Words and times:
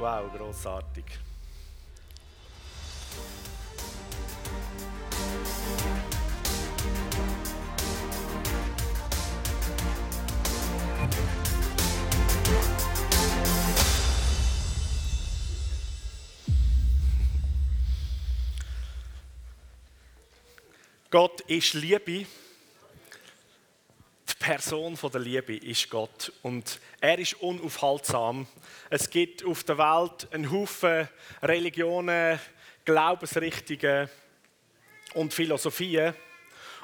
Wow, 0.00 0.32
grossartig. 0.32 1.04
Gott 21.10 21.42
ist 21.42 21.74
Liebe. 21.74 22.24
Person 24.50 24.98
der 25.00 25.20
Liebe 25.20 25.54
ist 25.58 25.88
Gott 25.90 26.32
und 26.42 26.80
er 27.00 27.20
ist 27.20 27.34
unaufhaltsam. 27.34 28.48
Es 28.90 29.08
gibt 29.08 29.44
auf 29.44 29.62
der 29.62 29.78
Welt 29.78 30.26
einen 30.32 30.50
Haufen 30.50 31.08
Religionen, 31.40 32.40
Glaubensrichtungen 32.84 34.10
und 35.14 35.32
Philosophien 35.32 36.14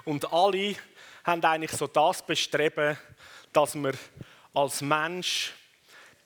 und 0.05 0.33
alle 0.33 0.77
haben 1.25 1.43
eigentlich 1.43 1.73
so 1.73 1.89
das 1.89 2.25
Bestreben, 2.25 2.97
dass 3.53 3.75
man 3.75 3.99
als 4.55 4.81
Mensch 4.81 5.53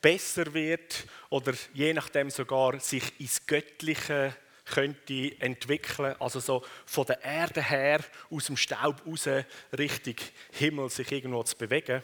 besser 0.03 0.53
wird 0.53 1.07
oder 1.31 1.55
je 1.73 1.95
nachdem 1.95 2.29
sogar 2.29 2.79
sich 2.81 3.19
ins 3.19 3.47
Göttliche 3.47 4.37
könnte 4.71 5.41
entwickeln, 5.41 6.15
also 6.19 6.41
so 6.41 6.65
von 6.87 7.07
der 7.07 7.23
Erde 7.23 7.63
her, 7.63 8.01
aus 8.31 8.47
dem 8.47 8.57
Staub 8.57 9.03
raus, 9.07 9.29
Richtung 9.77 10.17
Himmel 10.53 10.89
sich 10.89 11.11
irgendwo 11.13 11.43
zu 11.43 11.57
bewegen. 11.57 12.03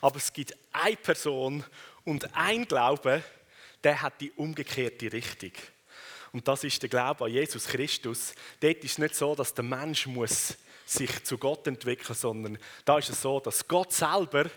Aber 0.00 0.16
es 0.16 0.32
gibt 0.32 0.56
eine 0.72 0.96
Person 0.96 1.64
und 2.04 2.34
ein 2.34 2.66
Glaube, 2.66 3.22
der 3.82 4.00
hat 4.00 4.20
die 4.20 4.30
umgekehrte 4.32 5.12
Richtung. 5.12 5.52
Und 6.32 6.46
das 6.46 6.64
ist 6.64 6.82
der 6.82 6.88
Glaube 6.88 7.24
an 7.24 7.32
Jesus 7.32 7.66
Christus. 7.66 8.34
Dort 8.60 8.84
ist 8.84 8.92
es 8.92 8.98
nicht 8.98 9.14
so, 9.14 9.34
dass 9.34 9.54
der 9.54 9.64
Mensch 9.64 10.06
muss 10.06 10.56
sich 10.86 11.24
zu 11.24 11.36
Gott 11.36 11.66
entwickeln, 11.66 12.14
sondern 12.14 12.58
da 12.84 12.98
ist 12.98 13.10
es 13.10 13.20
so, 13.20 13.40
dass 13.40 13.66
Gott 13.66 13.92
selber 13.92 14.50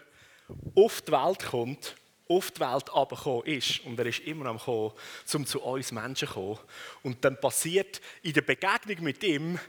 auf 0.76 1.02
die 1.02 1.12
Welt 1.12 1.46
kommt 1.46 1.96
auf 2.36 2.52
die 2.52 2.62
Welt 2.62 2.90
abgekommen 2.90 3.46
ist, 3.46 3.80
und 3.86 4.00
er 4.00 4.06
ist 4.06 4.20
immer 4.20 4.48
am 4.48 4.60
kommen, 4.60 4.94
um 5.34 5.46
zu 5.46 5.62
uns 5.62 5.92
Menschen 5.92 6.28
zu 6.28 6.34
kommen. 6.34 6.60
Und 7.04 7.24
dann 7.24 7.40
passiert 7.40 8.02
in 8.22 8.34
der 8.34 8.42
Begegnung 8.42 9.04
mit 9.04 9.24
ihm 9.24 9.60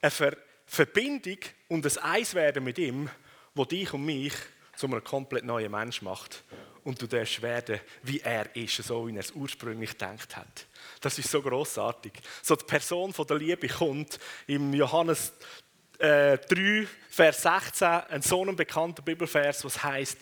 eine 0.00 0.10
Ver 0.10 0.36
Verbindung 0.70 1.38
und 1.68 1.86
ein 1.86 2.04
Eiswerden 2.04 2.62
mit 2.62 2.76
ihm, 2.76 3.08
wo 3.54 3.64
dich 3.64 3.90
und 3.94 4.04
mich 4.04 4.34
zu 4.76 4.86
einem 4.86 5.02
komplett 5.02 5.44
neuen 5.44 5.72
Mensch 5.72 6.02
macht. 6.02 6.44
Und 6.84 7.00
du 7.00 7.06
darfst 7.06 7.40
werden, 7.40 7.80
wie 8.02 8.20
er 8.20 8.54
ist, 8.54 8.76
so 8.76 9.08
wie 9.08 9.14
er 9.14 9.20
es 9.20 9.32
ursprünglich 9.32 9.92
gedacht 9.92 10.36
hat. 10.36 10.66
Das 11.00 11.18
ist 11.18 11.30
so 11.30 11.40
großartig. 11.40 12.12
So 12.42 12.54
die 12.54 12.66
Person 12.66 13.14
von 13.14 13.26
der 13.26 13.38
Liebe 13.38 13.66
kommt 13.66 14.18
im 14.46 14.74
Johannes 14.74 15.32
äh, 15.98 16.38
3, 16.38 16.86
Vers 17.10 17.42
16, 17.42 17.88
ein 17.88 18.22
so 18.22 18.44
ein 18.44 18.54
bekannter 18.54 19.02
Bibelvers, 19.02 19.64
was 19.64 19.82
heißt: 19.82 20.18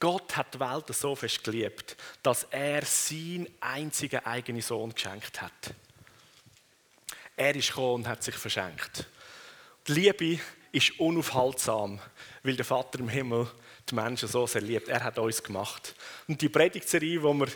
Gott 0.00 0.34
hat 0.36 0.54
die 0.54 0.60
Welt 0.60 0.86
so 0.88 1.14
fest 1.14 1.44
geliebt, 1.44 1.96
dass 2.22 2.44
er 2.50 2.84
seinen 2.86 3.46
einzigen 3.60 4.24
eigenen 4.24 4.62
Sohn 4.62 4.94
geschenkt 4.94 5.42
hat. 5.42 5.74
Er 7.36 7.54
ist 7.54 7.68
gekommen 7.68 7.94
und 7.96 8.08
hat 8.08 8.22
sich 8.22 8.34
verschenkt. 8.34 9.06
Die 9.86 9.92
Liebe 9.92 10.40
ist 10.72 10.98
unaufhaltsam, 10.98 12.00
weil 12.42 12.56
der 12.56 12.64
Vater 12.64 12.98
im 12.98 13.08
Himmel 13.08 13.50
die 13.90 13.94
Menschen 13.94 14.28
so 14.28 14.46
sehr 14.46 14.62
liebt. 14.62 14.88
Er 14.88 15.04
hat 15.04 15.18
uns 15.18 15.42
gemacht. 15.42 15.94
Und 16.28 16.40
die 16.40 16.48
Predigtserie, 16.48 17.18
die 17.18 17.22
wir 17.22 17.48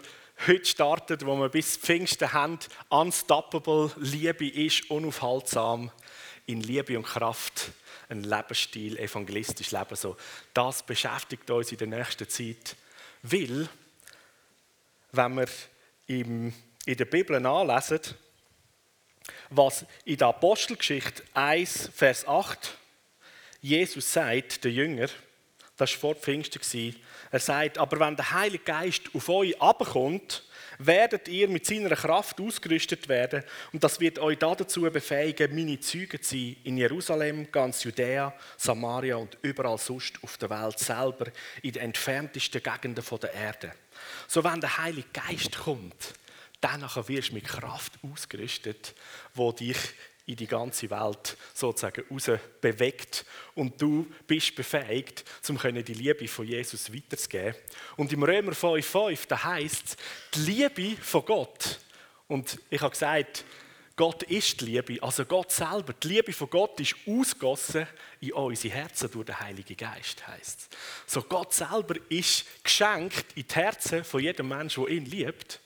heute 0.46 0.64
startet, 0.64 1.24
wo 1.24 1.36
wir 1.36 1.48
bis 1.48 1.76
Pfingsten 1.76 2.32
haben, 2.32 2.58
Unstoppable, 2.88 3.90
Liebe 3.96 4.48
ist 4.48 4.90
unaufhaltsam 4.90 5.90
in 6.46 6.60
Liebe 6.60 6.96
und 6.98 7.06
Kraft 7.06 7.72
ein 8.08 8.24
Lebensstil, 8.24 8.98
evangelistisch 8.98 9.70
leben. 9.70 9.96
So, 9.96 10.16
das 10.52 10.82
beschäftigt 10.82 11.50
uns 11.50 11.72
in 11.72 11.78
der 11.78 11.88
nächsten 11.88 12.28
Zeit, 12.28 12.76
weil, 13.22 13.68
wenn 15.12 15.36
wir 15.36 15.48
in 16.06 16.52
der 16.86 17.04
Bibel 17.06 17.40
nachlesen, 17.40 18.00
was 19.50 19.84
in 20.04 20.18
der 20.18 20.28
Apostelgeschichte 20.28 21.22
1, 21.32 21.90
Vers 21.94 22.26
8 22.26 22.76
Jesus 23.60 24.12
sagt, 24.12 24.62
der 24.64 24.72
Jünger, 24.72 25.08
das 25.78 25.92
war 25.92 26.00
vor 26.00 26.14
Pfingsten, 26.14 26.60
er 27.30 27.40
sagt, 27.40 27.78
aber 27.78 27.98
wenn 27.98 28.14
der 28.14 28.30
Heilige 28.30 28.62
Geist 28.62 29.04
auf 29.14 29.28
euch 29.30 29.60
abkommt, 29.60 30.44
werdet 30.78 31.28
ihr 31.28 31.48
mit 31.48 31.66
seiner 31.66 31.96
Kraft 31.96 32.40
ausgerüstet 32.40 33.08
werden 33.08 33.42
und 33.72 33.82
das 33.82 34.00
wird 34.00 34.18
euch 34.18 34.38
dazu 34.38 34.82
befähigen, 34.82 35.54
meine 35.54 35.80
Züge 35.80 36.20
zu 36.20 36.36
sein 36.36 36.56
in 36.64 36.76
Jerusalem, 36.76 37.50
ganz 37.50 37.84
Judäa, 37.84 38.34
Samaria 38.56 39.16
und 39.16 39.38
überall 39.42 39.78
sonst 39.78 40.22
auf 40.22 40.36
der 40.38 40.50
Welt 40.50 40.78
selber, 40.78 41.26
in 41.62 41.72
den 41.72 41.82
entferntesten 41.82 42.62
Gegenden 42.62 43.04
der 43.20 43.34
Erde. 43.34 43.72
So 44.26 44.42
wenn 44.44 44.60
der 44.60 44.78
Heilige 44.78 45.08
Geist 45.12 45.58
kommt, 45.58 46.14
dann 46.60 46.82
wirst 46.82 47.30
du 47.30 47.34
mit 47.34 47.44
Kraft 47.44 47.92
ausgerüstet, 48.02 48.94
wo 49.34 49.52
dich 49.52 49.76
in 50.26 50.36
die 50.36 50.46
ganze 50.46 50.88
Welt 50.90 51.36
sozusagen 51.52 52.04
raus 52.10 52.30
bewegt 52.60 53.26
und 53.54 53.80
du 53.80 54.06
bist 54.26 54.54
befähigt, 54.54 55.24
um 55.48 55.58
die 55.58 55.94
Liebe 55.94 56.26
von 56.28 56.46
Jesus 56.46 56.92
weiterzugeben. 56.92 57.54
Und 57.96 58.12
im 58.12 58.22
Römer 58.22 58.52
5,5, 58.52 59.28
da 59.28 59.44
heißt 59.44 59.84
es, 59.86 59.96
die 60.34 60.50
Liebe 60.50 61.02
von 61.02 61.24
Gott. 61.24 61.78
Und 62.26 62.58
ich 62.70 62.80
habe 62.80 62.92
gesagt, 62.92 63.44
Gott 63.96 64.24
ist 64.24 64.60
die 64.60 64.64
Liebe, 64.64 65.00
also 65.02 65.24
Gott 65.24 65.52
selber. 65.52 65.92
Die 65.92 66.08
Liebe 66.08 66.32
von 66.32 66.50
Gott 66.50 66.80
ist 66.80 66.96
ausgossen 67.06 67.86
in 68.20 68.32
unsere 68.32 68.74
Herzen 68.74 69.10
durch 69.10 69.26
den 69.26 69.38
Heiligen 69.38 69.76
Geist, 69.76 70.26
heißt 70.26 70.74
So 71.06 71.22
Gott 71.22 71.52
selber 71.52 71.94
ist 72.08 72.64
geschenkt 72.64 73.26
in 73.36 73.46
die 73.46 73.54
Herzen 73.54 74.02
von 74.02 74.20
jedem 74.20 74.48
Menschen, 74.48 74.84
der 74.84 74.94
ihn 74.94 75.04
liebt. 75.04 75.60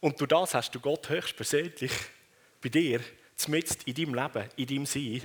Und 0.00 0.18
durch 0.18 0.28
das 0.28 0.54
hast 0.54 0.74
du 0.74 0.80
Gott 0.80 1.08
höchstpersönlich 1.08 1.92
bei 2.60 2.70
dir 2.70 3.00
zumindest 3.38 3.84
in 3.84 3.94
deinem 3.94 4.14
Leben, 4.14 4.48
in 4.56 4.66
deinem 4.66 4.86
Sein, 4.86 5.22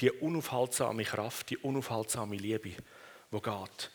die 0.00 0.10
unaufhaltsame 0.10 1.04
Kraft, 1.04 1.48
die 1.48 1.56
unaufhaltsame 1.56 2.36
Liebe, 2.36 2.70
die 3.32 3.40
geht. 3.40 3.90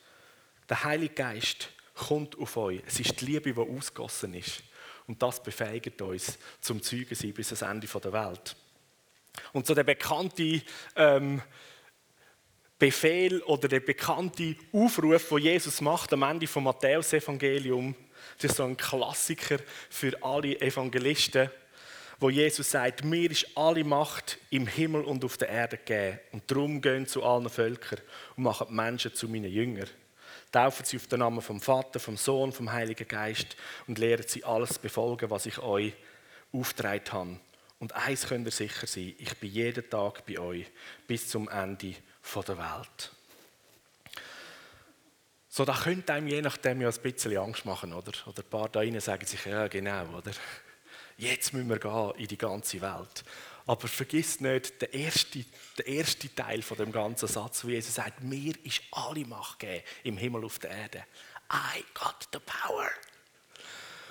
Der 0.67 0.83
Heilige 0.83 1.13
Geist 1.13 1.69
kommt 1.93 2.37
auf 2.39 2.57
euch. 2.57 2.81
Es 2.87 2.99
ist 2.99 3.21
die 3.21 3.25
Liebe, 3.25 3.53
die 3.53 3.59
ausgossen 3.59 4.33
ist. 4.33 4.63
Und 5.05 5.21
das 5.21 5.43
befähigt 5.43 6.01
uns 6.01 6.39
zum 6.61 6.81
Zeugen 6.81 7.13
sein 7.13 7.33
bis 7.33 7.47
ans 7.47 7.61
Ende 7.61 7.87
der 7.87 8.13
Welt. 8.13 8.55
Und 9.53 9.67
so 9.67 9.75
der 9.75 9.83
bekannte 9.83 10.61
ähm, 10.95 11.41
Befehl 12.79 13.41
oder 13.43 13.67
der 13.67 13.81
bekannte 13.81 14.55
Aufruf, 14.71 15.29
den 15.29 15.37
Jesus 15.39 15.81
macht 15.81 16.13
am 16.13 16.23
Ende 16.23 16.47
vom 16.47 16.63
Matthäus-Evangelium, 16.63 17.93
das 18.37 18.51
ist 18.51 18.57
so 18.57 18.63
ein 18.63 18.77
Klassiker 18.77 19.57
für 19.89 20.17
alle 20.23 20.59
Evangelisten 20.59 21.49
wo 22.21 22.29
Jesus 22.29 22.69
sagt, 22.69 23.03
mir 23.03 23.31
ist 23.31 23.47
alle 23.55 23.83
Macht 23.83 24.37
im 24.51 24.67
Himmel 24.67 25.03
und 25.03 25.25
auf 25.25 25.37
der 25.37 25.49
Erde 25.49 25.77
gegeben. 25.77 26.19
Und 26.31 26.49
darum 26.49 26.79
gehen 26.79 27.07
zu 27.07 27.23
allen 27.23 27.49
Völkern 27.49 27.99
und 28.37 28.43
machen 28.43 28.67
die 28.69 28.75
Menschen 28.75 29.15
zu 29.15 29.27
meinen 29.27 29.51
Jüngern. 29.51 29.89
Taufen 30.51 30.85
sie 30.85 30.97
auf 30.97 31.07
den 31.07 31.19
Namen 31.19 31.41
vom 31.41 31.59
Vater, 31.59 31.99
vom 31.99 32.17
Sohn, 32.17 32.51
vom 32.51 32.71
Heiligen 32.71 33.07
Geist 33.07 33.57
und 33.87 33.97
lehren 33.97 34.25
sie 34.27 34.43
alles 34.43 34.77
befolgen, 34.77 35.31
was 35.31 35.47
ich 35.47 35.57
euch 35.59 35.93
aufgetragen 36.53 37.11
habe. 37.11 37.39
Und 37.79 37.95
eins 37.95 38.27
könnt 38.27 38.45
ihr 38.45 38.51
sicher 38.51 38.85
sein, 38.85 39.15
ich 39.17 39.35
bin 39.37 39.51
jeden 39.51 39.89
Tag 39.89 40.23
bei 40.27 40.37
euch 40.37 40.67
bis 41.07 41.27
zum 41.27 41.49
Ende 41.49 41.95
der 42.35 42.57
Welt. 42.57 43.11
So, 45.49 45.65
da 45.65 45.73
könnte 45.73 46.13
einem 46.13 46.27
je 46.27 46.41
nachdem 46.43 46.81
ja 46.81 46.89
ein 46.89 47.01
bisschen 47.01 47.35
Angst 47.37 47.65
machen, 47.65 47.93
oder? 47.93 48.11
Oder 48.27 48.43
ein 48.43 48.49
paar 48.49 48.69
da 48.69 48.81
rein 48.81 48.99
sagen 48.99 49.25
sich, 49.25 49.43
ja 49.43 49.67
genau, 49.67 50.05
oder? 50.17 50.31
Jetzt 51.21 51.53
müssen 51.53 51.69
wir 51.69 51.77
gehen 51.77 52.13
in 52.17 52.27
die 52.27 52.37
ganze 52.37 52.81
Welt. 52.81 53.23
Aber 53.67 53.87
vergiss 53.87 54.39
nicht 54.39 54.81
den 54.81 54.91
ersten, 54.91 55.45
den 55.77 55.85
ersten 55.85 56.35
Teil 56.35 56.63
von 56.63 56.77
dem 56.77 56.91
ganzen 56.91 57.27
Satz, 57.27 57.63
wo 57.63 57.69
Jesus 57.69 57.93
sagt, 57.93 58.23
mir 58.23 58.55
ist 58.63 58.81
alle 58.89 59.23
Macht 59.27 59.59
gegeben 59.59 59.83
im 60.03 60.17
Himmel 60.17 60.43
auf 60.45 60.57
der 60.57 60.71
Erde. 60.71 61.05
I 61.53 61.83
got 61.93 62.27
the 62.33 62.39
power. 62.39 62.89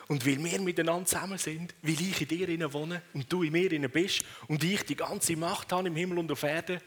Und 0.06 0.24
weil 0.24 0.42
wir 0.42 0.60
miteinander 0.60 1.04
zusammen 1.04 1.38
sind, 1.38 1.74
weil 1.82 2.00
ich 2.00 2.20
in 2.20 2.28
dir 2.28 2.72
wohne 2.72 3.02
und 3.12 3.32
du 3.32 3.42
in 3.42 3.50
mir 3.50 3.88
bist 3.88 4.22
und 4.46 4.62
ich 4.62 4.84
die 4.84 4.94
ganze 4.94 5.34
Macht 5.34 5.72
habe 5.72 5.88
im 5.88 5.96
Himmel 5.96 6.20
und 6.20 6.30
auf 6.30 6.44
Erde, 6.44 6.80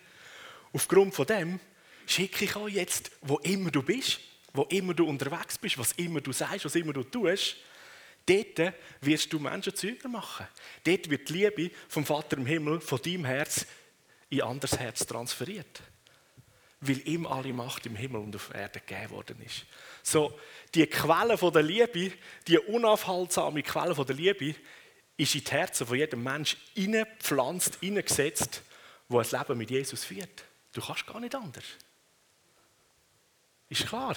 aufgrund 0.71 1.13
von 1.13 1.25
dem 1.25 1.59
schicke 2.05 2.45
ich 2.45 2.55
euch 2.55 2.75
jetzt, 2.75 3.11
wo 3.23 3.39
immer 3.39 3.71
du 3.71 3.83
bist, 3.83 4.21
wo 4.53 4.63
immer 4.63 4.93
du 4.93 5.05
unterwegs 5.05 5.57
bist, 5.57 5.77
was 5.77 5.91
immer 5.93 6.21
du 6.21 6.31
sagst, 6.31 6.63
was 6.63 6.75
immer 6.75 6.93
du 6.93 7.03
tust, 7.03 7.57
Dort 8.25 8.73
wirst 9.01 9.33
du 9.33 9.39
Menschen 9.39 9.75
Züger 9.75 10.07
machen. 10.07 10.47
Dort 10.83 11.09
wird 11.09 11.29
die 11.29 11.33
Liebe 11.33 11.71
vom 11.89 12.05
Vater 12.05 12.37
im 12.37 12.45
Himmel 12.45 12.79
von 12.79 13.01
deinem 13.01 13.25
Herz 13.25 13.65
in 14.29 14.41
anderes 14.41 14.77
Herz 14.79 15.05
transferiert. 15.05 15.81
Weil 16.79 17.07
ihm 17.07 17.25
alle 17.25 17.53
Macht 17.53 17.85
im 17.85 17.95
Himmel 17.95 18.21
und 18.21 18.35
auf 18.35 18.53
Erde 18.53 18.79
gegeben 18.79 19.11
worden 19.11 19.41
ist. 19.41 19.65
So, 20.01 20.37
die 20.73 20.85
Quelle 20.87 21.37
der 21.37 21.61
Liebe, 21.61 22.11
die 22.47 22.59
unaufhaltsame 22.59 23.63
Quelle 23.63 23.93
der 23.93 24.15
Liebe, 24.15 24.55
ist 25.17 25.35
in 25.35 25.43
die 25.43 25.51
Herzen 25.51 25.85
von 25.85 25.97
jedem 25.97 26.23
Menschen 26.23 26.59
hineingepflanzt, 26.73 27.77
hineingesetzt, 27.79 28.61
wo 29.07 29.19
ein 29.19 29.27
Leben 29.29 29.57
mit 29.57 29.69
Jesus 29.69 30.03
führt. 30.03 30.43
Du 30.73 30.81
kannst 30.81 31.05
gar 31.05 31.19
nicht 31.19 31.35
anders. 31.35 31.65
Ist 33.69 33.87
klar? 33.87 34.15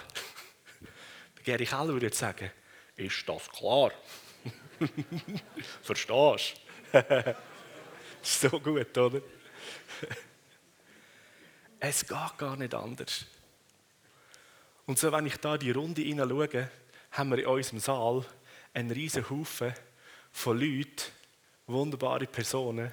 Der 1.37 1.45
Gary 1.45 1.67
Keller 1.67 1.89
würde 1.89 2.07
jetzt 2.07 2.19
sagen, 2.19 2.51
ist 2.97 3.29
das 3.29 3.49
klar? 3.51 3.93
Verstehst 5.83 6.55
du? 6.93 7.37
so 8.23 8.61
gut, 8.61 8.97
oder? 8.97 9.21
es 11.81 12.07
geht 12.07 12.39
gar 12.39 12.57
nicht 12.57 12.75
anders. 12.75 13.27
Und 14.87 14.99
so, 14.99 15.11
wenn 15.13 15.27
ich 15.27 15.37
da 15.37 15.59
die 15.59 15.73
Runde 15.73 16.03
hineinschaue, 16.03 16.71
haben 17.13 17.31
wir 17.31 17.39
in 17.39 17.47
unserem 17.47 17.81
Saal 17.81 18.25
einen 18.73 18.91
riesen 18.91 19.29
Haufen 19.29 19.75
von 20.31 20.59
Leuten, 20.59 21.11
wunderbare 21.67 22.27
Personen, 22.27 22.93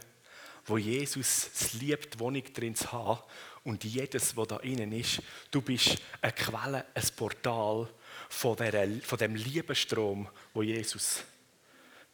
wo 0.66 0.78
Jesus 0.78 1.50
es 1.54 1.74
liebt, 1.74 2.20
Wohnung 2.20 2.44
drin 2.54 2.76
zu 2.76 2.92
haben. 2.92 3.22
Und 3.64 3.84
jedes, 3.84 4.36
was 4.36 4.48
da 4.48 4.58
innen 4.58 4.92
ist, 4.92 5.22
du 5.52 5.62
bist 5.62 5.98
eine 6.22 6.32
Quelle, 6.32 6.86
ein 6.94 7.08
Portal 7.16 7.90
von, 8.34 8.58
der, 8.58 8.90
von 9.02 9.18
dem 9.18 9.36
Liebestrom, 9.36 10.28
wo 10.54 10.64
Jesus 10.64 11.24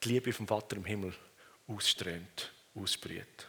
die 0.04 0.10
Liebe 0.10 0.34
vom 0.34 0.48
Vater 0.48 0.76
im 0.76 0.86
Himmel 0.86 1.14
ausströmt, 1.68 2.52
aussprüht. 2.76 3.48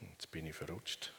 Jetzt 0.00 0.30
bin 0.30 0.46
ich 0.46 0.54
verrutscht. 0.54 1.12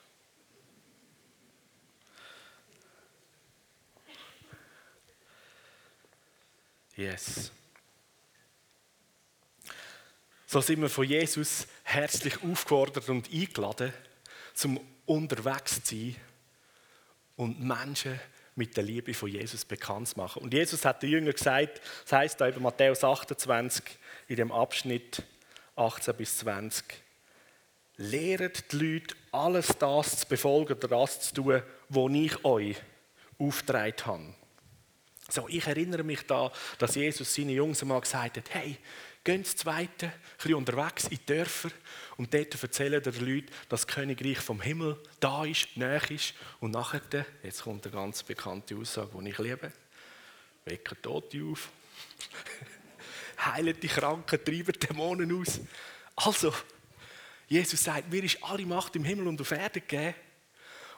Yes. 6.96 7.52
So 10.46 10.60
sind 10.60 10.82
wir 10.82 10.90
von 10.90 11.08
Jesus 11.08 11.66
herzlich 11.84 12.44
aufgefordert 12.44 13.08
und 13.08 13.32
eingeladen, 13.32 13.94
zum 14.54 14.80
unterwegs 15.06 15.82
zu 15.84 15.96
sein 15.96 16.16
und 17.38 17.62
Menschen 17.62 18.20
mit 18.60 18.78
der 18.78 18.84
Liebe 18.84 19.14
von 19.14 19.30
Jesus 19.30 19.66
bekannt 19.66 20.10
zu 20.10 20.18
machen. 20.18 20.44
Und 20.44 20.54
Jesus 20.54 20.86
hat 20.86 21.02
den 21.02 21.10
Jüngern 21.10 21.34
gesagt, 21.34 21.82
das 22.04 22.12
heißt 22.12 22.42
da 22.42 22.48
in 22.48 22.62
Matthäus 22.62 23.04
28, 23.04 23.84
in 24.28 24.36
dem 24.36 24.52
Abschnitt 24.52 25.24
18 25.76 26.16
bis 26.16 26.38
20, 26.40 26.86
lehret 27.98 28.72
die 28.72 28.76
Leute, 28.76 29.16
alles 29.32 29.68
das 29.80 30.20
zu 30.20 30.28
befolgen 30.28 30.74
oder 30.74 30.88
das 30.90 31.22
zu 31.22 31.36
tun, 31.36 31.64
was 31.88 32.12
ich 32.14 32.46
euch 32.46 32.76
aufgetragen 33.40 34.06
habe. 34.06 34.36
So, 35.30 35.48
ich 35.48 35.66
erinnere 35.66 36.04
mich 36.04 36.26
da, 36.28 36.52
dass 36.80 36.96
Jesus 36.96 37.34
seine 37.34 37.54
Jungs 37.54 37.82
einmal 37.82 38.02
gesagt 38.02 38.38
hat, 38.38 38.54
hey, 38.54 38.78
gehen 39.24 39.38
ins 39.40 39.56
Zweite, 39.56 40.08
ein 40.08 40.14
bisschen 40.38 40.56
unterwegs 40.56 41.04
in 41.06 41.18
die 41.18 41.26
Dörfer 41.26 41.70
und 42.18 42.34
dort 42.34 42.62
erzählen 42.62 43.02
den 43.02 43.26
Leuten, 43.26 43.48
dass 43.70 43.86
das 43.86 43.88
Königreich 43.88 44.40
vom 44.40 44.62
Himmel 44.62 44.98
da 45.20 45.46
ist, 45.46 45.76
näher 45.76 46.10
ist. 46.12 46.34
Und 46.60 46.72
nachher, 46.72 47.26
jetzt 47.44 47.64
kommt 47.64 47.86
eine 47.86 47.96
ganz 47.96 48.24
bekannte 48.24 48.76
Aussage, 48.76 49.10
die 49.22 49.30
ich 49.30 49.38
liebe, 49.38 49.72
wecken 50.66 51.02
Tote 51.02 51.44
auf, 51.44 51.70
heilen 53.46 53.80
die 53.80 53.88
Kranken, 53.88 54.44
treiben 54.44 54.80
Dämonen 54.80 55.42
aus. 55.42 55.60
Also, 56.16 56.54
Jesus 57.48 57.84
sagt, 57.84 58.12
mir 58.12 58.24
ist 58.24 58.44
alle 58.44 58.66
Macht 58.66 58.96
im 58.96 59.04
Himmel 59.04 59.28
und 59.28 59.42
auf 59.42 59.52
Erden 59.52 59.82
gegeben. 59.88 60.16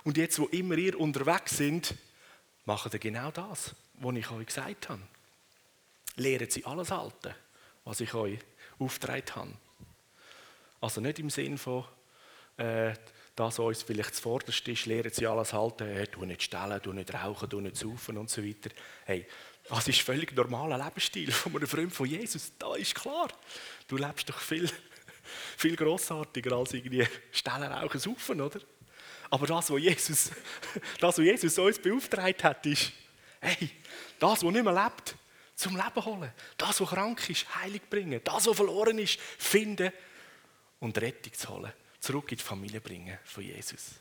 Und 0.03 0.17
jetzt, 0.17 0.39
wo 0.39 0.45
immer 0.47 0.75
ihr 0.75 0.99
unterwegs 0.99 1.57
sind, 1.57 1.93
macht 2.65 2.93
ihr 2.93 2.99
genau 2.99 3.31
das 3.31 3.75
was 4.01 4.15
ich 4.15 4.31
euch 4.31 4.45
gesagt 4.45 4.89
habe. 4.89 5.01
Lehren 6.15 6.49
Sie 6.49 6.65
alles 6.65 6.91
halten, 6.91 7.33
was 7.83 7.99
ich 7.99 8.13
euch 8.13 8.39
aufgetragen 8.79 9.35
habe. 9.35 9.57
Also 10.81 11.01
nicht 11.01 11.19
im 11.19 11.29
Sinn 11.29 11.57
von, 11.57 11.85
äh, 12.57 12.93
das 13.35 13.59
uns 13.59 13.83
vielleicht 13.83 14.15
zuvorderst 14.15 14.67
ist, 14.67 14.85
lehren 14.85 15.11
Sie 15.11 15.25
alles 15.25 15.53
halten, 15.53 15.87
äh, 15.87 16.07
du 16.07 16.25
nicht 16.25 16.43
stellen, 16.43 16.79
du 16.81 16.91
nicht 16.93 17.13
rauchen, 17.13 17.49
du 17.49 17.61
nicht 17.61 17.77
saufen 17.77 18.17
und 18.17 18.29
so 18.29 18.43
weiter. 18.43 18.71
Hey, 19.05 19.25
das 19.69 19.87
ist 19.87 20.01
völlig 20.01 20.35
normaler 20.35 20.83
Lebensstil 20.83 21.31
von 21.31 21.55
einem 21.55 21.67
Freund 21.67 21.93
von 21.93 22.07
Jesus. 22.07 22.51
Da 22.57 22.75
ist 22.75 22.95
klar. 22.95 23.29
Du 23.87 23.97
lebst 23.97 24.27
doch 24.29 24.39
viel, 24.39 24.69
viel 25.57 25.75
grossartiger 25.75 26.55
als 26.55 26.73
irgendwie 26.73 27.07
stellen, 27.31 27.71
rauchen, 27.71 27.99
saufen, 27.99 28.41
oder? 28.41 28.59
Aber 29.29 29.47
das, 29.47 29.71
was 29.71 29.79
Jesus, 29.79 30.31
das, 30.99 31.17
was 31.17 31.25
Jesus 31.25 31.57
uns 31.57 31.79
beauftragt 31.79 32.43
hat, 32.43 32.65
ist, 32.65 32.91
hey, 33.39 33.69
das, 34.19 34.43
was 34.43 34.51
nicht 34.51 34.63
mehr 34.63 34.73
lebt, 34.73 35.15
zum 35.61 35.75
Leben 35.75 36.05
holen. 36.05 36.31
Das, 36.57 36.81
was 36.81 36.89
krank 36.89 37.29
ist, 37.29 37.55
heilig 37.55 37.83
bringen. 37.89 38.21
Das, 38.23 38.47
was 38.47 38.55
verloren 38.55 38.97
ist, 38.99 39.19
finden 39.19 39.91
und 40.79 40.97
Rettung 40.99 41.33
zu 41.33 41.49
holen. 41.49 41.71
Zurück 41.99 42.31
in 42.31 42.37
die 42.37 42.43
Familie 42.43 42.81
bringen 42.81 43.17
von 43.23 43.43
Jesus. 43.43 43.91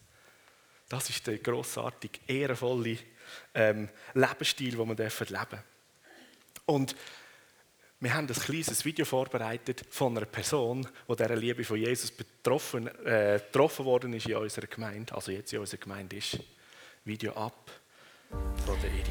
Das 0.88 1.08
ist 1.08 1.26
der 1.26 1.38
grossartige, 1.38 2.18
ehrenvolle 2.26 2.98
ähm, 3.54 3.88
Lebensstil, 4.14 4.76
den 4.76 4.78
wir 4.78 4.96
leben 4.96 4.96
dürfen. 4.96 5.62
Und 6.66 6.96
wir 8.00 8.14
haben 8.14 8.26
ein 8.26 8.34
kleines 8.34 8.84
Video 8.84 9.04
vorbereitet 9.04 9.84
von 9.90 10.16
einer 10.16 10.26
Person, 10.26 10.88
die 11.06 11.16
dieser 11.16 11.36
Liebe 11.36 11.64
von 11.64 11.76
Jesus 11.76 12.10
betroffen, 12.10 12.88
äh, 13.04 13.40
worden 13.52 14.14
ist 14.14 14.26
in 14.26 14.36
unserer 14.36 14.66
Gemeinde, 14.66 15.14
also 15.14 15.30
jetzt 15.30 15.52
in 15.52 15.60
unserer 15.60 15.80
Gemeinde 15.80 16.16
ist. 16.16 16.38
Video 17.04 17.34
ab. 17.34 17.70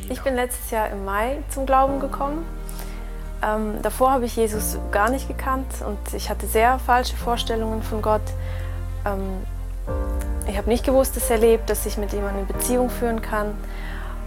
Ich 0.10 0.21
bin 0.21 0.36
letztes 0.36 0.71
Jahr 0.71 0.89
im 0.89 1.06
Mai 1.06 1.38
zum 1.50 1.66
Glauben 1.66 2.00
gekommen. 2.00 2.45
Ähm, 3.44 3.81
davor 3.81 4.12
habe 4.12 4.25
ich 4.25 4.36
Jesus 4.36 4.77
gar 4.92 5.10
nicht 5.10 5.27
gekannt 5.27 5.68
und 5.86 6.13
ich 6.13 6.30
hatte 6.30 6.48
sehr 6.48 6.80
falsche 6.80 7.16
Vorstellungen 7.16 7.83
von 7.83 8.01
Gott. 8.01 8.21
Ähm, 9.06 9.45
ich 10.48 10.57
habe 10.57 10.68
nicht 10.68 10.83
gewusst, 10.83 11.16
dass 11.16 11.30
er 11.30 11.38
lebt, 11.38 11.69
dass 11.69 11.86
ich 11.86 11.98
mit 11.98 12.12
ihm 12.13 12.25
eine 12.25 12.44
Beziehung 12.44 12.89
führen 12.89 13.21
kann. 13.21 13.54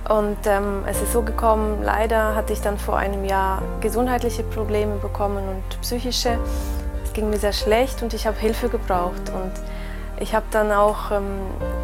Und 0.08 0.38
ähm, 0.46 0.84
es 0.86 1.00
ist 1.02 1.12
so 1.12 1.22
gekommen, 1.22 1.82
leider 1.82 2.34
hatte 2.34 2.52
ich 2.52 2.60
dann 2.60 2.78
vor 2.78 2.96
einem 2.96 3.24
Jahr 3.24 3.62
gesundheitliche 3.80 4.42
Probleme 4.44 4.96
bekommen 4.96 5.48
und 5.48 5.80
psychische. 5.80 6.38
Es 7.04 7.12
ging 7.12 7.28
mir 7.28 7.38
sehr 7.38 7.52
schlecht 7.52 8.02
und 8.02 8.14
ich 8.14 8.26
habe 8.26 8.38
Hilfe 8.38 8.68
gebraucht. 8.68 9.30
Und 9.34 9.52
ich 10.22 10.34
habe 10.36 10.46
dann 10.52 10.70
auch 10.70 11.10
ähm, 11.10 11.40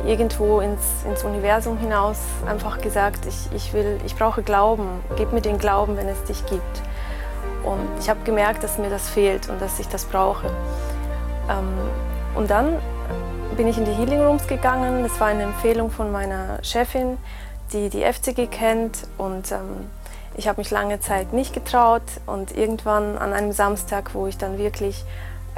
irgendwo 0.06 0.60
ins, 0.60 1.04
ins, 1.04 1.24
Universum 1.24 1.76
hinaus 1.76 2.18
einfach 2.46 2.80
gesagt, 2.80 3.26
ich, 3.26 3.48
ich, 3.52 3.72
will, 3.72 4.00
ich 4.06 4.14
brauche 4.14 4.42
Glauben, 4.42 5.00
gib 5.16 5.32
mir 5.32 5.40
den 5.40 5.58
Glauben, 5.58 5.96
wenn 5.96 6.08
es 6.08 6.22
dich 6.22 6.46
gibt. 6.46 6.82
Und 7.64 7.88
ich 7.98 8.08
habe 8.08 8.20
gemerkt, 8.22 8.62
dass 8.62 8.78
mir 8.78 8.90
das 8.90 9.10
fehlt 9.10 9.48
und 9.48 9.60
dass 9.60 9.80
ich 9.80 9.88
das 9.88 10.04
brauche. 10.04 10.46
Ähm, 11.50 11.68
und 12.36 12.48
dann 12.48 12.78
bin 13.56 13.66
ich 13.66 13.76
in 13.76 13.84
die 13.84 13.92
Healing 13.92 14.20
Rooms 14.20 14.46
gegangen. 14.46 15.02
Das 15.02 15.18
war 15.18 15.26
eine 15.26 15.42
Empfehlung 15.42 15.90
von 15.90 16.12
meiner 16.12 16.62
Chefin, 16.62 17.18
die 17.72 17.88
die 17.88 18.04
FCG 18.04 18.46
kennt. 18.46 19.08
Und 19.18 19.50
ähm, 19.50 19.90
ich 20.36 20.46
habe 20.46 20.60
mich 20.60 20.70
lange 20.70 21.00
Zeit 21.00 21.32
nicht 21.32 21.52
getraut. 21.52 22.02
Und 22.24 22.56
irgendwann 22.56 23.18
an 23.18 23.32
einem 23.32 23.50
Samstag, 23.50 24.14
wo 24.14 24.28
ich 24.28 24.38
dann 24.38 24.58
wirklich 24.58 25.04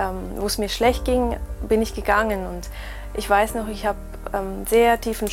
ähm, 0.01 0.17
wo 0.37 0.47
es 0.47 0.59
mir 0.59 0.69
schlecht 0.69 1.05
ging, 1.05 1.37
bin 1.69 1.83
ich 1.83 1.95
gegangen. 1.95 2.47
Und 2.47 2.69
ich 3.15 3.29
weiß 3.29 3.55
noch, 3.55 3.69
ich 3.69 3.87
habe 3.87 3.99
ähm, 4.33 4.67
sehr 4.67 5.01
tiefen 5.01 5.29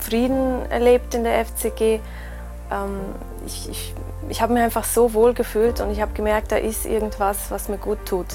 Frieden 0.00 0.68
erlebt 0.70 1.14
in 1.14 1.24
der 1.24 1.44
FCG. 1.44 2.00
Ähm, 2.70 3.00
ich 3.46 3.68
ich, 3.68 3.94
ich 4.28 4.42
habe 4.42 4.54
mich 4.54 4.62
einfach 4.62 4.84
so 4.84 5.12
wohl 5.12 5.34
gefühlt 5.34 5.80
und 5.80 5.90
ich 5.90 6.00
habe 6.00 6.12
gemerkt, 6.14 6.50
da 6.50 6.56
ist 6.56 6.86
irgendwas, 6.86 7.50
was 7.50 7.68
mir 7.68 7.78
gut 7.78 7.98
tut. 8.06 8.26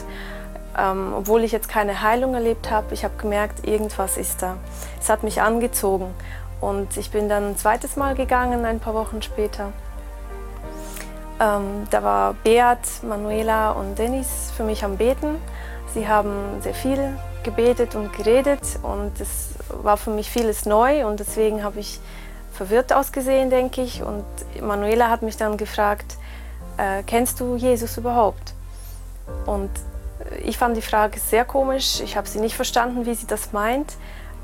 Ähm, 0.77 1.13
obwohl 1.17 1.43
ich 1.43 1.51
jetzt 1.51 1.67
keine 1.67 2.01
Heilung 2.01 2.33
erlebt 2.33 2.71
habe, 2.71 2.93
ich 2.93 3.03
habe 3.03 3.15
gemerkt, 3.17 3.67
irgendwas 3.67 4.17
ist 4.17 4.41
da. 4.41 4.57
Es 5.01 5.09
hat 5.09 5.23
mich 5.23 5.41
angezogen. 5.41 6.13
Und 6.61 6.95
ich 6.95 7.09
bin 7.09 7.27
dann 7.27 7.49
ein 7.49 7.57
zweites 7.57 7.95
Mal 7.95 8.15
gegangen, 8.15 8.65
ein 8.65 8.79
paar 8.79 8.93
Wochen 8.93 9.21
später. 9.21 9.73
Ähm, 11.41 11.87
da 11.89 12.03
war 12.03 12.35
Beat, 12.43 12.77
Manuela 13.01 13.71
und 13.71 13.97
Dennis 13.97 14.53
für 14.55 14.63
mich 14.63 14.83
am 14.83 14.95
Beten. 14.95 15.41
Sie 15.93 16.07
haben 16.07 16.61
sehr 16.61 16.73
viel 16.73 17.17
gebetet 17.43 17.95
und 17.95 18.13
geredet 18.13 18.61
und 18.83 19.19
es 19.19 19.49
war 19.69 19.97
für 19.97 20.11
mich 20.11 20.29
vieles 20.29 20.65
neu 20.65 21.05
und 21.05 21.19
deswegen 21.19 21.63
habe 21.63 21.79
ich 21.79 21.99
verwirrt 22.53 22.93
ausgesehen, 22.93 23.49
denke 23.49 23.81
ich. 23.81 24.03
Und 24.03 24.23
Manuela 24.61 25.09
hat 25.09 25.21
mich 25.21 25.37
dann 25.37 25.57
gefragt, 25.57 26.17
äh, 26.77 27.03
kennst 27.03 27.39
du 27.39 27.55
Jesus 27.55 27.97
überhaupt? 27.97 28.53
Und 29.45 29.69
ich 30.43 30.57
fand 30.57 30.77
die 30.77 30.81
Frage 30.81 31.19
sehr 31.19 31.45
komisch. 31.45 31.99
Ich 32.01 32.15
habe 32.15 32.27
sie 32.27 32.39
nicht 32.39 32.55
verstanden, 32.55 33.05
wie 33.05 33.15
sie 33.15 33.27
das 33.27 33.51
meint. 33.53 33.93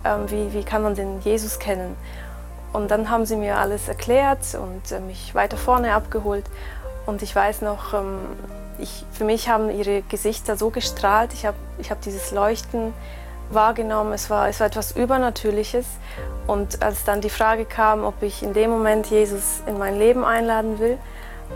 Ähm, 0.03 0.29
wie, 0.29 0.53
wie 0.53 0.63
kann 0.63 0.81
man 0.81 0.95
den 0.95 1.21
Jesus 1.21 1.59
kennen? 1.59 1.95
Und 2.73 2.91
dann 2.91 3.09
haben 3.09 3.25
sie 3.25 3.35
mir 3.35 3.57
alles 3.57 3.87
erklärt 3.87 4.39
und 4.55 4.91
äh, 4.91 4.99
mich 4.99 5.33
weiter 5.33 5.57
vorne 5.57 5.93
abgeholt. 5.93 6.45
Und 7.05 7.21
ich 7.21 7.35
weiß 7.35 7.61
noch, 7.61 7.93
ähm, 7.93 8.19
ich, 8.79 9.05
für 9.11 9.23
mich 9.23 9.49
haben 9.49 9.69
ihre 9.69 10.01
Gesichter 10.03 10.57
so 10.57 10.69
gestrahlt, 10.69 11.33
ich 11.33 11.45
habe 11.45 11.57
ich 11.79 11.91
hab 11.91 12.01
dieses 12.01 12.31
Leuchten 12.31 12.93
wahrgenommen, 13.49 14.13
es 14.13 14.29
war, 14.29 14.49
es 14.49 14.59
war 14.59 14.67
etwas 14.67 14.91
Übernatürliches. 14.91 15.85
Und 16.47 16.81
als 16.81 17.03
dann 17.03 17.21
die 17.21 17.29
Frage 17.29 17.65
kam, 17.65 18.03
ob 18.03 18.21
ich 18.21 18.43
in 18.43 18.53
dem 18.53 18.69
Moment 18.69 19.07
Jesus 19.07 19.61
in 19.67 19.77
mein 19.77 19.97
Leben 19.97 20.23
einladen 20.23 20.79
will, 20.79 20.97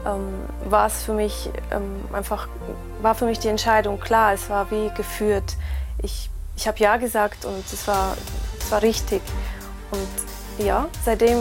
ähm, 0.05 0.29
war 0.69 0.87
es 0.87 1.03
für 1.03 1.13
mich 1.13 1.49
ähm, 1.71 2.03
einfach, 2.13 2.47
war 3.01 3.15
für 3.15 3.25
mich 3.25 3.39
die 3.39 3.49
Entscheidung 3.49 3.99
klar, 3.99 4.33
es 4.33 4.49
war 4.49 4.71
wie 4.71 4.89
geführt. 4.95 5.57
Ich, 6.01 6.29
ich 6.55 6.67
habe 6.67 6.77
Ja 6.79 6.97
gesagt 6.97 7.45
und 7.45 7.65
es 7.71 7.87
war, 7.87 8.15
es 8.59 8.71
war 8.71 8.81
richtig. 8.81 9.21
Und 9.91 10.65
ja, 10.65 10.87
seitdem 11.03 11.39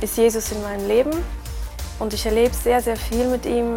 ist 0.00 0.16
Jesus 0.16 0.52
in 0.52 0.62
meinem 0.62 0.86
Leben 0.86 1.10
und 1.98 2.12
ich 2.12 2.24
erlebe 2.26 2.54
sehr, 2.54 2.80
sehr 2.80 2.96
viel 2.96 3.26
mit 3.28 3.46
ihm. 3.46 3.76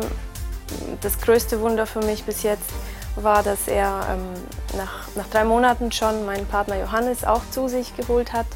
Das 1.01 1.19
größte 1.19 1.61
Wunder 1.61 1.85
für 1.85 1.99
mich 1.99 2.23
bis 2.23 2.43
jetzt 2.43 2.69
war, 3.15 3.43
dass 3.43 3.67
er 3.67 4.01
ähm, 4.11 4.77
nach, 4.77 5.07
nach 5.15 5.27
drei 5.27 5.43
Monaten 5.43 5.91
schon 5.91 6.25
meinen 6.25 6.45
Partner 6.45 6.79
Johannes 6.79 7.23
auch 7.23 7.41
zu 7.51 7.67
sich 7.67 7.95
geholt 7.95 8.33
hat. 8.33 8.47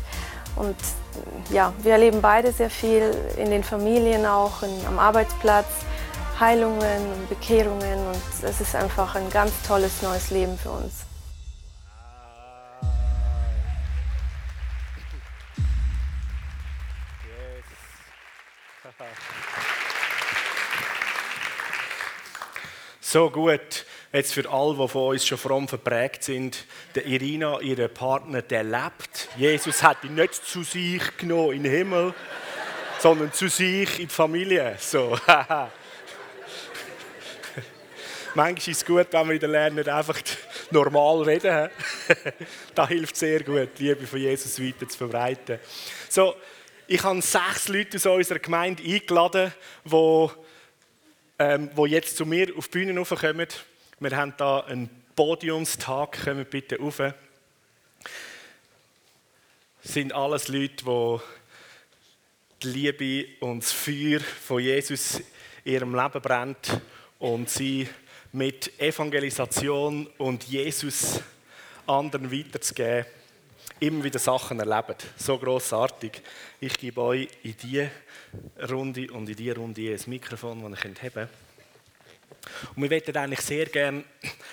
Und 0.55 0.75
ja, 1.51 1.73
wir 1.81 1.93
erleben 1.93 2.21
beide 2.21 2.51
sehr 2.51 2.69
viel 2.69 3.15
in 3.37 3.49
den 3.49 3.63
Familien 3.63 4.25
auch, 4.25 4.63
in, 4.63 4.85
am 4.87 4.99
Arbeitsplatz, 4.99 5.67
Heilungen 6.39 7.13
und 7.13 7.29
Bekehrungen 7.29 8.07
und 8.07 8.43
es 8.49 8.61
ist 8.61 8.75
einfach 8.75 9.15
ein 9.15 9.29
ganz 9.29 9.51
tolles 9.67 10.01
neues 10.01 10.31
Leben 10.31 10.57
für 10.57 10.71
uns. 10.71 11.02
So 23.13 23.29
gut. 23.29 23.85
Jetzt 24.11 24.33
für 24.33 24.49
alle, 24.49 24.75
die 24.75 24.87
von 24.87 25.09
uns 25.09 25.27
schon 25.27 25.37
fromm 25.37 25.67
verprägt 25.67 26.23
sind, 26.23 26.65
der 26.95 27.05
Irina, 27.05 27.59
ihr 27.59 27.87
Partner, 27.87 28.41
der 28.41 28.63
lebt. 28.63 29.29
Jesus 29.37 29.83
hat 29.83 30.03
ihn 30.03 30.15
nicht 30.15 30.33
zu 30.33 30.63
sich 30.63 31.15
genommen 31.17 31.53
in 31.53 31.61
den 31.61 31.71
Himmel, 31.71 32.15
sondern 32.97 33.31
zu 33.31 33.49
sich 33.49 33.99
in 33.99 34.07
die 34.07 34.13
Familie. 34.15 34.77
So. 34.79 35.15
Manchmal 38.33 38.57
ist 38.57 38.67
es 38.67 38.83
gut, 38.83 39.05
wenn 39.11 39.27
wir 39.27 39.35
in 39.35 39.41
der 39.41 39.69
Lehre 39.69 39.93
einfach 39.93 40.19
normal 40.71 41.21
reden. 41.21 41.69
das 42.73 42.87
hilft 42.87 43.15
sehr 43.15 43.43
gut, 43.43 43.69
die 43.77 43.89
Liebe 43.89 44.07
von 44.07 44.17
Jesus 44.17 44.59
weiter 44.59 44.89
zu 44.89 44.97
verbreiten. 44.97 45.59
So, 46.09 46.33
ich 46.87 47.03
habe 47.03 47.21
sechs 47.21 47.67
Leute 47.67 47.97
aus 47.97 48.07
unserer 48.07 48.39
Gemeinde 48.39 48.81
eingeladen, 48.81 49.53
die 49.85 50.29
ähm, 51.39 51.69
wo 51.75 51.85
jetzt 51.85 52.17
zu 52.17 52.25
mir 52.25 52.55
auf 52.57 52.67
die 52.67 52.79
Bühne 52.79 52.97
raufkommen. 52.97 53.47
Wir 53.99 54.15
haben 54.15 54.33
hier 54.37 54.65
einen 54.67 54.89
Podiumstag, 55.15 56.23
kommen 56.23 56.45
bitte 56.45 56.77
rauf. 56.77 56.97
Das 56.97 57.13
sind 59.93 60.13
alles 60.13 60.47
Leute, 60.47 60.85
die 60.85 61.19
die 62.63 62.67
Liebe 62.67 63.25
und 63.41 63.63
das 63.63 63.71
Feuer 63.71 64.19
von 64.19 64.61
Jesus 64.61 65.21
in 65.63 65.73
ihrem 65.73 65.95
Leben 65.95 66.21
brennt 66.21 66.81
und 67.19 67.49
sie 67.49 67.87
mit 68.31 68.79
Evangelisation 68.79 70.07
und 70.17 70.43
Jesus 70.45 71.21
anderen 71.85 72.31
weiterzugeben, 72.31 73.05
immer 73.83 74.03
wieder 74.03 74.19
Sachen 74.19 74.59
erleben. 74.59 74.95
So 75.17 75.37
großartig. 75.37 76.21
Ich 76.59 76.77
gebe 76.77 77.01
euch 77.01 77.27
in 77.43 77.55
diese 77.61 77.91
Runde 78.69 79.11
und 79.11 79.27
in 79.27 79.35
diese 79.35 79.55
Runde 79.55 79.93
ein 79.93 79.99
Mikrofon, 80.07 80.71
das 80.71 80.83
ihr 80.83 80.89
haben 80.89 81.13
könnt. 81.13 81.29
Und 82.75 82.81
wir 82.81 82.89
möchten 82.89 83.15
eigentlich 83.15 83.41
sehr 83.41 83.65
gerne 83.65 84.03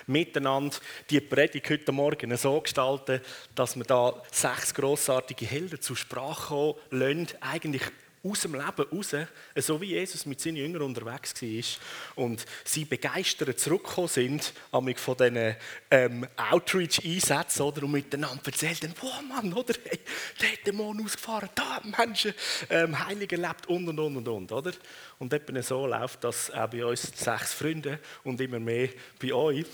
miteinander 0.06 0.76
die 1.08 1.20
Predigt 1.20 1.70
heute 1.70 1.92
Morgen 1.92 2.36
so 2.36 2.60
gestalten, 2.60 3.20
dass 3.54 3.76
wir 3.76 3.84
da 3.84 4.22
sechs 4.30 4.74
grossartige 4.74 5.46
Helden 5.46 5.80
zur 5.80 5.96
Sprache 5.96 6.48
kommen 6.48 6.74
lassen, 6.90 7.28
eigentlich 7.40 7.82
aus 8.22 8.40
dem 8.40 8.54
Leben 8.54 8.86
raus, 8.92 9.14
so 9.56 9.80
wie 9.80 9.86
Jesus 9.86 10.26
mit 10.26 10.40
seinen 10.40 10.56
Jüngern 10.56 10.82
unterwegs 10.82 11.34
war 11.40 12.24
und 12.24 12.44
sie 12.64 12.84
begeistert 12.84 13.58
zurückgekommen 13.58 14.08
sind 14.08 14.52
von 14.70 15.16
diesen 15.16 15.56
ähm, 15.90 16.26
Outreach-Einsätzen 16.36 17.62
oder, 17.62 17.84
und 17.84 17.92
miteinander 17.92 18.42
erzählt 18.44 18.88
wow 19.00 19.22
Mann, 19.22 19.52
oder, 19.52 19.74
hey, 19.84 20.00
der 20.40 20.52
hat 20.52 20.66
den 20.66 20.76
Mond 20.76 21.04
ausgefahren, 21.04 21.48
da 21.54 21.76
haben 21.76 21.94
Menschen 21.96 22.34
ähm, 22.68 23.06
heilig 23.06 23.32
erlebt 23.32 23.66
und 23.68 23.88
und 23.88 23.98
und 23.98 24.16
und 24.16 24.28
und, 24.28 24.52
oder? 24.52 24.72
Und 25.18 25.32
etwa 25.32 25.62
so 25.62 25.86
läuft 25.86 26.24
das 26.24 26.50
auch 26.50 26.68
bei 26.68 26.84
uns 26.84 27.12
sechs 27.14 27.54
Freunden 27.54 27.98
und 28.24 28.40
immer 28.40 28.60
mehr 28.60 28.90
bei 29.20 29.32
euch. 29.32 29.64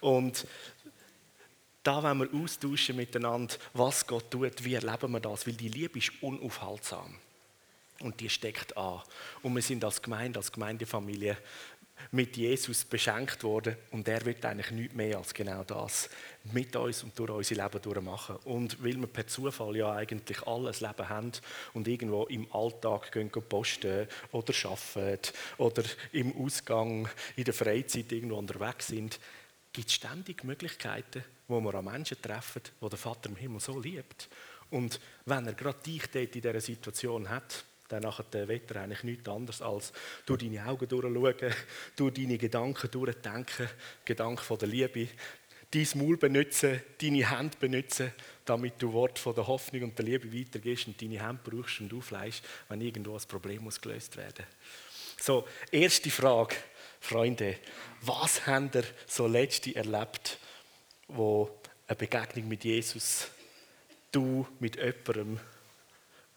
Und 0.00 0.46
da 1.82 2.02
wollen 2.02 2.18
wir 2.18 2.42
austauschen 2.42 2.96
miteinander, 2.96 3.54
was 3.72 4.06
Gott 4.06 4.30
tut, 4.30 4.64
wie 4.64 4.74
erleben 4.74 5.12
wir 5.12 5.20
das, 5.20 5.46
weil 5.46 5.54
die 5.54 5.68
Liebe 5.68 5.98
ist 5.98 6.12
unaufhaltsam. 6.20 7.16
Und 8.00 8.20
die 8.20 8.28
steckt 8.28 8.76
an. 8.76 9.00
Und 9.42 9.54
wir 9.54 9.62
sind 9.62 9.84
als 9.84 10.02
Gemeinde, 10.02 10.38
als 10.38 10.52
Gemeindefamilie 10.52 11.36
mit 12.10 12.36
Jesus 12.36 12.84
beschenkt 12.84 13.42
worden 13.42 13.76
und 13.90 14.06
er 14.08 14.24
wird 14.24 14.44
eigentlich 14.44 14.70
nichts 14.70 14.94
mehr 14.94 15.18
als 15.18 15.34
genau 15.34 15.64
das 15.64 16.08
mit 16.52 16.76
uns 16.76 17.02
und 17.02 17.18
durch 17.18 17.30
unser 17.30 17.54
Leben 17.62 17.82
durchmachen. 17.82 18.36
Und 18.44 18.82
weil 18.82 18.96
wir 18.96 19.06
per 19.06 19.26
Zufall 19.26 19.76
ja 19.76 19.92
eigentlich 19.92 20.42
alles 20.46 20.80
Leben 20.80 21.08
haben 21.08 21.32
und 21.74 21.88
irgendwo 21.88 22.24
im 22.24 22.52
Alltag 22.52 23.12
gehen 23.12 23.30
posten 23.30 24.06
oder 24.32 24.54
arbeiten 24.64 25.32
oder 25.58 25.82
im 26.12 26.36
Ausgang 26.36 27.08
in 27.36 27.44
der 27.44 27.54
Freizeit 27.54 28.12
irgendwo 28.12 28.36
unterwegs 28.36 28.88
sind, 28.88 29.18
gibt 29.72 29.88
es 29.88 29.94
ständig 29.94 30.44
Möglichkeiten, 30.44 31.24
wo 31.48 31.60
wir 31.60 31.74
an 31.74 31.84
Menschen 31.84 32.20
treffen, 32.20 32.62
wo 32.80 32.88
der 32.88 32.98
Vater 32.98 33.30
im 33.30 33.36
Himmel 33.36 33.60
so 33.60 33.78
liebt. 33.78 34.28
Und 34.70 35.00
wenn 35.24 35.46
er 35.46 35.54
gerade 35.54 35.78
dich 35.82 36.06
dort 36.10 36.34
in 36.34 36.42
dieser 36.42 36.60
Situation 36.60 37.28
hat, 37.28 37.64
dann 37.88 38.02
nachher 38.02 38.48
will 38.48 38.60
er 38.68 38.82
eigentlich 38.82 39.04
nichts 39.04 39.28
anderes 39.28 39.62
als 39.62 39.92
durch 40.24 40.42
deine 40.42 40.66
Augen 40.66 40.88
durchschauen, 40.88 41.54
durch 41.96 42.14
deine 42.14 42.38
Gedanken 42.38 42.90
durchdenken, 42.90 43.68
Gedanken 44.04 44.42
von 44.42 44.58
der 44.58 44.68
Liebe, 44.68 45.08
dein 45.70 45.88
Maul 45.94 46.16
benutzen, 46.16 46.80
deine 47.00 47.30
Hände 47.30 47.56
benutzen, 47.58 48.12
damit 48.44 48.74
du 48.78 48.92
Wort 48.92 49.18
von 49.18 49.34
der 49.34 49.46
Hoffnung 49.46 49.82
und 49.84 49.98
der 49.98 50.04
Liebe 50.04 50.32
weitergehst 50.32 50.86
und 50.86 51.00
deine 51.00 51.24
Hände 51.26 51.40
brauchst 51.44 51.80
und 51.80 51.92
aufleist, 51.92 52.42
wenn 52.68 52.80
irgendwo 52.80 53.14
ein 53.14 53.28
Problem 53.28 53.64
muss 53.64 53.80
gelöst 53.80 54.16
werden 54.16 54.46
So, 55.18 55.46
erste 55.70 56.10
Frage, 56.10 56.54
Freunde. 57.00 57.56
Was 58.02 58.46
habt 58.46 58.74
ihr 58.74 58.84
so 59.06 59.26
letzte 59.26 59.74
erlebt, 59.74 60.38
wo 61.08 61.60
eine 61.86 61.96
Begegnung 61.96 62.48
mit 62.48 62.64
Jesus, 62.64 63.28
du 64.10 64.46
mit 64.58 64.76
jemandem 64.76 65.38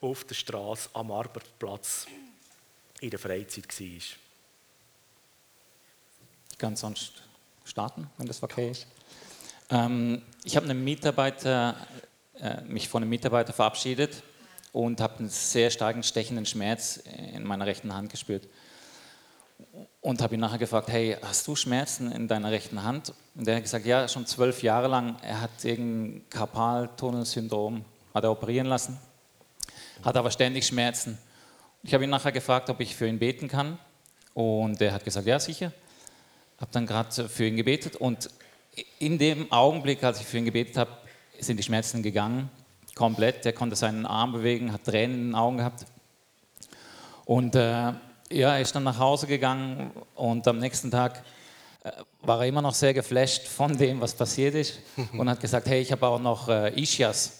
auf 0.01 0.23
der 0.23 0.35
Straße 0.35 0.89
am 0.93 1.11
Arbeitsplatz 1.11 2.07
in 3.01 3.09
der 3.09 3.19
Freizeit 3.19 3.67
war. 3.67 3.87
Ich 6.51 6.57
kann 6.57 6.75
sonst 6.75 7.23
starten, 7.65 8.09
wenn 8.17 8.27
das 8.27 8.41
okay 8.43 8.71
ist. 8.71 8.87
Ähm, 9.69 10.21
ich 10.43 10.55
habe 10.55 10.69
einen 10.69 10.83
Mitarbeiter, 10.83 11.75
äh, 12.39 12.61
mich 12.61 12.89
von 12.89 13.03
einem 13.03 13.09
Mitarbeiter 13.09 13.53
verabschiedet 13.53 14.23
und 14.71 15.01
habe 15.01 15.19
einen 15.19 15.29
sehr 15.29 15.69
starken 15.69 16.03
stechenden 16.03 16.45
Schmerz 16.45 16.97
in 16.97 17.43
meiner 17.43 17.65
rechten 17.65 17.93
Hand 17.93 18.11
gespürt. 18.11 18.47
Und 20.01 20.21
habe 20.21 20.35
ihn 20.35 20.39
nachher 20.39 20.57
gefragt, 20.57 20.87
hey, 20.87 21.17
hast 21.21 21.45
du 21.45 21.55
Schmerzen 21.55 22.11
in 22.13 22.29
deiner 22.29 22.49
rechten 22.49 22.81
Hand? 22.83 23.13
Und 23.35 23.47
er 23.47 23.57
hat 23.57 23.63
gesagt, 23.63 23.85
ja, 23.85 24.07
schon 24.07 24.25
zwölf 24.25 24.63
Jahre 24.63 24.87
lang. 24.87 25.17
Er 25.21 25.41
hat 25.41 25.65
irgendein 25.65 26.29
Karpaltunnelsyndrom, 26.29 27.83
hat 28.13 28.23
er 28.23 28.31
operieren 28.31 28.67
lassen 28.67 28.97
hat 30.03 30.17
aber 30.17 30.31
ständig 30.31 30.65
Schmerzen. 30.65 31.17
Ich 31.83 31.93
habe 31.93 32.03
ihn 32.03 32.09
nachher 32.09 32.31
gefragt, 32.31 32.69
ob 32.69 32.79
ich 32.79 32.95
für 32.95 33.07
ihn 33.07 33.19
beten 33.19 33.47
kann. 33.47 33.77
Und 34.33 34.81
er 34.81 34.93
hat 34.93 35.03
gesagt, 35.03 35.25
ja, 35.27 35.39
sicher. 35.39 35.71
Habe 36.59 36.71
dann 36.71 36.85
gerade 36.85 37.29
für 37.29 37.45
ihn 37.45 37.55
gebetet. 37.55 37.95
Und 37.95 38.29
in 38.99 39.17
dem 39.17 39.51
Augenblick, 39.51 40.03
als 40.03 40.19
ich 40.19 40.27
für 40.27 40.37
ihn 40.37 40.45
gebetet 40.45 40.77
habe, 40.77 40.91
sind 41.39 41.57
die 41.57 41.63
Schmerzen 41.63 42.03
gegangen. 42.03 42.49
Komplett. 42.95 43.45
Er 43.45 43.53
konnte 43.53 43.75
seinen 43.75 44.05
Arm 44.05 44.33
bewegen, 44.33 44.73
hat 44.73 44.83
Tränen 44.83 45.15
in 45.15 45.27
den 45.27 45.35
Augen 45.35 45.57
gehabt. 45.57 45.85
Und 47.25 47.55
äh, 47.55 47.93
ja, 48.31 48.55
er 48.55 48.61
ist 48.61 48.75
dann 48.75 48.83
nach 48.83 48.99
Hause 48.99 49.27
gegangen 49.27 49.91
und 50.15 50.47
am 50.47 50.59
nächsten 50.59 50.91
Tag 50.91 51.23
äh, 51.83 51.91
war 52.21 52.41
er 52.41 52.47
immer 52.47 52.61
noch 52.61 52.73
sehr 52.73 52.93
geflasht 52.93 53.47
von 53.47 53.77
dem, 53.77 54.01
was 54.01 54.13
passiert 54.13 54.55
ist 54.55 54.79
und 55.13 55.29
hat 55.29 55.39
gesagt, 55.39 55.67
hey, 55.67 55.81
ich 55.81 55.91
habe 55.91 56.07
auch 56.07 56.19
noch 56.19 56.49
äh, 56.49 56.79
Ischias. 56.79 57.38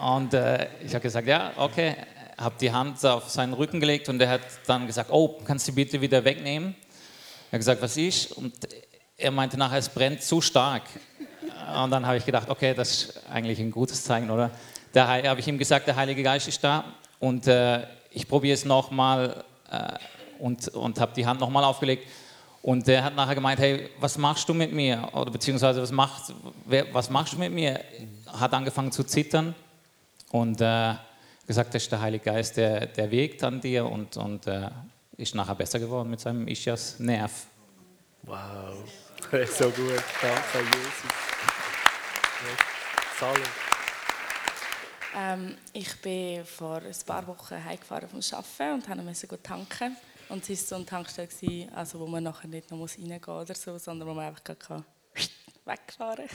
Und 0.00 0.34
äh, 0.34 0.68
ich 0.84 0.94
habe 0.94 1.02
gesagt, 1.02 1.26
ja, 1.26 1.52
okay, 1.56 1.96
habe 2.36 2.54
die 2.60 2.70
Hand 2.70 3.04
auf 3.04 3.28
seinen 3.28 3.52
Rücken 3.52 3.80
gelegt 3.80 4.08
und 4.08 4.20
er 4.20 4.30
hat 4.30 4.40
dann 4.66 4.86
gesagt, 4.86 5.10
oh, 5.10 5.40
kannst 5.44 5.66
du 5.66 5.72
bitte 5.72 6.00
wieder 6.00 6.24
wegnehmen? 6.24 6.76
Er 7.50 7.54
hat 7.54 7.60
gesagt, 7.60 7.82
was 7.82 7.96
ist? 7.96 8.32
Und 8.32 8.54
er 9.16 9.30
meinte 9.32 9.58
nachher, 9.58 9.78
es 9.78 9.88
brennt 9.88 10.22
zu 10.22 10.40
stark. 10.40 10.82
Und 11.82 11.90
dann 11.90 12.06
habe 12.06 12.16
ich 12.16 12.24
gedacht, 12.24 12.48
okay, 12.48 12.74
das 12.74 12.90
ist 12.90 13.20
eigentlich 13.30 13.58
ein 13.58 13.70
gutes 13.70 14.04
Zeichen, 14.04 14.30
oder? 14.30 14.50
Da 14.92 15.08
habe 15.08 15.40
ich 15.40 15.48
ihm 15.48 15.58
gesagt, 15.58 15.86
der 15.88 15.96
Heilige 15.96 16.22
Geist 16.22 16.48
ist 16.48 16.62
da 16.62 16.84
und 17.18 17.46
äh, 17.46 17.84
ich 18.10 18.26
probiere 18.28 18.54
es 18.54 18.64
nochmal 18.64 19.44
äh, 19.70 19.92
und, 20.38 20.68
und 20.68 21.00
habe 21.00 21.12
die 21.14 21.26
Hand 21.26 21.40
nochmal 21.40 21.64
aufgelegt 21.64 22.06
Und 22.62 22.86
der 22.86 23.04
hat 23.04 23.16
nachher 23.16 23.34
gemeint, 23.34 23.60
hey, 23.60 23.90
was 24.00 24.16
machst 24.16 24.48
du 24.48 24.54
mit 24.54 24.72
mir? 24.72 25.08
Oder 25.12 25.30
beziehungsweise, 25.30 25.82
was, 25.82 25.90
macht, 25.92 26.32
wer, 26.64 26.92
was 26.94 27.10
machst 27.10 27.34
du 27.34 27.38
mit 27.38 27.52
mir? 27.52 27.80
Hat 28.26 28.54
angefangen 28.54 28.92
zu 28.92 29.04
zittern 29.04 29.54
und 30.30 30.60
äh, 30.60 30.94
gesagt, 31.46 31.74
das 31.74 31.82
ist 31.82 31.92
der 31.92 32.00
Heilige 32.00 32.24
Geist, 32.24 32.56
der, 32.56 32.86
der 32.86 33.10
wirkt 33.10 33.42
an 33.42 33.60
dir 33.60 33.86
und, 33.86 34.16
und 34.16 34.46
äh, 34.46 34.68
ist 35.16 35.34
nachher 35.34 35.54
besser 35.54 35.78
geworden 35.78 36.10
mit 36.10 36.20
seinem 36.20 36.46
Ischias 36.46 36.98
Nerv. 36.98 37.46
Wow, 38.22 38.84
so 39.58 39.70
gut. 39.70 40.02
Danke, 40.20 40.58
Jesus. 40.58 41.28
Salve. 43.18 43.40
Ähm, 45.16 45.56
ich 45.72 46.00
bin 46.00 46.44
vor 46.44 46.76
ein 46.76 46.94
paar 47.06 47.26
Wochen 47.26 47.64
heimgefahren 47.64 48.08
vom 48.08 48.20
Arbeiten 48.32 48.98
und 49.00 49.04
musste 49.04 49.26
gut 49.26 49.42
tanken. 49.42 49.96
Und 50.28 50.48
es 50.48 50.50
war 50.50 50.56
so 50.56 50.74
eine 50.76 50.86
Tankstelle, 50.86 51.68
also 51.74 51.98
wo 51.98 52.06
man 52.06 52.22
nachher 52.22 52.48
nicht 52.48 52.70
noch 52.70 52.78
reingehen 52.78 53.20
muss 53.20 53.28
oder 53.28 53.54
so, 53.54 53.78
sondern 53.78 54.08
wo 54.08 54.14
man 54.14 54.26
einfach 54.26 54.44
kann 54.44 54.84
wegfahren 55.68 56.28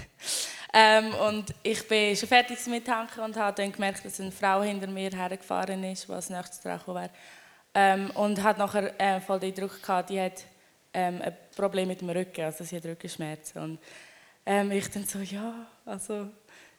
ähm, 0.74 1.14
Und 1.16 1.54
ich 1.64 1.88
bin 1.88 2.16
schon 2.16 2.30
fertig 2.30 2.66
mit 2.68 2.86
tanken 2.86 3.22
und 3.22 3.36
habe 3.36 3.62
dann 3.62 3.72
gemerkt, 3.72 4.06
dass 4.06 4.20
eine 4.20 4.32
Frau 4.32 4.62
hinter 4.62 4.88
mir 4.88 5.10
hergefahren 5.10 5.84
ist, 5.84 6.08
was 6.08 6.30
nächstes 6.30 6.62
dran 6.62 6.82
wäre. 6.88 7.10
Ähm, 7.76 8.12
und 8.12 8.42
hat 8.42 8.58
nachher 8.58 9.00
äh, 9.00 9.20
voll 9.20 9.40
den 9.40 9.54
Druck 9.54 9.82
gehabt, 9.82 10.10
die 10.10 10.22
hat 10.22 10.44
ähm, 10.94 11.22
ein 11.24 11.36
Problem 11.56 11.88
mit 11.88 12.02
dem 12.02 12.10
Rücken, 12.10 12.46
also 12.46 12.64
sie 12.64 12.78
hat 12.78 12.86
Rückenschmerzen. 12.86 13.62
Und 13.62 13.80
ähm, 14.46 14.72
ich 14.72 14.90
dann 14.92 15.06
so, 15.06 15.20
ja, 15.20 15.66
also 15.86 16.28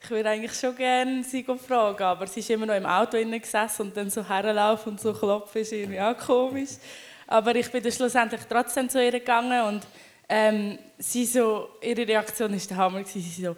ich 0.00 0.10
würde 0.10 0.28
eigentlich 0.28 0.52
schon 0.54 0.76
gerne 0.76 1.24
sie 1.24 1.42
fragen, 1.42 2.02
aber 2.02 2.26
sie 2.26 2.40
ist 2.40 2.50
immer 2.50 2.66
noch 2.66 2.74
im 2.74 2.86
Auto 2.86 3.16
gesessen 3.16 3.82
und 3.82 3.96
dann 3.96 4.10
so 4.10 4.26
herlaufen 4.26 4.92
und 4.92 5.00
so 5.00 5.14
klopfen 5.14 5.62
ist 5.62 5.72
irgendwie 5.72 6.00
auch 6.00 6.16
komisch. 6.16 6.72
Aber 7.26 7.54
ich 7.56 7.70
bin 7.70 7.82
dann 7.82 7.92
schlussendlich 7.92 8.42
trotzdem 8.48 8.88
zu 8.88 9.02
ihr 9.02 9.12
gegangen 9.12 9.62
und 9.62 9.86
ähm, 10.28 10.78
sie 10.98 11.26
so, 11.26 11.68
ihre 11.82 12.06
Reaktion 12.06 12.52
war 12.52 12.58
der 12.58 12.76
Hammer. 12.76 13.04
Sie 13.04 13.20
so, 13.20 13.56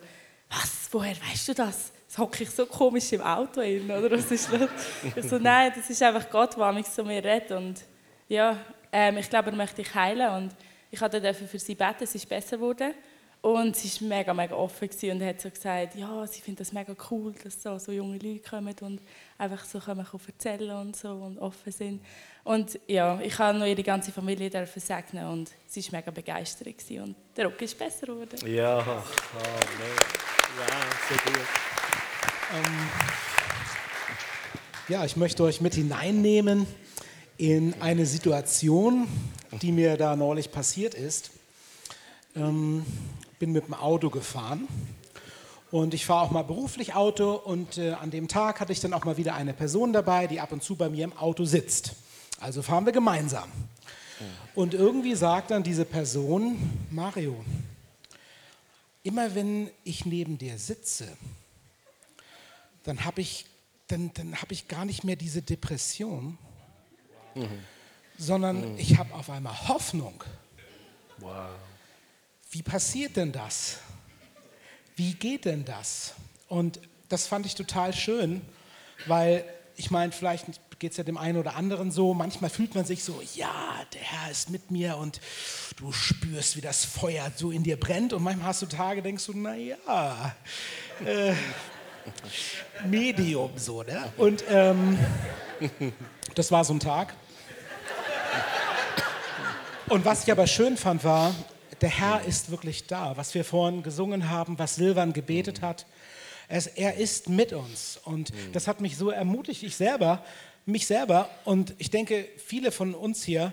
was, 0.51 0.89
woher 0.91 1.17
weißt 1.31 1.49
du 1.49 1.55
das? 1.55 1.93
Das 2.09 2.19
hocke 2.19 2.45
ich 2.45 2.51
so 2.51 2.67
komisch 2.67 3.13
im 3.13 3.21
Auto 3.21 3.61
hin, 3.61 3.91
oder? 3.91 4.11
Was 4.13 4.31
ist 4.31 4.51
das? 4.53 4.69
Ich 5.15 5.29
so, 5.29 5.39
nein, 5.39 5.73
das 5.75 5.91
ist 5.91 6.03
einfach 6.03 6.29
Gott, 6.31 6.57
der 6.57 6.73
mich 6.73 6.87
zu 6.87 7.05
mir 7.05 7.23
redet. 7.23 7.51
Und 7.53 7.85
ja, 8.29 8.59
ähm, 8.93 9.19
ich 9.19 9.29
glaube, 9.29 9.51
er 9.51 9.57
möchte 9.57 9.83
dich 9.83 9.95
heilen. 9.95 10.31
Und 10.31 10.57
ich 10.91 10.99
durfte 10.99 11.35
für 11.35 11.59
sie 11.59 11.75
beten, 11.75 12.05
es 12.05 12.15
ist 12.15 12.29
besser 12.29 12.57
geworden. 12.57 12.95
Und 13.43 13.77
sie 13.77 14.01
war 14.01 14.09
mega, 14.09 14.35
mega 14.35 14.57
offen 14.57 14.89
und 15.13 15.23
hat 15.23 15.41
so 15.41 15.51
gesagt, 15.51 15.95
ja, 15.95 16.27
sie 16.27 16.41
findet 16.41 16.63
das 16.63 16.73
mega 16.73 16.95
cool, 17.11 17.33
dass 17.45 17.63
so, 17.63 17.79
so 17.79 17.93
junge 17.93 18.19
Leute 18.19 18.41
kommen 18.41 18.75
und 18.81 19.01
einfach 19.39 19.65
so 19.65 19.79
können 19.79 20.05
erzählen 20.27 20.77
und 20.77 20.97
so 20.97 21.11
und 21.11 21.39
offen 21.39 21.71
sind. 21.71 22.03
Und 22.47 22.79
ja, 22.87 23.19
ich 23.23 23.37
habe 23.41 23.59
noch 23.59 23.67
ihre 23.67 23.83
ganze 23.83 24.13
Familie 24.13 24.49
dürfen 24.49 24.79
segnen 24.79 25.27
und 25.27 25.51
sie 25.67 25.83
war 25.87 25.99
mega 25.99 26.13
begeistert 26.13 26.69
und 26.91 27.17
der 27.37 27.47
Rock 27.47 27.61
ist 27.61 27.77
besser 27.77 28.07
geworden. 28.07 28.39
Ja, 28.47 28.79
oh, 28.79 28.83
ja, 28.83 29.03
so 31.09 31.15
gut. 31.25 31.41
Ähm, 32.55 32.89
ja, 34.89 35.05
ich 35.05 35.17
möchte 35.17 35.43
euch 35.43 35.61
mit 35.61 35.75
hineinnehmen 35.75 36.69
in 37.37 37.75
eine 37.81 38.07
Situation, 38.07 39.09
die 39.61 39.73
mir 39.73 39.97
da 39.97 40.15
neulich 40.15 40.53
passiert 40.53 40.95
ist. 40.95 41.33
Ähm, 42.37 42.87
bin 43.41 43.51
mit 43.51 43.67
dem 43.67 43.75
Auto 43.75 44.09
gefahren 44.09 44.69
und 45.73 45.95
ich 45.95 46.07
fahre 46.07 46.27
auch 46.27 46.31
mal 46.31 46.45
beruflich 46.45 46.95
Auto 46.95 47.33
und 47.33 47.77
äh, 47.77 47.95
an 47.95 48.13
dem 48.13 48.29
Tag 48.29 48.61
hatte 48.61 48.71
ich 48.71 48.79
dann 48.79 48.93
auch 48.93 49.05
mal 49.05 49.17
wieder 49.17 49.35
eine 49.35 49.53
Person 49.53 49.93
dabei, 49.93 50.29
die 50.29 50.39
ab 50.39 50.53
und 50.53 50.63
zu 50.63 50.77
bei 50.77 50.89
mir 50.89 51.03
im 51.03 51.19
Auto 51.19 51.45
sitzt. 51.45 51.97
Also 52.41 52.63
fahren 52.63 52.85
wir 52.85 52.93
gemeinsam. 52.93 53.51
Und 54.55 54.73
irgendwie 54.73 55.15
sagt 55.15 55.51
dann 55.51 55.63
diese 55.63 55.85
Person, 55.85 56.57
Mario, 56.91 57.45
immer 59.03 59.35
wenn 59.35 59.71
ich 59.85 60.07
neben 60.07 60.39
dir 60.39 60.59
sitze, 60.59 61.07
dann 62.85 63.05
habe 63.05 63.21
ich, 63.21 63.47
dann, 63.89 64.13
dann 64.15 64.41
hab 64.41 64.51
ich 64.53 64.69
gar 64.69 64.85
nicht 64.85 65.05
mehr 65.05 65.17
diese 65.17 65.43
Depression, 65.43 66.39
mhm. 67.35 67.49
sondern 68.17 68.73
mhm. 68.73 68.79
ich 68.79 68.97
habe 68.97 69.13
auf 69.15 69.29
einmal 69.29 69.69
Hoffnung. 69.69 70.25
Wow. 71.19 71.51
Wie 72.51 72.63
passiert 72.63 73.17
denn 73.17 73.33
das? 73.33 73.79
Wie 74.95 75.13
geht 75.15 75.45
denn 75.45 75.65
das? 75.65 76.15
Und 76.49 76.81
das 77.11 77.27
fand 77.27 77.45
ich 77.45 77.55
total 77.55 77.93
schön, 77.93 78.41
weil 79.07 79.45
ich 79.77 79.91
meine, 79.91 80.13
vielleicht 80.13 80.47
geht 80.79 80.91
es 80.91 80.97
ja 80.99 81.05
dem 81.05 81.17
einen 81.17 81.39
oder 81.39 81.57
anderen 81.57 81.91
so, 81.91 82.13
manchmal 82.13 82.51
fühlt 82.51 82.75
man 82.75 82.85
sich 82.85 83.03
so, 83.03 83.23
ja, 83.35 83.53
der 83.95 84.01
Herr 84.03 84.31
ist 84.31 84.51
mit 84.51 84.71
mir 84.71 84.97
und 84.97 85.21
du 85.79 85.91
spürst, 85.93 86.57
wie 86.57 86.61
das 86.61 86.85
Feuer 86.85 87.33
so 87.35 87.51
in 87.51 87.63
dir 87.63 87.79
brennt 87.79 88.13
und 88.13 88.23
manchmal 88.23 88.49
hast 88.49 88.63
du 88.63 88.67
Tage, 88.67 89.03
denkst 89.03 89.25
du, 89.27 89.33
naja, 89.33 90.35
äh, 91.05 91.33
Medium 92.87 93.51
so, 93.57 93.83
ne? 93.83 94.13
Und 94.17 94.45
ähm, 94.51 94.99
das 96.35 96.53
war 96.53 96.65
so 96.65 96.75
ein 96.75 96.81
Tag. 96.81 97.15
Und 99.89 100.05
was 100.05 100.25
ich 100.25 100.33
aber 100.33 100.47
schön 100.47 100.77
fand, 100.77 101.05
war, 101.05 101.35
der 101.81 101.89
Herr 101.89 102.23
ist 102.25 102.51
wirklich 102.51 102.87
da. 102.87 103.17
Was 103.17 103.35
wir 103.35 103.45
vorhin 103.45 103.83
gesungen 103.83 104.31
haben, 104.31 104.59
was 104.59 104.77
Silvan 104.77 105.13
gebetet 105.13 105.63
hat, 105.63 105.87
er 106.49 106.95
ist 106.97 107.29
mit 107.29 107.53
uns. 107.53 107.99
Und 108.05 108.33
das 108.53 108.69
hat 108.69 108.81
mich 108.81 108.97
so 108.97 109.11
ermutigt, 109.11 109.63
ich 109.63 109.77
selber, 109.77 110.25
mich 110.67 110.87
selber 110.87 111.31
und 111.45 111.75
ich 111.79 111.91
denke, 111.91 112.29
viele 112.37 112.73
von 112.73 112.95
uns 112.95 113.23
hier 113.23 113.53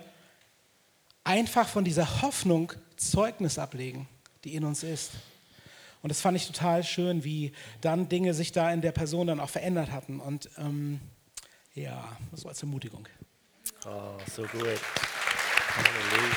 einfach 1.24 1.68
von 1.68 1.86
dieser 1.86 2.22
Hoffnung 2.22 2.74
Zeugnis 2.98 3.60
ablegen, 3.60 4.08
die 4.44 4.56
in 4.56 4.66
uns 4.66 4.84
ist. 4.84 5.12
Und 6.02 6.10
das 6.10 6.20
fand 6.20 6.36
ich 6.36 6.48
total 6.48 6.84
schön, 6.84 7.24
wie 7.24 7.54
dann 7.80 8.10
Dinge 8.10 8.34
sich 8.34 8.52
da 8.52 8.74
in 8.74 8.82
der 8.82 8.92
Person 8.92 9.28
dann 9.28 9.40
auch 9.40 9.50
verändert 9.50 9.92
hatten. 9.92 10.20
Und 10.20 10.50
ähm, 10.58 11.00
ja, 11.76 12.18
so 12.34 12.50
als 12.50 12.62
Ermutigung. 12.62 13.08
Oh, 13.86 14.18
so 14.36 14.42
gut. 14.42 14.80
Halleluja. 15.76 16.36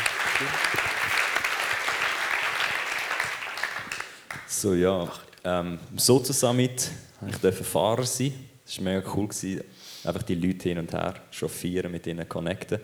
So, 4.46 4.74
ja. 4.74 5.12
Ähm, 5.42 5.78
Sozo 5.96 6.32
Summit 6.32 6.90
ich 7.26 7.36
durfte 7.38 7.64
Fahrer 7.64 8.04
sein. 8.04 8.32
Das 8.64 8.76
war 8.76 8.84
mega 8.84 9.14
cool. 9.14 9.28
Gewesen. 9.28 9.62
Einfach 10.06 10.22
die 10.22 10.34
Leute 10.34 10.68
hin 10.68 10.78
und 10.78 10.92
her 10.92 11.14
chauffieren, 11.30 11.90
mit 11.92 12.06
ihnen 12.06 12.28
connecten. 12.28 12.80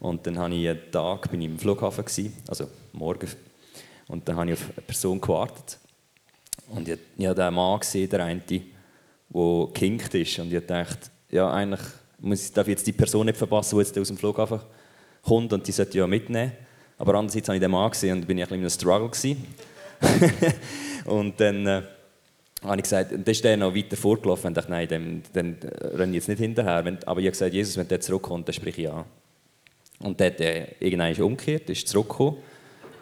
Und 0.00 0.26
dann 0.26 0.38
habe 0.38 0.54
ich 0.54 0.68
einen 0.68 0.90
Tag 0.90 1.30
bin 1.30 1.40
ich 1.40 1.48
im 1.48 1.58
Flughafen, 1.58 2.04
gewesen, 2.04 2.34
also 2.48 2.68
morgen. 2.92 3.28
Und 4.08 4.28
dann 4.28 4.36
habe 4.36 4.50
ich 4.50 4.54
auf 4.54 4.64
eine 4.76 4.86
Person 4.86 5.20
gewartet. 5.20 5.78
Und 6.68 6.88
ich, 6.88 6.98
ich 7.16 7.26
habe 7.26 7.40
den 7.40 7.54
Mann 7.54 7.80
gesehen, 7.80 8.08
der 8.10 8.24
eine, 8.24 8.40
der 8.40 8.60
gekinkt 9.28 10.14
ist. 10.14 10.38
Und 10.38 10.52
ich 10.52 10.66
dachte, 10.66 11.10
ja, 11.30 11.50
eigentlich 11.50 11.80
muss 12.18 12.52
darf 12.52 12.66
ich 12.66 12.72
jetzt 12.72 12.86
die 12.86 12.92
Person 12.92 13.26
nicht 13.26 13.38
verpassen, 13.38 13.76
die 13.78 13.84
jetzt 13.84 13.98
aus 13.98 14.08
dem 14.08 14.16
Flughafen 14.16 14.60
kommt 15.22 15.52
und 15.52 15.66
die 15.66 15.72
sollte 15.72 15.98
ja 15.98 16.06
mitnehmen. 16.06 16.52
Aber 16.98 17.14
andererseits 17.14 17.48
habe 17.48 17.56
ich 17.56 17.60
den 17.60 17.70
Mann 17.70 17.90
gesehen 17.90 18.18
und 18.18 18.26
bin 18.26 18.38
ich 18.38 18.44
ein 18.44 18.48
bisschen 18.48 18.60
in 18.60 18.62
einem 18.62 18.70
Struggle. 18.70 19.36
Und 21.04 21.38
dann 21.40 21.66
äh, 21.66 21.82
habe 22.64 22.76
ich 22.76 22.84
gesagt, 22.84 23.12
und 23.12 23.26
dann 23.26 23.32
ist 23.32 23.44
der 23.44 23.56
noch 23.56 23.74
weiter 23.74 23.96
vorgelaufen 23.96 24.48
und 24.48 24.56
dachte, 24.56 24.70
nein, 24.70 24.88
dann, 24.88 25.22
dann 25.32 25.56
renne 25.94 26.12
ich 26.12 26.16
jetzt 26.16 26.28
nicht 26.28 26.38
hinterher. 26.38 26.76
Aber 26.76 27.20
ich 27.20 27.26
habe 27.26 27.30
gesagt, 27.30 27.52
Jesus, 27.52 27.76
wenn 27.76 27.88
der 27.88 28.00
zurückkommt, 28.00 28.48
dann 28.48 28.54
sprich 28.54 28.78
ich 28.78 28.90
an. 28.90 29.04
Und 30.00 30.18
der 30.18 30.26
hat 30.26 30.40
äh, 30.40 30.66
irgendwann 30.80 31.14
umgekehrt, 31.22 31.68
ist 31.70 31.88
zurückgekommen. 31.88 32.38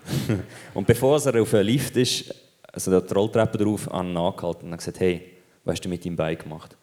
und 0.74 0.86
bevor 0.86 1.24
er 1.24 1.40
auf 1.40 1.50
den 1.50 1.66
Lift 1.66 1.96
ist, 1.96 2.34
also 2.72 3.00
die 3.00 3.14
Rolltreppe 3.14 3.58
drauf, 3.58 3.90
an 3.92 4.10
ihn 4.10 4.16
angehalten 4.16 4.70
und 4.70 4.76
gesagt, 4.76 5.00
hey, 5.00 5.32
was 5.64 5.74
hast 5.74 5.84
du 5.84 5.88
mit 5.88 6.04
deinem 6.04 6.16
Bein 6.16 6.38
gemacht? 6.38 6.76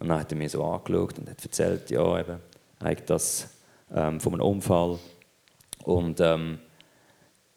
Und 0.00 0.08
dann 0.08 0.20
hat 0.20 0.32
er 0.32 0.38
mir 0.38 0.48
so 0.48 0.64
angeschaut 0.64 1.18
und 1.18 1.28
hat 1.28 1.42
erzählt, 1.42 1.90
ja, 1.90 2.20
eben, 2.20 2.38
eigentlich 2.78 3.04
das 3.06 3.48
ähm, 3.94 4.20
von 4.20 4.34
einem 4.34 4.42
Unfall. 4.42 4.98
Und 5.84 6.20
ähm, 6.20 6.58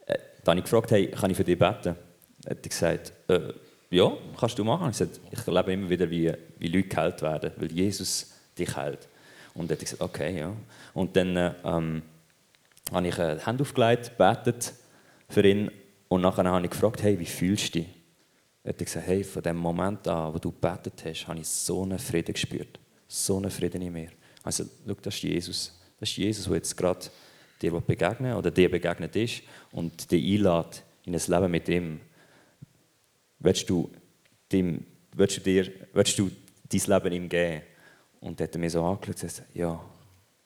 äh, 0.07 0.17
dann 0.43 0.57
habe 0.57 0.59
ich 0.59 0.63
gefragt, 0.65 0.91
hey, 0.91 1.07
kann 1.07 1.31
ich 1.31 1.37
für 1.37 1.43
dich 1.43 1.57
beten? 1.57 1.95
hat 2.49 2.57
er 2.63 2.69
gesagt, 2.69 3.13
äh, 3.27 3.53
ja, 3.91 4.12
kannst 4.39 4.58
du 4.58 4.63
machen. 4.63 4.89
Ich, 4.89 4.97
gesagt, 4.97 5.19
ich 5.30 5.47
erlebe 5.47 5.73
immer 5.73 5.89
wieder, 5.89 6.10
wie, 6.10 6.32
wie 6.58 6.67
Leute 6.67 6.88
geheilt 6.88 7.21
werden, 7.21 7.51
weil 7.58 7.71
Jesus 7.71 8.32
dich 8.58 8.75
heilt. 8.75 9.08
Und 9.54 9.69
er 9.69 9.75
hat 9.75 9.82
gesagt, 9.82 10.01
okay, 10.01 10.39
ja. 10.39 10.54
Und 10.93 11.15
dann 11.15 11.36
ähm, 11.63 12.01
habe 12.91 13.08
ich 13.08 13.19
eine 13.19 13.45
Hand 13.45 13.62
aufgelegt, 13.62 14.17
betet 14.17 14.73
für 15.30 15.45
ihn 15.45 15.69
und 16.08 16.21
nachher 16.21 16.45
habe 16.45 16.65
ich 16.65 16.71
gefragt, 16.71 17.04
hey, 17.04 17.19
wie 17.19 17.25
fühlst 17.25 17.75
du 17.75 17.80
dich? 17.80 17.89
Er 18.63 18.69
hat 18.69 18.77
gesagt, 18.77 19.08
hey, 19.08 19.23
von 19.23 19.43
dem 19.43 19.58
Moment 19.58 20.08
an, 20.08 20.34
wo 20.34 20.38
du 20.38 20.51
betet 20.51 21.04
hast, 21.06 21.27
habe 21.27 21.39
ich 21.39 21.47
so 21.47 21.84
einen 21.84 21.99
Frieden 21.99 22.34
gespürt. 22.34 22.80
So 23.08 23.38
einen 23.38 23.51
Frieden 23.51 23.82
in 23.82 23.91
mir. 23.91 24.10
Also, 24.43 24.65
schau, 24.88 24.93
das 25.01 25.15
ist 25.15 25.23
Jesus. 25.23 25.80
Das 25.99 26.10
ist 26.10 26.17
Jesus, 26.17 26.45
der 26.45 26.56
jetzt 26.56 26.77
gerade 26.77 27.08
dir 27.62 27.71
begegnet 27.80 28.36
oder 28.36 28.51
dir 28.51 28.69
begegnet 28.69 29.15
ist 29.15 29.41
und 29.71 30.12
dich 30.12 30.23
einlädt 30.23 30.84
in 31.06 31.15
ein 31.15 31.21
Leben 31.27 31.51
mit 31.51 31.69
ihm 31.69 31.99
willst 33.41 33.69
du, 33.69 33.89
dem, 34.51 34.86
willst 35.15 35.38
du, 35.38 35.41
dir, 35.41 35.71
willst 35.93 36.17
du 36.17 36.32
dein 36.69 36.82
Leben 37.01 37.15
ihm 37.15 37.30
geben? 37.30 37.62
Und 38.21 38.39
er 38.39 38.47
hat 38.47 38.56
mir 38.56 38.69
so 38.69 38.84
angeschaut 38.84 39.15
und 39.15 39.21
gesagt, 39.21 39.56
ja, 39.56 39.80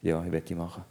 ja, 0.01 0.23
ich 0.25 0.31
werde 0.31 0.45
die 0.45 0.55
machen. 0.55 0.83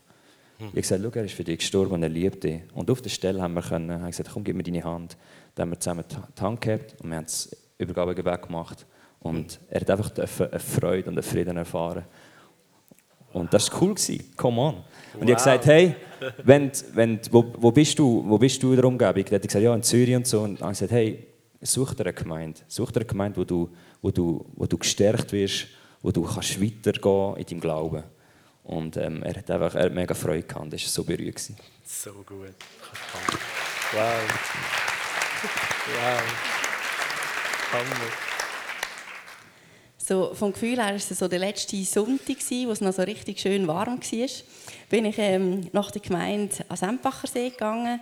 Ich 0.59 0.67
habe 0.67 0.81
gesagt, 1.01 1.17
er 1.17 1.25
ist 1.25 1.35
für 1.35 1.45
dich 1.45 1.59
gestorben 1.59 1.95
und 1.95 2.03
er 2.03 2.09
liebt 2.09 2.45
dich. 2.45 2.61
Und 2.75 2.91
auf 2.91 3.03
der 3.03 3.11
Stelle 3.11 3.43
haben 3.43 3.55
wir 3.55 3.63
können, 3.63 3.91
haben 3.91 4.07
gesagt, 4.07 4.31
komm, 4.33 4.45
gib 4.45 4.57
mir 4.57 4.63
deine 4.63 4.85
Hand. 4.85 5.17
Dann 5.55 5.65
haben 5.65 5.71
wir 5.73 5.81
zusammen 5.81 6.05
die 6.09 6.41
Hand 6.41 6.61
gehabt 6.61 6.95
und 7.01 7.11
wir 7.11 7.17
haben 7.17 7.25
das 7.25 7.57
Übergabegebet 7.79 8.43
gemacht. 8.43 8.87
Und 9.21 9.59
er 9.71 9.81
hat 9.81 9.91
einfach 9.91 10.11
eine 10.17 10.61
Freude 10.61 11.09
und 11.09 11.15
einen 11.15 11.23
Frieden 11.23 11.57
erfahren. 11.57 12.05
Und 13.33 13.53
das 13.53 13.73
war 13.73 13.83
cool. 13.83 13.95
Come 14.37 14.61
on. 14.61 14.75
Und 14.75 14.85
wow. 14.85 14.85
ich 15.15 15.21
habe 15.21 15.35
gesagt, 15.35 15.67
hey, 15.67 15.97
wenn, 16.45 16.71
wenn, 16.93 17.21
wo, 17.31 17.53
wo, 17.59 17.73
bist 17.73 17.99
du, 17.99 18.25
wo 18.27 18.39
bist 18.39 18.63
du 18.63 18.71
in 18.71 18.77
der 18.77 18.85
Umgebung? 18.85 19.25
Dann 19.25 19.35
hat 19.35 19.43
gesagt, 19.43 19.65
ja, 19.65 19.75
in 19.75 19.83
Zürich 19.83 20.15
und 20.15 20.27
so. 20.27 20.43
Und 20.43 20.61
dann 20.61 20.69
habe 20.69 20.73
ich 20.73 20.79
gesagt, 20.79 20.93
hey, 20.93 21.27
such 21.65 21.95
dir 21.95 22.05
eine 22.05 22.13
Gemeinde. 22.13 22.61
Such 22.69 22.93
dir 22.93 23.01
eine 23.01 23.07
Gemeinde, 23.07 23.37
wo 23.39 23.45
du, 23.45 23.71
wo 24.03 24.11
du, 24.11 24.45
wo 24.55 24.67
du 24.67 24.79
gestärkt 24.79 25.33
wirst, 25.33 25.67
wo 26.03 26.11
du 26.11 26.23
kannst 26.23 26.61
weitergehen 26.61 27.37
in 27.37 27.47
deinem 27.47 27.61
Glauben. 27.61 28.05
Und 28.65 28.97
ähm, 28.97 29.23
er 29.23 29.37
hat 29.37 29.51
einfach 29.51 29.75
er 29.75 29.85
hat 29.85 29.95
mega 29.95 30.15
Freude 30.15 30.43
gehabt. 30.43 30.73
Das 30.73 30.83
war 30.83 30.89
so 30.89 31.05
berührt. 31.05 31.41
So 31.85 32.13
gut. 32.13 32.55
Wow. 33.93 34.05
Wow. 35.87 36.23
Hammer. 37.73 38.25
So, 39.99 40.35
vom 40.35 40.53
Gefühl 40.53 40.77
her 40.77 40.89
war 40.89 40.95
es 40.95 41.09
so 41.09 41.29
der 41.29 41.39
letzte 41.39 41.83
Sonntag, 41.85 42.37
wo 42.67 42.71
es 42.71 42.81
noch 42.83 42.93
so 42.93 43.03
richtig 43.03 43.41
schön 43.41 43.67
warm 43.67 43.99
war. 44.01 44.29
Bin 44.91 45.05
ich 45.07 45.19
ähm, 45.19 45.69
nach 45.73 45.91
der 45.91 46.03
Gemeinde 46.03 46.55
an 46.69 46.77
Sempacher 46.77 47.27
See 47.27 47.49
gegangen 47.51 48.01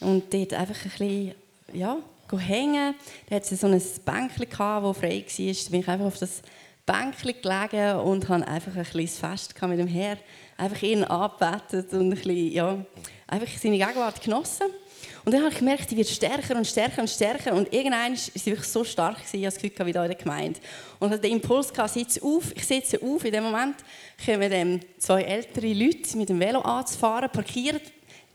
und 0.00 0.34
dort 0.34 0.52
einfach 0.52 0.74
ein 0.84 0.90
bisschen, 0.90 1.34
ja, 1.72 1.96
hängen. 2.32 2.94
Da 3.28 3.36
hatte 3.36 3.54
es 3.54 3.60
so 3.60 3.66
ein 3.66 3.80
Bänkchen, 4.04 4.46
das 4.52 4.52
frei 4.52 4.82
war. 4.82 4.92
Da 4.92 5.70
bin 5.70 5.80
ich 5.80 5.88
einfach 5.88 6.06
auf 6.06 6.18
das 6.18 6.42
Bänkchen 6.86 7.34
gelegen 7.40 7.98
und 8.00 8.28
hatte 8.28 8.46
einfach 8.46 8.76
ein 8.76 8.84
kleines 8.84 9.18
Fest 9.18 9.54
mit 9.62 9.78
dem 9.78 9.88
Herr. 9.88 10.18
Einfach 10.56 10.82
ihn 10.82 11.04
angebetet 11.04 11.92
und 11.92 12.00
ein 12.00 12.10
bisschen, 12.10 12.52
ja, 12.52 12.84
einfach 13.26 13.48
seine 13.58 13.78
Gegenwart 13.78 14.22
genossen. 14.22 14.66
Und 15.24 15.32
dann 15.32 15.42
habe 15.42 15.52
ich 15.52 15.58
gemerkt, 15.58 15.88
sie 15.88 15.96
wird 15.96 16.08
stärker 16.08 16.54
und 16.54 16.66
stärker 16.66 17.00
und 17.00 17.08
stärker. 17.08 17.54
Und 17.54 17.72
irgendwann 17.72 18.12
war 18.12 18.16
sie 18.16 18.46
wirklich 18.46 18.68
so 18.68 18.84
stark, 18.84 19.22
dass 19.22 19.32
ich 19.32 19.42
das 19.42 19.54
Gefühl 19.54 19.86
wie 19.86 19.90
in 19.90 19.92
der 19.94 20.14
Gemeinde. 20.14 20.60
Und 20.98 21.08
ich 21.08 21.12
hatte 21.14 21.22
den 21.22 21.32
Impuls, 21.32 21.72
ich 21.74 21.92
sitze 21.92 22.22
auf. 22.22 22.52
Ich 22.54 22.66
sitze 22.66 23.00
auf. 23.00 23.24
In 23.24 23.32
dem 23.32 23.44
Moment 23.44 23.76
kommen 24.24 24.80
zwei 24.98 25.22
ältere 25.22 25.72
Leute 25.72 26.16
mit 26.18 26.28
dem 26.28 26.38
Velo 26.38 26.60
anzufahren, 26.60 27.30
parkieren. 27.30 27.80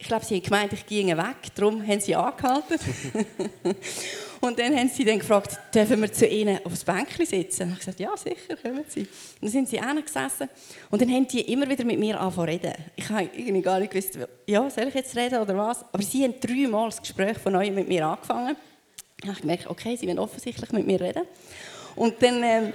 Ich 0.01 0.07
glaube, 0.07 0.23
sie 0.23 0.35
haben 0.35 0.43
gemeint, 0.43 0.73
ich 0.73 0.85
gehe 0.85 1.05
weg. 1.15 1.53
Darum 1.55 1.85
haben 1.85 1.99
sie 1.99 2.15
angehalten. 2.15 2.79
Und 4.41 4.57
dann 4.57 4.73
haben 4.73 4.87
sie 4.87 5.03
dann 5.03 5.19
gefragt, 5.19 5.59
dürfen 5.75 6.01
wir 6.01 6.11
zu 6.11 6.25
ihnen 6.25 6.59
aufs 6.63 6.85
Bänkchen 6.85 7.25
sitzen? 7.25 7.63
Und 7.63 7.73
ich 7.73 7.79
gesagt, 7.79 7.99
ja, 7.99 8.15
sicher, 8.15 8.55
kommen 8.55 8.85
sie. 8.87 9.01
Und 9.01 9.41
dann 9.41 9.49
sind 9.49 9.67
sie 9.67 9.77
gesessen 9.77 10.47
und 10.89 11.01
dann 11.01 11.09
haben 11.09 11.27
die 11.27 11.41
immer 11.51 11.69
wieder 11.69 11.83
mit 11.83 11.99
mir 11.99 12.17
angefangen 12.17 12.47
reden. 12.47 12.73
Ich 12.95 13.09
habe 13.09 13.29
irgendwie 13.35 13.61
gar 13.61 13.79
nicht 13.79 13.91
gewusst, 13.91 14.17
ja, 14.47 14.69
soll 14.69 14.87
ich 14.87 14.93
jetzt 14.93 15.13
reden 15.17 15.41
oder 15.41 15.57
was? 15.57 15.83
Aber 15.91 16.01
sie 16.01 16.23
haben 16.23 16.35
dreimal 16.39 16.89
das 16.89 17.01
Gespräch 17.01 17.37
von 17.37 17.51
neuem 17.51 17.75
mit 17.75 17.89
mir 17.89 18.07
angefangen. 18.07 18.55
Dann 19.19 19.29
habe 19.29 19.33
ich 19.33 19.41
gemerkt, 19.41 19.67
okay, 19.67 19.97
sie 19.97 20.07
wollen 20.07 20.19
offensichtlich 20.19 20.71
mit 20.71 20.87
mir 20.87 21.01
reden. 21.01 21.23
Und 21.97 22.21
dann... 22.21 22.41
Ähm, 22.43 22.73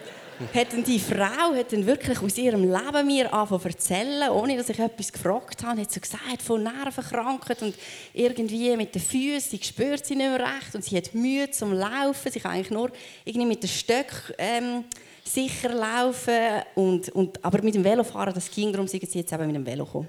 hat 0.54 0.86
die 0.86 0.98
Frau 0.98 1.54
hat 1.54 1.72
dann 1.72 1.86
wirklich 1.86 2.20
aus 2.20 2.36
ihrem 2.38 2.62
Leben 2.62 3.06
mir 3.06 3.32
angefangen 3.32 3.74
erzählen, 3.74 4.30
ohne 4.30 4.56
dass 4.56 4.68
ich 4.68 4.78
etwas 4.78 5.12
gefragt 5.12 5.62
habe. 5.64 5.80
Hat 5.80 5.92
sie 5.92 6.00
gesagt, 6.00 6.42
von 6.42 6.62
Nerven 6.62 7.04
krankt 7.04 7.62
und 7.62 7.74
irgendwie 8.12 8.76
mit 8.76 8.94
den 8.94 9.02
Füßen, 9.02 9.62
spürt 9.62 10.04
sie 10.04 10.16
nicht 10.16 10.28
mehr 10.28 10.40
recht 10.40 10.74
und 10.74 10.84
sie 10.84 10.96
hat 10.96 11.14
Mühe 11.14 11.50
zum 11.50 11.72
Laufen. 11.72 12.32
Sie 12.32 12.40
kann 12.40 12.52
eigentlich 12.52 12.70
nur 12.70 12.90
irgendwie 13.24 13.46
mit 13.46 13.62
den 13.62 13.68
Stöcken 13.68 14.34
ähm, 14.38 14.84
sicher 15.24 15.70
laufen 15.70 16.62
und, 16.74 17.08
und, 17.10 17.44
aber 17.44 17.62
mit 17.62 17.74
dem 17.74 17.84
Velofahren, 17.84 18.34
das 18.34 18.50
ging 18.50 18.72
darum, 18.72 18.86
sie 18.86 18.98
jetzt 18.98 19.32
eben 19.32 19.46
mit 19.46 19.56
dem 19.56 19.66
Velo 19.66 19.84
gekommen. 19.84 20.08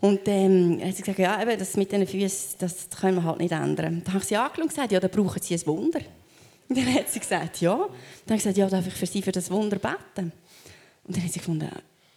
Und 0.00 0.20
ähm, 0.26 0.80
hat 0.84 0.96
sie 0.96 1.02
gesagt, 1.02 1.18
ja, 1.18 1.40
eben, 1.40 1.58
das 1.58 1.76
mit 1.76 1.90
den 1.90 2.06
Füßen, 2.06 2.56
das 2.58 2.88
können 3.00 3.16
wir 3.16 3.24
halt 3.24 3.38
nicht 3.38 3.52
ändern. 3.52 4.02
Dann 4.04 4.14
habe 4.14 4.22
ich 4.22 4.28
sie 4.28 4.36
angeschaut 4.36 4.62
und 4.62 4.68
gesagt, 4.68 4.92
ja, 4.92 5.00
da 5.00 5.08
brauchen 5.08 5.40
sie 5.40 5.54
ein 5.54 5.66
Wunder. 5.66 6.00
Und 6.74 6.84
dann 6.84 6.94
hat 6.94 7.08
sie 7.08 7.20
gesagt, 7.20 7.60
ja. 7.60 7.76
Dann 7.76 7.82
habe 7.82 7.94
ich 8.30 8.42
gesagt, 8.42 8.56
ja, 8.56 8.68
darf 8.68 8.84
ich 8.84 8.94
für 8.94 9.06
sie 9.06 9.22
für 9.22 9.30
das 9.30 9.48
Wunder 9.48 9.78
beten? 9.78 10.32
Und 11.04 11.16
dann 11.16 11.22
hat 11.22 11.32
sie 11.32 11.38
gefunden, 11.38 11.70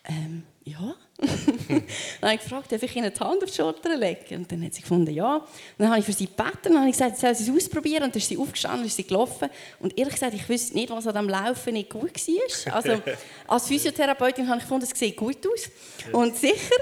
ähm, 0.05 0.43
ja. 0.63 0.95
dann 1.19 1.83
habe 2.23 2.33
ich 2.33 2.41
gefragt, 2.41 2.71
darf 2.71 2.81
ich 2.81 2.95
ihnen 2.95 3.13
die 3.13 3.19
Hand 3.19 3.43
auf 3.43 3.51
die 3.51 3.55
Schulter 3.55 3.95
legen? 3.95 4.37
Und 4.37 4.51
dann 4.51 4.65
hat 4.65 4.73
sie 4.73 4.81
gefunden, 4.81 5.13
ja. 5.13 5.35
Und 5.35 5.45
dann 5.77 5.89
habe 5.89 5.99
ich 5.99 6.05
für 6.05 6.13
sie 6.13 6.25
gebeten 6.25 6.71
und 6.71 6.77
habe 6.77 6.89
ich 6.89 6.97
gesagt, 6.97 7.17
soll 7.17 7.35
sie 7.35 7.43
es 7.43 7.55
ausprobieren? 7.55 8.05
Und 8.05 8.15
dann 8.15 8.19
ist 8.19 8.29
sie 8.29 8.37
aufgestanden, 8.37 8.87
ist 8.87 8.95
sie 8.95 9.03
gelaufen. 9.03 9.47
Und 9.79 9.95
ehrlich 9.95 10.15
gesagt, 10.15 10.33
ich 10.33 10.49
wusste 10.49 10.73
nicht, 10.73 10.89
was 10.89 11.05
an 11.05 11.13
dem 11.13 11.29
Laufen 11.29 11.73
nicht 11.73 11.91
gut 11.91 12.15
war. 12.15 12.75
Also 12.75 12.99
als 13.47 13.67
Physiotherapeutin 13.67 14.47
habe 14.47 14.57
ich 14.57 14.63
gefunden, 14.63 14.87
es 14.91 14.97
sieht 14.97 15.15
gut 15.15 15.37
aus. 15.45 15.69
Und 16.13 16.35
sicher. 16.35 16.75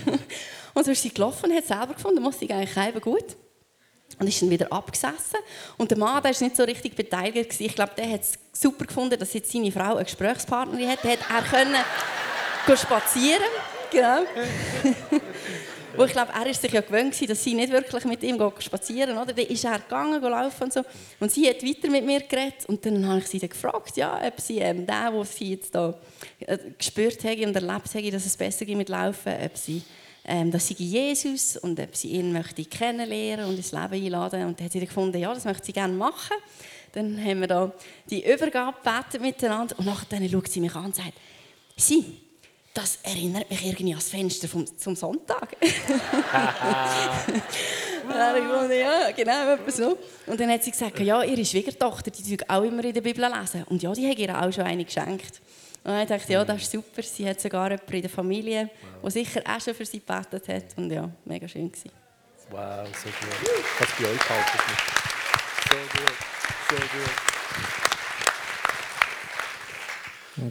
und 0.74 0.84
so 0.86 0.90
ist 0.90 1.02
sie 1.02 1.12
gelaufen 1.12 1.50
und 1.50 1.56
hat 1.56 1.66
selber 1.66 1.92
gefunden, 1.92 2.22
muss 2.22 2.38
sie 2.38 2.50
eigentlich 2.50 2.74
eben 2.74 3.00
gut. 3.02 3.36
Und 4.22 4.28
ist 4.28 4.40
dann 4.40 4.50
wieder 4.50 4.72
abgesessen. 4.72 5.40
Und 5.76 5.90
der 5.90 5.98
Mann 5.98 6.22
der 6.22 6.32
war 6.32 6.42
nicht 6.42 6.56
so 6.56 6.62
richtig 6.62 6.94
beteiligt. 6.94 7.60
Ich 7.60 7.74
glaube, 7.74 7.90
der 7.96 8.08
hat 8.08 8.20
es 8.20 8.38
super 8.52 8.84
gefunden, 8.84 9.18
dass 9.18 9.32
jetzt 9.32 9.50
seine 9.50 9.72
Frau 9.72 9.96
eine 9.96 10.04
Gesprächspartnerin 10.04 10.88
hat. 10.88 11.04
Er 11.04 11.18
er 11.18 11.42
können 11.42 11.74
spazieren. 12.76 13.42
Genau. 13.90 14.20
Wo 15.96 16.04
ich 16.04 16.12
glaube, 16.12 16.32
er 16.32 16.46
ist 16.46 16.62
sich 16.62 16.72
ja 16.72 16.82
gewöhnt 16.82 17.28
dass 17.28 17.42
sie 17.42 17.54
nicht 17.54 17.72
wirklich 17.72 18.04
mit 18.04 18.22
ihm 18.22 18.40
spazieren 18.60 19.18
oder? 19.18 19.32
Dann 19.32 19.44
ist 19.44 19.64
er 19.64 19.80
gegangen, 19.80 20.22
laufen 20.22 20.62
und 20.62 20.72
so. 20.72 20.82
Und 21.18 21.32
sie 21.32 21.48
hat 21.48 21.64
weiter 21.64 21.90
mit 21.90 22.06
mir 22.06 22.20
geredet. 22.20 22.64
Und 22.68 22.86
dann 22.86 23.06
habe 23.08 23.18
ich 23.18 23.26
sie 23.26 23.40
dann 23.40 23.50
gefragt, 23.50 23.96
ja, 23.96 24.20
ob 24.24 24.40
sie 24.40 24.58
ähm, 24.60 24.86
den, 24.86 25.12
was 25.12 25.36
sie 25.36 25.50
jetzt 25.50 25.74
da 25.74 25.94
äh, 26.38 26.58
gespürt 26.78 27.24
haben 27.24 27.44
und 27.44 27.56
erlebt 27.56 27.92
haben, 27.92 28.10
dass 28.12 28.24
es 28.24 28.36
besser 28.36 28.64
geht 28.64 28.76
mit 28.76 28.88
Laufen, 28.88 29.32
ob 29.44 29.56
sie 29.56 29.82
ähm, 30.24 30.50
dass 30.50 30.68
sie 30.68 30.74
Jesus 30.74 31.56
und 31.56 31.80
ob 31.80 31.96
sie 31.96 32.08
ihn 32.12 32.32
möchte 32.32 32.64
kennenlernen 32.64 33.46
und 33.46 33.56
ins 33.56 33.72
Leben 33.72 33.92
einladen. 33.92 34.46
Und 34.46 34.58
dann 34.58 34.66
hat 34.66 34.72
sie 34.72 34.80
gefunden, 34.80 35.18
ja, 35.18 35.34
das 35.34 35.44
möchte 35.44 35.66
sie 35.66 35.72
gerne 35.72 35.94
machen. 35.94 36.36
Dann 36.92 37.18
haben 37.24 37.40
wir 37.40 37.48
da 37.48 37.72
die 38.08 38.24
Übergabe 38.30 38.76
miteinander 39.20 39.78
und 39.78 39.86
nachher 39.86 40.28
schaut 40.28 40.48
sie 40.48 40.60
mich 40.60 40.74
an 40.74 40.86
und 40.86 40.94
sagt, 40.94 41.14
sie, 41.76 42.04
das 42.74 42.98
erinnert 43.02 43.50
mich 43.50 43.64
irgendwie 43.66 43.92
an 43.92 43.98
das 43.98 44.08
Fenster 44.08 44.48
vom, 44.48 44.66
zum 44.78 44.96
Sonntag. 44.96 45.56
ja, 48.70 49.10
genau, 49.10 49.58
so. 49.68 49.98
Und 50.26 50.40
dann 50.40 50.50
hat 50.50 50.64
sie 50.64 50.70
gesagt, 50.70 50.98
ja, 51.00 51.22
ihre 51.22 51.44
Schwiegertochter, 51.44 52.10
die 52.10 52.38
auch 52.48 52.62
immer 52.62 52.84
in 52.84 52.94
der 52.94 53.00
Bibel 53.00 53.24
lesen. 53.24 53.64
Und 53.68 53.82
ja, 53.82 53.92
die 53.92 54.08
hat 54.08 54.18
ihr 54.18 54.40
auch 54.40 54.52
schon 54.52 54.64
eine 54.64 54.84
geschenkt. 54.84 55.40
Und 55.84 55.98
ich 55.98 56.08
dachte, 56.08 56.32
ja, 56.32 56.44
das 56.44 56.62
ist 56.62 56.70
super. 56.70 57.02
Sie 57.02 57.28
hat 57.28 57.40
sogar 57.40 57.70
jemanden 57.70 57.92
in 57.92 58.02
der 58.02 58.10
Familie, 58.10 58.70
der 59.02 59.10
sicher 59.10 59.42
auch 59.44 59.60
schon 59.60 59.74
für 59.74 59.84
sie 59.84 59.98
gebetet 59.98 60.46
hat. 60.48 60.64
Und 60.76 60.90
ja, 60.90 61.10
mega 61.24 61.48
schön 61.48 61.72
gewesen. 61.72 61.90
Wow, 62.50 62.86
so 62.94 63.08
gut. 63.08 63.28
Es 63.80 63.88
bei 63.98 64.04
euch 64.08 64.30
halten. 64.30 64.58
So 65.68 65.76
gut, 65.76 66.12
so 66.68 66.76
gut. 66.76 67.32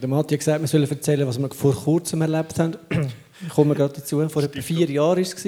Der 0.02 0.10
Matti 0.10 0.36
hat 0.36 0.40
gesagt, 0.40 0.62
wir 0.62 0.68
sollen 0.68 0.90
erzählen, 0.90 1.28
was 1.28 1.40
wir 1.40 1.50
vor 1.52 1.76
kurzem 1.76 2.22
erlebt 2.22 2.60
haben. 2.60 2.78
Ich 3.42 3.50
komme 3.50 3.74
gerade 3.74 3.94
dazu. 3.94 4.28
Vor 4.30 4.44
etwa 4.44 4.62
vier 4.62 4.90
Jahren 4.90 5.16
war 5.16 5.18
es. 5.18 5.34
Das 5.34 5.46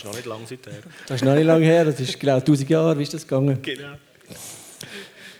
ist 0.00 0.04
noch 0.04 0.14
nicht 0.14 0.26
lange 0.26 0.46
seither. 0.46 0.72
Das 1.06 1.16
ist 1.16 1.24
noch 1.24 1.34
nicht 1.34 1.44
lange 1.44 1.64
her. 1.64 1.84
Das 1.84 2.00
ist 2.00 2.18
genau 2.18 2.36
1000 2.36 2.70
Jahre. 2.70 2.98
Wie 2.98 3.02
ist 3.02 3.14
das 3.14 3.22
gegangen? 3.22 3.60
Genau. 3.62 3.96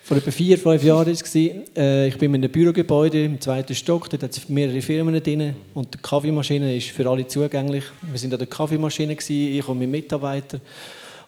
Vor 0.06 0.18
etwa 0.18 0.30
vier, 0.30 0.58
fünf 0.58 0.82
Jahren 0.82 1.06
war 1.06 1.12
es. 1.14 1.34
Äh, 1.34 2.08
ich 2.08 2.18
bin 2.18 2.34
in 2.34 2.42
einem 2.42 2.52
Bürogebäude 2.52 3.24
im 3.24 3.40
zweiten 3.40 3.74
Stock. 3.74 4.10
Dort 4.10 4.22
hat 4.22 4.32
es 4.32 4.50
mehrere 4.50 4.82
Firmen 4.82 5.14
drin. 5.22 5.56
Und 5.72 5.94
die 5.94 5.98
Kaffeemaschine 5.98 6.76
ist 6.76 6.90
für 6.90 7.08
alle 7.08 7.26
zugänglich. 7.26 7.84
Wir 8.02 8.22
waren 8.22 8.32
an 8.34 8.38
der 8.38 8.46
Kaffeemaschine, 8.46 9.16
ich 9.16 9.66
und 9.66 9.78
mein 9.78 9.90
Mitarbeiter. 9.90 10.60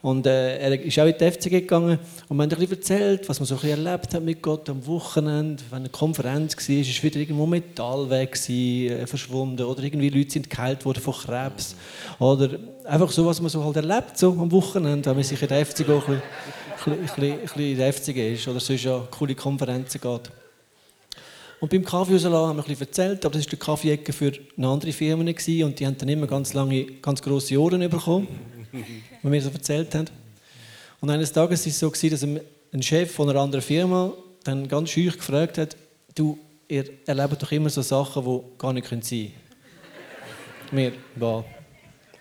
Und 0.03 0.27
äh, 0.27 0.59
er 0.59 0.79
ist 0.85 0.99
auch 0.99 1.07
in 1.07 1.15
die 1.19 1.31
FCG 1.31 1.51
gegangen 1.63 1.99
und 2.29 2.37
wir 2.37 2.43
haben 2.45 2.53
ein 2.53 2.71
erzählt, 2.71 3.27
was 3.31 3.41
man 3.41 3.47
so 3.47 3.57
erlebt 3.67 4.13
hat 4.13 4.23
mit 4.23 4.43
Gott 4.43 4.69
am 4.69 4.87
Wochenende. 4.87 5.63
Wenn 5.71 5.79
eine 5.79 5.89
Konferenz 5.89 6.55
war, 6.55 6.77
ist 6.77 7.03
wieder 7.03 7.19
irgendwo 7.19 7.47
Metall 7.47 8.11
weg, 8.11 8.33
gewesen, 8.33 8.93
äh, 8.93 9.07
verschwunden 9.07 9.65
oder 9.65 9.83
irgendwie 9.83 10.11
Leute 10.11 10.33
sind 10.33 10.51
geheilt 10.51 10.85
worden 10.85 11.01
von 11.01 11.15
Krebs. 11.15 11.75
Oder 12.19 12.51
einfach 12.85 13.11
so, 13.11 13.25
was 13.25 13.41
man 13.41 13.49
so 13.49 13.65
halt 13.65 13.77
erlebt 13.77 14.19
so 14.19 14.33
am 14.33 14.53
Wochenende, 14.53 15.07
wenn 15.07 15.17
man 15.17 15.25
sich 15.25 15.41
in 15.41 15.49
der 15.49 15.65
FCG 15.65 15.91
ein 15.91 16.01
bisschen 16.01 16.23
ein 16.93 17.01
bisschen 17.01 17.61
in 17.61 17.77
der 17.77 17.93
FCG 17.93 18.35
ist 18.35 18.49
oder 18.49 18.61
sonst 18.61 18.85
ja 18.85 19.07
coole 19.11 19.35
Konferenzen 19.35 20.01
geht. 20.01 20.31
Und 21.59 21.71
beim 21.71 21.85
Kaffee 21.85 22.13
rauslassen 22.13 22.35
haben 22.35 22.57
wir 22.57 22.63
ein 22.63 22.69
bisschen 22.69 22.87
erzählt, 22.87 23.25
aber 23.25 23.35
das 23.35 23.47
war 23.47 23.51
die 23.51 23.57
Kaffeeecke 23.57 24.13
für 24.13 24.33
eine 24.57 24.69
andere 24.69 24.93
Firma 24.93 25.23
und 25.23 25.81
die 25.81 25.87
haben 25.87 25.97
dann 25.97 26.09
immer 26.09 26.27
ganz 26.27 26.53
lange, 26.53 26.85
ganz 27.01 27.23
grosse 27.23 27.59
Ohren 27.59 27.89
bekommen, 27.89 28.29
wenn 29.23 29.33
wir 29.33 29.43
so 29.43 29.51
erzählt 29.51 29.95
haben. 29.95 30.07
Und 31.01 31.11
eines 31.11 31.33
Tages 31.33 31.65
war 31.65 31.71
es 31.71 31.79
so, 31.79 31.91
dass 31.91 32.23
ein 32.23 32.83
Chef 32.83 33.13
von 33.13 33.31
einer 33.31 33.41
anderen 33.41 33.63
Firma 33.63 34.13
dann 34.45 34.69
ganz 34.69 34.91
schüch 34.91 35.17
gefragt 35.17 35.59
hat, 35.59 35.77
du, 36.15 36.39
ihr 36.69 36.85
erlebt 37.07 37.43
doch 37.43 37.53
immer 37.53 37.71
so 37.71 37.83
Sachen, 37.83 38.25
die 38.25 38.41
gar 38.59 38.73
nicht 38.73 38.89
sein 38.89 39.01
können. 39.01 39.33
Wir, 40.73 40.93
ja, 41.21 41.45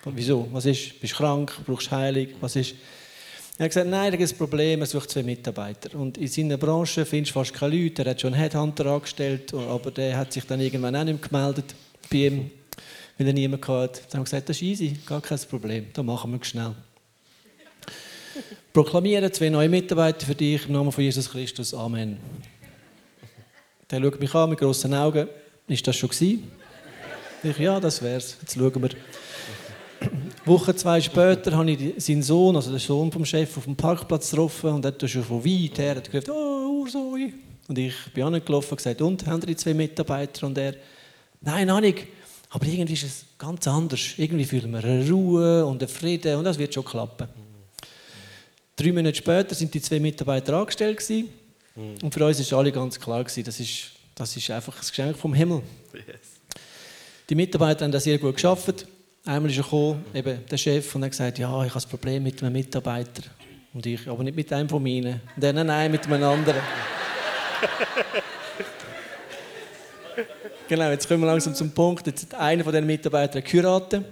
wieso? 0.06 0.48
Was 0.52 0.66
ist? 0.66 1.00
Bist 1.00 1.14
du 1.14 1.16
krank? 1.16 1.52
Brauchst 1.66 1.88
du 1.88 1.90
Heilung? 1.90 2.28
Was 2.40 2.56
ist? 2.56 2.74
Er 3.58 3.64
hat 3.64 3.70
gesagt, 3.70 3.88
nein, 3.88 4.10
da 4.10 4.18
gibt 4.18 4.30
ein 4.30 4.38
Problem, 4.38 4.80
er 4.80 4.86
sucht 4.86 5.10
zwei 5.10 5.22
Mitarbeiter. 5.22 5.98
Und 5.98 6.18
in 6.18 6.28
seiner 6.28 6.58
Branche 6.58 7.06
findest 7.06 7.34
du 7.34 7.40
fast 7.40 7.54
keine 7.54 7.74
Leute. 7.74 8.04
Er 8.04 8.10
hat 8.10 8.20
schon 8.20 8.34
einen 8.34 8.42
Headhunter 8.42 8.86
angestellt, 8.86 9.54
aber 9.54 9.90
der 9.90 10.16
hat 10.16 10.32
sich 10.32 10.44
dann 10.44 10.60
irgendwann 10.60 10.94
auch 10.94 11.04
nicht 11.04 11.20
mehr 11.20 11.28
gemeldet 11.28 11.74
bei 12.10 12.16
ihm. 12.18 12.50
weil 13.18 13.28
er 13.28 13.32
niemanden 13.32 13.66
hatte. 13.68 14.00
Dann 14.02 14.12
haben 14.12 14.20
wir 14.20 14.24
gesagt, 14.24 14.48
das 14.48 14.56
ist 14.56 14.62
easy, 14.62 14.96
gar 15.06 15.20
kein 15.20 15.38
Problem, 15.48 15.86
das 15.92 16.04
machen 16.04 16.32
wir 16.32 16.44
schnell. 16.44 16.74
Proklamieren 18.72 19.32
zwei 19.32 19.48
neue 19.48 19.68
Mitarbeiter 19.68 20.26
für 20.26 20.34
dich 20.34 20.66
im 20.66 20.72
Namen 20.72 20.92
von 20.92 21.02
Jesus 21.02 21.30
Christus. 21.30 21.72
Amen. 21.72 22.18
Der 23.90 24.02
schaut 24.02 24.20
mich 24.20 24.34
an 24.34 24.50
mit 24.50 24.58
grossen 24.58 24.92
Augen. 24.92 25.28
Ist 25.66 25.86
das 25.86 25.96
schon 25.96 26.10
gewesen? 26.10 26.50
Ich, 27.42 27.58
ja, 27.58 27.80
das 27.80 28.02
wär's. 28.02 28.36
Jetzt 28.40 28.54
schauen 28.54 28.82
wir. 28.82 28.90
Woche 30.46 30.76
zwei 30.76 31.00
später 31.00 31.56
habe 31.56 31.70
ich 31.72 32.04
seinen 32.04 32.22
Sohn, 32.22 32.54
also 32.54 32.70
den 32.70 32.78
Sohn 32.78 33.10
vom 33.10 33.24
Chef, 33.24 33.56
auf 33.56 33.64
dem 33.64 33.74
Parkplatz 33.74 34.30
getroffen 34.30 34.70
und 34.70 34.84
er 34.84 34.92
hat 34.92 35.10
schon 35.10 35.24
von 35.24 35.44
weit 35.44 35.78
her 35.78 35.96
gesagt, 35.96 36.28
oh, 36.28 36.82
Ursoi. 36.82 37.32
Und 37.68 37.78
ich 37.78 37.94
bin 38.14 38.22
angelaufen 38.22 38.70
und 38.70 38.76
gesagt, 38.76 39.02
und, 39.02 39.26
haben 39.26 39.40
die 39.40 39.56
zwei 39.56 39.74
Mitarbeiter? 39.74 40.46
Und 40.46 40.56
er, 40.56 40.74
nein, 41.40 41.66
noch 41.66 41.80
nicht. 41.80 42.06
Aber 42.50 42.64
irgendwie 42.64 42.92
ist 42.92 43.02
es 43.02 43.24
ganz 43.36 43.66
anders. 43.66 44.00
Irgendwie 44.16 44.44
fühlen 44.44 44.70
wir 44.70 44.84
eine 44.84 45.10
Ruhe 45.10 45.66
und 45.66 45.82
einen 45.82 45.88
Frieden 45.88 46.36
und 46.36 46.44
das 46.44 46.58
wird 46.58 46.72
schon 46.72 46.84
klappen. 46.84 47.28
Drei 48.76 48.92
Monate 48.92 49.16
später 49.16 49.54
sind 49.54 49.74
die 49.74 49.80
zwei 49.80 49.98
Mitarbeiter 49.98 50.54
angestellt 50.54 50.98
gewesen. 50.98 51.28
und 51.74 52.14
für 52.14 52.24
uns 52.24 52.52
war 52.52 52.58
alle 52.60 52.70
ganz 52.70 53.00
klar 53.00 53.24
gewesen, 53.24 53.42
das 53.42 53.58
ist, 53.58 53.90
das 54.14 54.36
ist 54.36 54.48
einfach 54.50 54.76
ein 54.76 54.86
Geschenk 54.86 55.16
vom 55.16 55.34
Himmel. 55.34 55.62
Yes. 55.92 56.36
Die 57.28 57.34
Mitarbeiter 57.34 57.84
haben 57.84 57.92
das 57.92 58.04
sehr 58.04 58.18
gut 58.18 58.34
geschafft. 58.34 58.86
Einmal 59.26 59.50
ist 59.50 59.56
er 59.56 59.64
gekommen, 59.64 60.04
eben 60.14 60.46
der 60.48 60.56
Chef, 60.56 60.94
und 60.94 61.02
hat 61.02 61.10
gesagt, 61.10 61.40
ja, 61.40 61.64
ich 61.64 61.74
habe 61.74 61.84
ein 61.84 61.90
Problem 61.90 62.22
mit 62.22 62.40
einem 62.40 62.52
Mitarbeiter. 62.52 63.24
Und 63.74 63.84
ich, 63.84 64.06
aber 64.06 64.22
nicht 64.22 64.36
mit 64.36 64.52
einem 64.52 64.68
von 64.68 64.80
meinen. 64.80 65.20
Und 65.34 65.42
er, 65.42 65.52
nein, 65.52 65.66
nein, 65.66 65.90
mit 65.90 66.06
einem 66.06 66.22
anderen. 66.22 66.60
genau, 70.68 70.90
jetzt 70.90 71.08
kommen 71.08 71.22
wir 71.22 71.26
langsam 71.26 71.56
zum 71.56 71.72
Punkt. 71.72 72.06
Jetzt 72.06 72.32
hat 72.32 72.40
einer 72.40 72.62
von 72.62 72.72
den 72.72 72.86
Mitarbeitern 72.86 73.42
geheiratet 73.42 74.04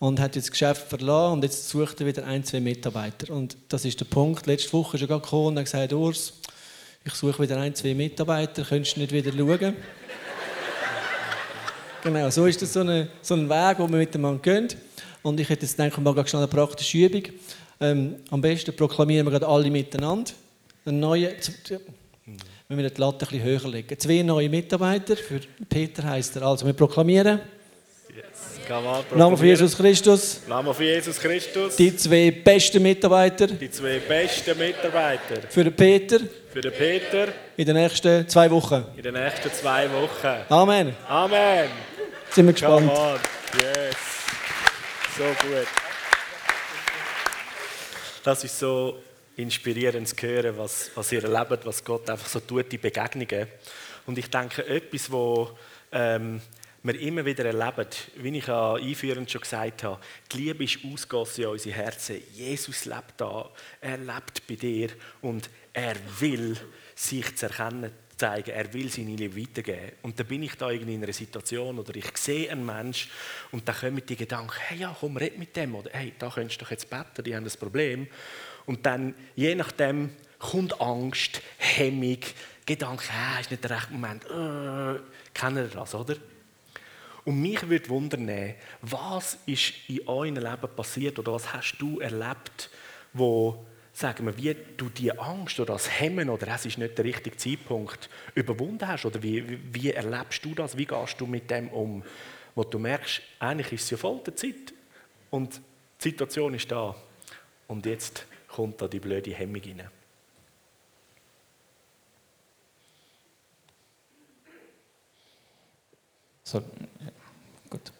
und 0.00 0.18
hat 0.18 0.34
jetzt 0.34 0.46
das 0.46 0.50
Geschäft 0.50 0.88
verlassen 0.88 1.34
und 1.34 1.44
jetzt 1.44 1.68
sucht 1.68 2.00
er 2.00 2.08
wieder 2.08 2.26
ein, 2.26 2.42
zwei 2.42 2.58
Mitarbeiter. 2.58 3.32
Und 3.32 3.56
das 3.68 3.84
ist 3.84 4.00
der 4.00 4.06
Punkt. 4.06 4.48
Letzte 4.48 4.72
Woche 4.72 4.96
ist 4.96 5.02
er 5.02 5.06
gekommen 5.06 5.46
und 5.46 5.58
hat 5.58 5.66
gesagt, 5.66 5.92
Urs, 5.92 6.32
ich 7.04 7.14
suche 7.14 7.40
wieder 7.40 7.60
ein, 7.60 7.72
zwei 7.76 7.94
Mitarbeiter, 7.94 8.64
könntest 8.64 8.96
du 8.96 9.00
nicht 9.00 9.12
wieder 9.12 9.30
schauen? 9.30 9.76
Genau, 12.02 12.30
so 12.30 12.46
ist 12.46 12.60
das 12.62 12.72
so, 12.72 12.80
eine, 12.80 13.08
so 13.22 13.34
ein 13.34 13.48
Weg, 13.48 13.78
wo 13.78 13.88
wir 13.88 13.98
miteinander 13.98 14.40
gehen. 14.40 14.68
Und 15.22 15.38
ich 15.38 15.48
hätte 15.48 15.62
jetzt 15.62 15.76
gedacht, 15.76 15.96
wir 15.96 16.02
machen 16.02 16.26
schnell 16.26 16.42
eine 16.42 16.48
praktische 16.48 16.98
Übung. 16.98 17.22
Ähm, 17.80 18.16
am 18.30 18.40
besten 18.40 18.74
proklamieren 18.74 19.26
wir 19.26 19.30
gerade 19.30 19.48
alle 19.48 19.70
miteinander. 19.70 20.32
Einen 20.84 21.00
neuen, 21.00 21.32
wir 22.68 22.76
müssen 22.76 22.94
die 22.94 23.00
Latte 23.00 23.26
ein 23.26 23.30
bisschen 23.30 23.42
höher 23.42 23.68
legen. 23.68 23.98
Zwei 23.98 24.22
neue 24.22 24.48
Mitarbeiter, 24.48 25.16
für 25.16 25.40
Peter 25.68 26.04
heisst 26.04 26.36
er. 26.36 26.42
Also 26.42 26.66
wir 26.66 26.72
proklamieren. 26.72 27.40
Yes. 28.14 28.60
Namen 29.14 29.36
von 29.36 29.46
Jesus 29.46 29.76
Christus. 29.76 30.42
Namen 30.48 30.72
von 30.72 30.84
Jesus 30.84 31.18
Christus. 31.18 31.76
Die 31.76 31.96
zwei 31.96 32.30
besten 32.30 32.82
Mitarbeiter. 32.82 33.48
Die 33.48 33.70
zwei 33.70 33.98
besten 33.98 34.56
Mitarbeiter. 34.56 35.42
Für 35.48 35.64
den 35.64 35.74
Peter. 35.74 36.20
Für 36.52 36.60
den 36.60 36.72
Peter. 36.72 37.28
In 37.56 37.66
den 37.66 37.76
nächsten 37.76 38.28
zwei 38.28 38.48
Wochen. 38.50 38.84
In 38.96 39.02
den 39.02 39.14
nächsten 39.14 39.52
zwei 39.52 39.90
Wochen. 39.90 40.44
Amen. 40.48 40.94
Amen. 41.08 41.89
Sind 42.32 42.46
wir 42.46 42.52
gespannt. 42.52 42.92
Yes. 43.60 43.96
So 45.18 45.24
gut. 45.24 45.66
Das 48.22 48.44
ist 48.44 48.56
so 48.56 49.02
inspirierend 49.36 50.06
zu 50.06 50.16
hören, 50.16 50.56
was, 50.56 50.92
was 50.94 51.10
ihr 51.10 51.24
erlebt, 51.24 51.66
was 51.66 51.84
Gott 51.84 52.08
einfach 52.08 52.28
so 52.28 52.38
tut, 52.38 52.70
die 52.70 52.78
Begegnungen. 52.78 53.48
Und 54.06 54.16
ich 54.16 54.30
denke, 54.30 54.64
etwas, 54.64 55.10
wo 55.10 55.58
ähm, 55.90 56.40
wir 56.84 57.00
immer 57.00 57.24
wieder 57.24 57.46
erleben, 57.46 57.88
wie 58.16 58.38
ich 58.38 58.46
ja 58.46 58.74
einführend 58.74 59.28
schon 59.28 59.40
gesagt 59.40 59.82
habe, 59.82 60.00
die 60.30 60.36
Liebe 60.36 60.62
ist 60.62 60.78
ausgossen 60.84 61.44
in 61.44 61.50
unsere 61.50 61.74
Herzen. 61.74 62.22
Jesus 62.32 62.84
lebt 62.84 63.14
da, 63.16 63.50
er 63.80 63.98
lebt 63.98 64.46
bei 64.46 64.54
dir 64.54 64.90
und 65.20 65.50
er 65.72 65.96
will 66.20 66.56
sich 66.94 67.36
zu 67.36 67.46
erkennen 67.46 67.90
zeigen, 68.20 68.50
er 68.50 68.72
will 68.72 68.90
seine 68.90 69.16
Liebe 69.16 69.40
weitergeben. 69.40 69.92
Und 70.02 70.18
dann 70.18 70.26
bin 70.26 70.42
ich 70.42 70.54
da 70.54 70.70
irgendwie 70.70 70.94
in 70.94 71.02
einer 71.02 71.12
Situation 71.12 71.78
oder 71.78 71.94
ich 71.96 72.16
sehe 72.16 72.50
einen 72.50 72.64
Menschen 72.64 73.10
und 73.50 73.68
dann 73.68 73.76
kommen 73.76 74.02
die 74.06 74.16
Gedanken, 74.16 74.52
hey 74.68 74.78
ja, 74.78 74.96
komm, 74.98 75.16
red 75.16 75.38
mit 75.38 75.56
dem 75.56 75.74
oder 75.74 75.90
hey, 75.92 76.12
da 76.18 76.30
könntest 76.30 76.60
du 76.60 76.64
doch 76.64 76.70
jetzt 76.70 76.88
beten, 76.88 77.24
die 77.24 77.34
haben 77.34 77.44
das 77.44 77.56
Problem. 77.56 78.06
Und 78.66 78.86
dann, 78.86 79.14
je 79.34 79.54
nachdem, 79.54 80.10
kommt 80.38 80.80
Angst, 80.80 81.42
Hemmung, 81.58 82.18
Gedanke, 82.66 83.04
ah, 83.12 83.40
ist 83.40 83.50
nicht 83.50 83.64
der 83.64 83.70
rechte 83.70 83.92
Moment. 83.92 84.24
Äh, 84.26 85.00
kennen 85.34 85.56
ihr 85.56 85.74
das, 85.74 85.94
oder? 85.94 86.16
Und 87.24 87.40
mich 87.40 87.68
würde 87.68 87.88
wundern, 87.88 88.54
was 88.82 89.38
ist 89.46 89.72
in 89.88 90.06
eurem 90.08 90.36
Leben 90.36 90.68
passiert 90.74 91.18
oder 91.18 91.32
was 91.32 91.52
hast 91.52 91.76
du 91.78 92.00
erlebt, 92.00 92.70
wo, 93.12 93.66
sagen 93.92 94.26
wir, 94.26 94.36
wie 94.36 94.56
du 94.76 94.88
die 94.88 95.16
Angst 95.18 95.58
oder 95.60 95.74
das 95.74 96.00
Hemmen 96.00 96.30
oder 96.30 96.48
es 96.48 96.66
ist 96.66 96.78
nicht 96.78 96.96
der 96.96 97.04
richtige 97.04 97.36
Zeitpunkt 97.36 98.08
überwunden 98.34 98.86
hast 98.86 99.04
oder 99.04 99.22
wie, 99.22 99.58
wie 99.72 99.90
erlebst 99.90 100.44
du 100.44 100.54
das, 100.54 100.76
wie 100.76 100.86
gehst 100.86 101.20
du 101.20 101.26
mit 101.26 101.50
dem 101.50 101.68
um, 101.68 102.02
wo 102.54 102.64
du 102.64 102.78
merkst, 102.78 103.20
eigentlich 103.38 103.72
ist 103.72 103.84
es 103.84 103.90
ja 103.90 103.96
voll 103.96 104.20
der 104.24 104.36
Zeit 104.36 104.72
und 105.30 105.60
die 106.00 106.08
Situation 106.10 106.54
ist 106.54 106.70
da 106.70 106.94
und 107.68 107.86
jetzt 107.86 108.26
kommt 108.48 108.80
da 108.80 108.88
die 108.88 109.00
blöde 109.00 109.32
Hemmung 109.32 109.62
rein. 109.62 109.90
So, 116.44 116.62
gut. 117.68 117.92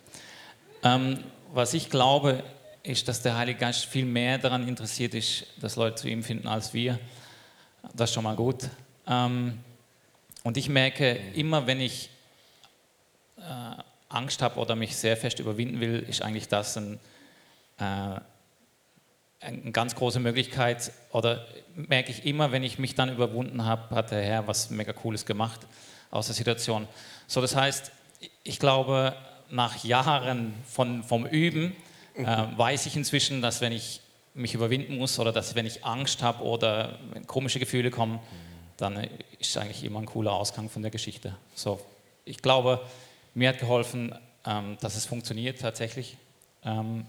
Ähm, 0.83 1.23
was 1.53 1.75
ich 1.75 1.89
glaube, 1.89 2.43
ist, 2.83 3.09
dass 3.09 3.23
der 3.23 3.37
Heilige 3.37 3.59
Geist 3.59 3.87
viel 3.87 4.05
mehr 4.05 4.39
daran 4.39 4.67
interessiert 4.67 5.15
ist, 5.15 5.47
dass 5.61 5.77
Leute 5.77 5.97
zu 5.97 6.09
ihm 6.09 6.23
finden 6.23 6.49
als 6.49 6.73
wir. 6.73 6.99
Das 7.95 8.11
ist 8.11 8.15
schon 8.15 8.25
mal 8.25 8.37
gut. 8.37 8.69
Ähm, 9.07 9.59
und 10.43 10.57
ich 10.57 10.69
merke, 10.69 11.19
immer 11.35 11.67
wenn 11.67 11.81
ich 11.81 12.11
äh, 13.39 13.83
Angst 14.09 14.43
habe 14.43 14.59
oder 14.59 14.75
mich 14.75 14.97
sehr 14.97 15.17
fest 15.17 15.39
überwinden 15.39 15.81
will, 15.81 16.05
ist 16.09 16.23
eigentlich 16.23 16.49
das 16.49 16.77
ein, 16.77 16.99
äh, 17.79 18.21
eine 19.41 19.73
ganz 19.73 19.95
große 19.95 20.21
Möglichkeit, 20.21 20.93
oder 21.13 21.47
merke 21.75 22.11
ich 22.11 22.25
immer, 22.25 22.53
wenn 22.53 22.63
ich 22.63 22.79
mich 22.79 22.95
dann 22.95 23.13
überwunden 23.13 23.65
habe, 23.65 23.95
hat 23.95 24.11
der 24.11 24.23
Herr 24.23 24.47
was 24.47 24.71
mega 24.71 24.93
Cooles 24.93 25.27
gemacht 25.27 25.61
aus 26.11 26.27
der 26.27 26.35
Situation. 26.35 26.89
So, 27.27 27.41
das 27.41 27.55
heißt, 27.55 27.93
ich 28.43 28.59
glaube, 28.59 29.15
nach 29.51 29.83
Jahren 29.85 30.55
von, 30.67 31.03
vom 31.03 31.27
Üben 31.27 31.75
äh, 32.15 32.25
weiß 32.57 32.87
ich 32.87 32.97
inzwischen, 32.97 33.43
dass 33.43 33.61
wenn 33.61 33.73
ich 33.73 34.01
mich 34.35 34.55
überwinden 34.55 34.97
muss 34.97 35.19
oder 35.19 35.33
dass 35.33 35.55
wenn 35.55 35.67
ich 35.67 35.85
Angst 35.85 36.23
habe 36.23 36.45
oder 36.45 36.99
komische 37.27 37.59
Gefühle 37.59 37.91
kommen, 37.91 38.21
dann 38.77 39.09
ist 39.39 39.57
eigentlich 39.57 39.85
immer 39.85 39.99
ein 40.01 40.07
cooler 40.07 40.33
Ausgang 40.33 40.69
von 40.71 40.83
der 40.83 40.91
Geschichte. 40.91 41.37
So, 41.55 41.81
ich 42.25 42.41
glaube, 42.41 42.81
mir 43.35 43.51
hat 43.51 43.59
geholfen, 43.59 44.15
ähm, 44.47 44.79
dass 44.81 44.97
es 44.97 45.07
funktioniert 45.07 45.61
tatsächlich. 45.61 46.17
Ähm, 46.65 47.07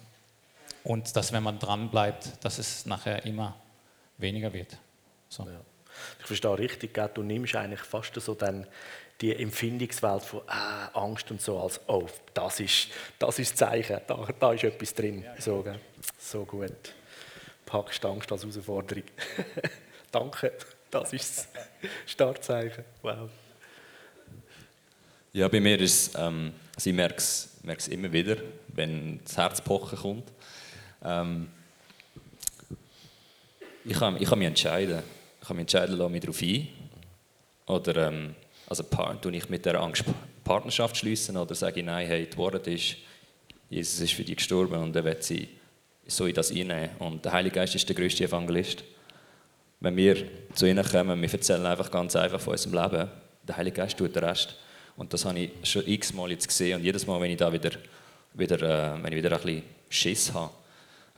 und 0.84 1.16
dass, 1.16 1.32
wenn 1.32 1.44
man 1.44 1.60
dran 1.60 1.90
bleibt, 1.90 2.44
dass 2.44 2.58
es 2.58 2.86
nachher 2.86 3.26
immer 3.26 3.56
weniger 4.18 4.52
wird. 4.54 4.78
So. 5.30 5.44
Ja. 5.44 5.62
Ich 6.20 6.26
verstehe 6.26 6.58
richtig, 6.58 6.98
du 7.14 7.22
nimmst 7.22 7.56
eigentlich 7.56 7.82
fast 7.82 8.16
so 8.16 8.34
dann 8.34 8.66
die 9.22 9.36
Empfindungswelt 9.36 10.24
von 10.24 10.42
äh, 10.48 10.98
Angst 10.98 11.30
und 11.30 11.40
so 11.40 11.60
als, 11.60 11.80
oh, 11.88 12.08
das 12.34 12.60
ist 12.60 12.88
das, 13.20 13.38
ist 13.38 13.56
Zeichen, 13.56 14.00
da, 14.08 14.28
da 14.40 14.54
ist 14.54 14.64
etwas 14.64 14.94
drin. 14.94 15.24
So, 15.38 15.64
so 16.18 16.44
gut. 16.44 16.94
Packst 17.66 18.04
Angst 18.04 18.32
als 18.32 18.42
Herausforderung. 18.42 19.04
Danke, 20.12 20.54
das 20.90 21.14
ist 21.14 21.48
das 21.54 21.92
Startzeichen. 22.06 22.84
Wow. 23.04 23.30
Ja, 25.34 25.48
bei 25.48 25.62
mir 25.62 25.80
ist 25.80 26.10
es, 26.10 26.16
ähm, 26.16 26.54
also 26.76 26.90
ich 26.90 26.96
merke 26.96 27.18
es 27.18 27.88
immer 27.88 28.12
wieder, 28.12 28.38
wenn 28.70 29.24
das 29.24 29.38
Herz 29.38 29.62
pochen 29.62 29.98
kommt. 29.98 30.32
Ähm, 31.04 31.48
ich 33.86 33.98
kann, 33.98 34.22
ich 34.22 34.28
kann 34.28 34.40
mich 34.40 34.48
entscheiden. 34.48 35.02
Ich 35.40 35.48
kann 35.48 35.56
mich 35.56 35.64
entscheiden, 35.64 35.98
lasse 35.98 36.12
mich 36.12 36.22
darauf 36.22 36.42
ein. 36.42 36.68
Oder 37.68 38.08
ähm, 38.08 38.36
also, 38.72 38.86
tue 39.22 39.36
ich 39.36 39.50
mit 39.50 39.66
der 39.66 39.82
Angst 39.82 40.06
Partnerschaft 40.46 40.96
schließen 40.96 41.36
oder 41.36 41.54
sage 41.56 41.82
ich, 41.82 41.86
nein, 41.86 42.08
hey, 42.08 42.26
Wahrheit 42.38 42.68
ist, 42.68 42.96
Jesus 43.70 44.00
ist 44.00 44.14
für 44.14 44.24
dich 44.24 44.38
gestorben 44.38 44.82
und 44.82 44.96
er 44.96 45.04
wird 45.04 45.26
sie 45.26 45.50
so 46.08 46.26
in 46.26 46.34
das 46.34 46.52
hineinnehmen. 46.52 46.96
Und 47.00 47.26
der 47.26 47.34
Heilige 47.34 47.56
Geist 47.56 47.76
ist 47.76 47.90
der 47.90 47.98
größte 47.98 48.24
Evangelist. 48.24 48.86
Wenn 49.82 49.98
wir 49.98 50.26
zu 50.56 50.68
ihnen 50.68 50.86
kommen, 50.86 51.22
wir 51.22 51.34
erzählen 51.34 51.66
einfach 51.66 51.92
ganz 51.92 52.16
einfach 52.16 52.40
von 52.40 52.54
unserem 52.54 52.82
Leben, 52.82 53.10
der 53.46 53.58
Heilige 53.58 53.76
Geist 53.76 53.98
tut 53.98 54.16
den 54.16 54.24
Rest. 54.24 54.58
Und 54.96 55.12
das 55.14 55.26
habe 55.26 55.40
ich 55.40 55.52
schon 55.64 55.86
x-mal 55.86 56.32
jetzt 56.32 56.48
gesehen 56.48 56.78
und 56.78 56.86
jedes 56.86 57.06
Mal, 57.06 57.20
wenn 57.20 57.32
ich 57.32 57.38
da 57.38 57.52
wieder, 57.52 57.72
wieder, 58.36 58.56
äh, 58.62 59.04
wenn 59.04 59.12
ich 59.12 59.18
wieder 59.18 59.36
ein 59.36 59.42
bisschen 59.42 59.64
Schiss 59.90 60.34
habe, 60.34 60.54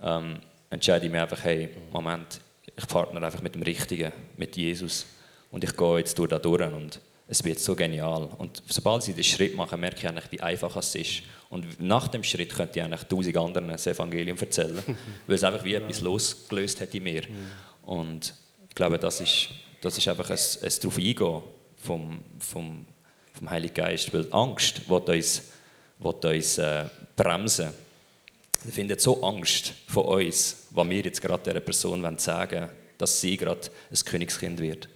ähm, 0.01 0.39
entscheide 0.71 1.05
ich 1.05 1.11
mich 1.11 1.21
einfach, 1.21 1.43
hey, 1.43 1.69
Moment, 1.91 2.41
ich 2.75 2.87
partner 2.87 3.21
einfach 3.21 3.43
mit 3.43 3.53
dem 3.53 3.61
Richtigen, 3.61 4.11
mit 4.37 4.57
Jesus 4.57 5.05
und 5.51 5.63
ich 5.63 5.77
gehe 5.77 5.97
jetzt 5.99 6.17
durch 6.17 6.31
da 6.31 6.39
durch 6.39 6.63
und 6.73 6.99
es 7.27 7.43
wird 7.43 7.59
so 7.59 7.75
genial. 7.75 8.29
Und 8.37 8.61
sobald 8.67 9.03
sie 9.03 9.13
den 9.13 9.23
Schritt 9.23 9.55
machen, 9.55 9.79
merke 9.79 9.97
ich 9.99 10.07
eigentlich, 10.07 10.31
wie 10.31 10.41
einfach 10.41 10.75
es 10.75 10.93
ist. 10.95 11.23
Und 11.49 11.79
nach 11.79 12.07
dem 12.07 12.23
Schritt 12.23 12.53
könnte 12.53 12.79
ich 12.79 12.85
eigentlich 12.85 13.03
tausend 13.03 13.37
anderen 13.37 13.67
das 13.69 13.87
Evangelium 13.87 14.37
erzählen, 14.37 14.83
weil 15.27 15.35
es 15.35 15.43
einfach 15.43 15.63
wie 15.63 15.75
etwas 15.75 16.01
losgelöst 16.01 16.81
hat 16.81 16.93
in 16.93 17.03
mir. 17.03 17.23
Und 17.83 18.33
ich 18.67 18.75
glaube, 18.75 18.99
das 18.99 19.21
ist, 19.21 19.49
das 19.81 19.97
ist 19.97 20.07
einfach 20.07 20.29
ein, 20.29 20.37
ein 20.37 20.73
darauf 20.81 20.97
eingehen 20.97 21.41
vom, 21.77 22.19
vom, 22.39 22.85
vom 23.33 23.49
Heiligen 23.49 23.73
Geist, 23.73 24.13
weil 24.13 24.27
Angst 24.31 24.89
will 24.89 24.97
uns, 24.97 25.43
will 25.99 26.35
uns 26.35 26.57
äh, 26.57 26.85
bremsen. 27.15 27.69
Wir 28.63 28.73
finden 28.73 28.97
so 28.97 29.21
Angst 29.23 29.73
von 29.87 30.05
uns, 30.05 30.67
was 30.71 30.89
wir 30.89 31.01
jetzt 31.01 31.21
gerade 31.21 31.43
dieser 31.43 31.59
Person 31.59 32.17
sagen 32.17 32.61
wollen, 32.61 32.69
dass 32.97 33.19
sie 33.19 33.35
gerade 33.37 33.69
ein 33.91 34.05
Königskind 34.05 34.59
wird. 34.59 34.87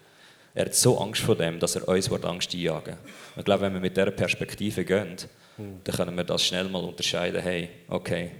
Er 0.58 0.66
hat 0.66 0.74
so 0.74 1.00
Angst 1.00 1.22
vor 1.22 1.36
dem, 1.36 1.60
dass 1.60 1.76
er 1.76 1.88
uns 1.88 2.12
Angst 2.12 2.52
einjagen 2.52 2.96
will. 2.96 3.14
Ich 3.36 3.46
glaube, 3.46 3.62
wenn 3.62 3.74
wir 3.74 3.80
mit 3.80 3.96
dieser 3.96 4.10
Perspektive 4.10 4.84
gehen, 4.84 5.16
dann 5.56 5.96
können 5.96 6.18
wir 6.18 6.24
das 6.24 6.44
schnell 6.44 6.68
mal 6.68 6.84
unterscheiden. 6.84 7.44
Hey, 7.44 7.70
okay, 7.88 8.32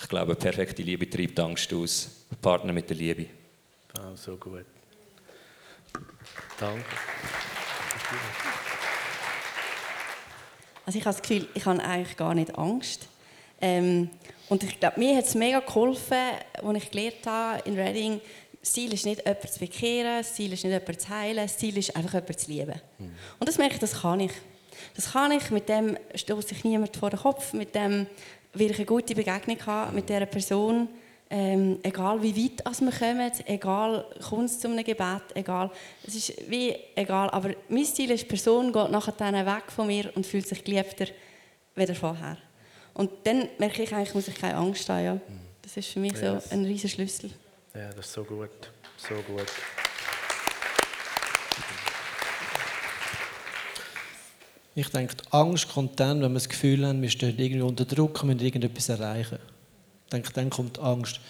ich 0.00 0.08
glaube, 0.08 0.34
perfekte 0.34 0.80
Liebe 0.80 1.10
treibt 1.10 1.38
Angst 1.38 1.70
aus. 1.74 2.24
Partner 2.40 2.72
mit 2.72 2.88
der 2.88 2.96
Liebe. 2.96 3.26
Oh, 3.98 4.16
so 4.16 4.38
gut. 4.38 4.64
Danke. 6.58 6.84
Also 10.86 10.98
ich 10.98 11.04
habe 11.04 11.14
das 11.16 11.20
Gefühl, 11.20 11.48
ich 11.52 11.66
habe 11.66 11.84
eigentlich 11.84 12.16
gar 12.16 12.34
nicht 12.34 12.56
Angst. 12.56 13.08
Ähm, 13.60 14.08
und 14.48 14.62
ich 14.62 14.80
glaube, 14.80 14.98
mir 14.98 15.18
hat 15.18 15.26
es 15.26 15.34
mega 15.34 15.60
geholfen, 15.60 16.16
als 16.62 16.78
ich 16.78 16.90
gelernt 16.90 17.26
habe 17.26 17.68
in 17.68 17.78
Reading, 17.78 18.22
das 18.68 18.74
Ziel 18.74 18.92
ist 18.92 19.06
nicht, 19.06 19.24
jemanden 19.24 19.48
zu 19.48 19.60
bekehren, 19.60 20.18
das 20.18 20.34
Ziel 20.34 20.52
ist 20.52 20.62
nicht, 20.62 20.72
jemanden 20.72 20.98
zu 20.98 21.08
heilen, 21.08 21.36
das 21.38 21.56
Ziel 21.56 21.78
ist 21.78 21.96
einfach, 21.96 22.12
jemanden 22.12 22.38
zu 22.38 22.50
lieben. 22.50 22.80
Mhm. 22.98 23.12
Und 23.38 23.48
das 23.48 23.56
merke 23.56 23.74
ich, 23.74 23.80
das 23.80 24.02
kann 24.02 24.20
ich. 24.20 24.32
Das 24.94 25.12
kann 25.12 25.32
ich, 25.32 25.50
mit 25.50 25.70
dem 25.70 25.96
stoße 26.14 26.52
ich 26.52 26.64
niemand 26.64 26.94
vor 26.94 27.08
den 27.08 27.18
Kopf, 27.18 27.54
mit 27.54 27.74
dem 27.74 28.06
will 28.52 28.70
ich 28.70 28.76
eine 28.76 28.84
gute 28.84 29.14
Begegnung 29.14 29.56
haben 29.64 29.94
mit 29.94 30.08
dieser 30.08 30.26
Person, 30.26 30.88
ähm, 31.30 31.78
egal 31.82 32.22
wie 32.22 32.44
weit 32.44 32.66
als 32.66 32.80
wir 32.82 32.92
kommen, 32.92 33.32
egal 33.46 34.04
kommt 34.28 34.50
es 34.50 34.60
zu 34.60 34.68
einem 34.68 34.84
Gebet, 34.84 35.22
egal, 35.34 35.70
es 36.06 36.14
ist 36.14 36.50
wie 36.50 36.74
egal, 36.94 37.30
aber 37.30 37.54
mein 37.70 37.84
Ziel 37.86 38.10
ist, 38.10 38.24
die 38.24 38.28
Person 38.28 38.70
geht 38.70 38.90
nachher 38.90 39.46
weg 39.46 39.64
von 39.74 39.86
mir 39.86 40.10
und 40.14 40.26
fühlt 40.26 40.46
sich 40.46 40.62
geliebter 40.62 41.06
wie 41.74 41.86
vorher. 41.94 42.36
Und 42.92 43.10
dann 43.24 43.48
merke 43.58 43.82
ich 43.82 43.94
eigentlich, 43.94 44.14
muss 44.14 44.28
ich 44.28 44.34
keine 44.34 44.56
Angst 44.56 44.88
haben. 44.90 45.04
Ja. 45.04 45.14
Mhm. 45.14 45.20
Das 45.62 45.76
ist 45.76 45.88
für 45.88 46.00
mich 46.00 46.12
yes. 46.12 46.44
so 46.44 46.54
ein 46.54 46.64
riesiger 46.64 46.88
Schlüssel. 46.88 47.30
Ja, 47.78 47.90
das 47.94 48.06
ist 48.06 48.12
so 48.12 48.24
gut. 48.24 48.50
So 48.96 49.14
gut. 49.14 49.46
Ich 54.74 54.88
denke, 54.88 55.14
Angst 55.30 55.68
kommt 55.72 56.00
dann, 56.00 56.20
wenn 56.20 56.32
wir 56.32 56.34
das 56.34 56.48
Gefühl 56.48 56.84
haben, 56.84 57.00
wir 57.00 57.08
stehen 57.08 57.38
irgendwie 57.38 57.62
unter 57.62 57.84
Druck, 57.84 58.20
wir 58.20 58.26
müssen 58.26 58.44
irgendetwas 58.44 58.88
erreichen. 58.88 59.38
Ich 60.06 60.10
denke, 60.10 60.32
dann 60.32 60.50
kommt 60.50 60.80
Angst. 60.80 61.20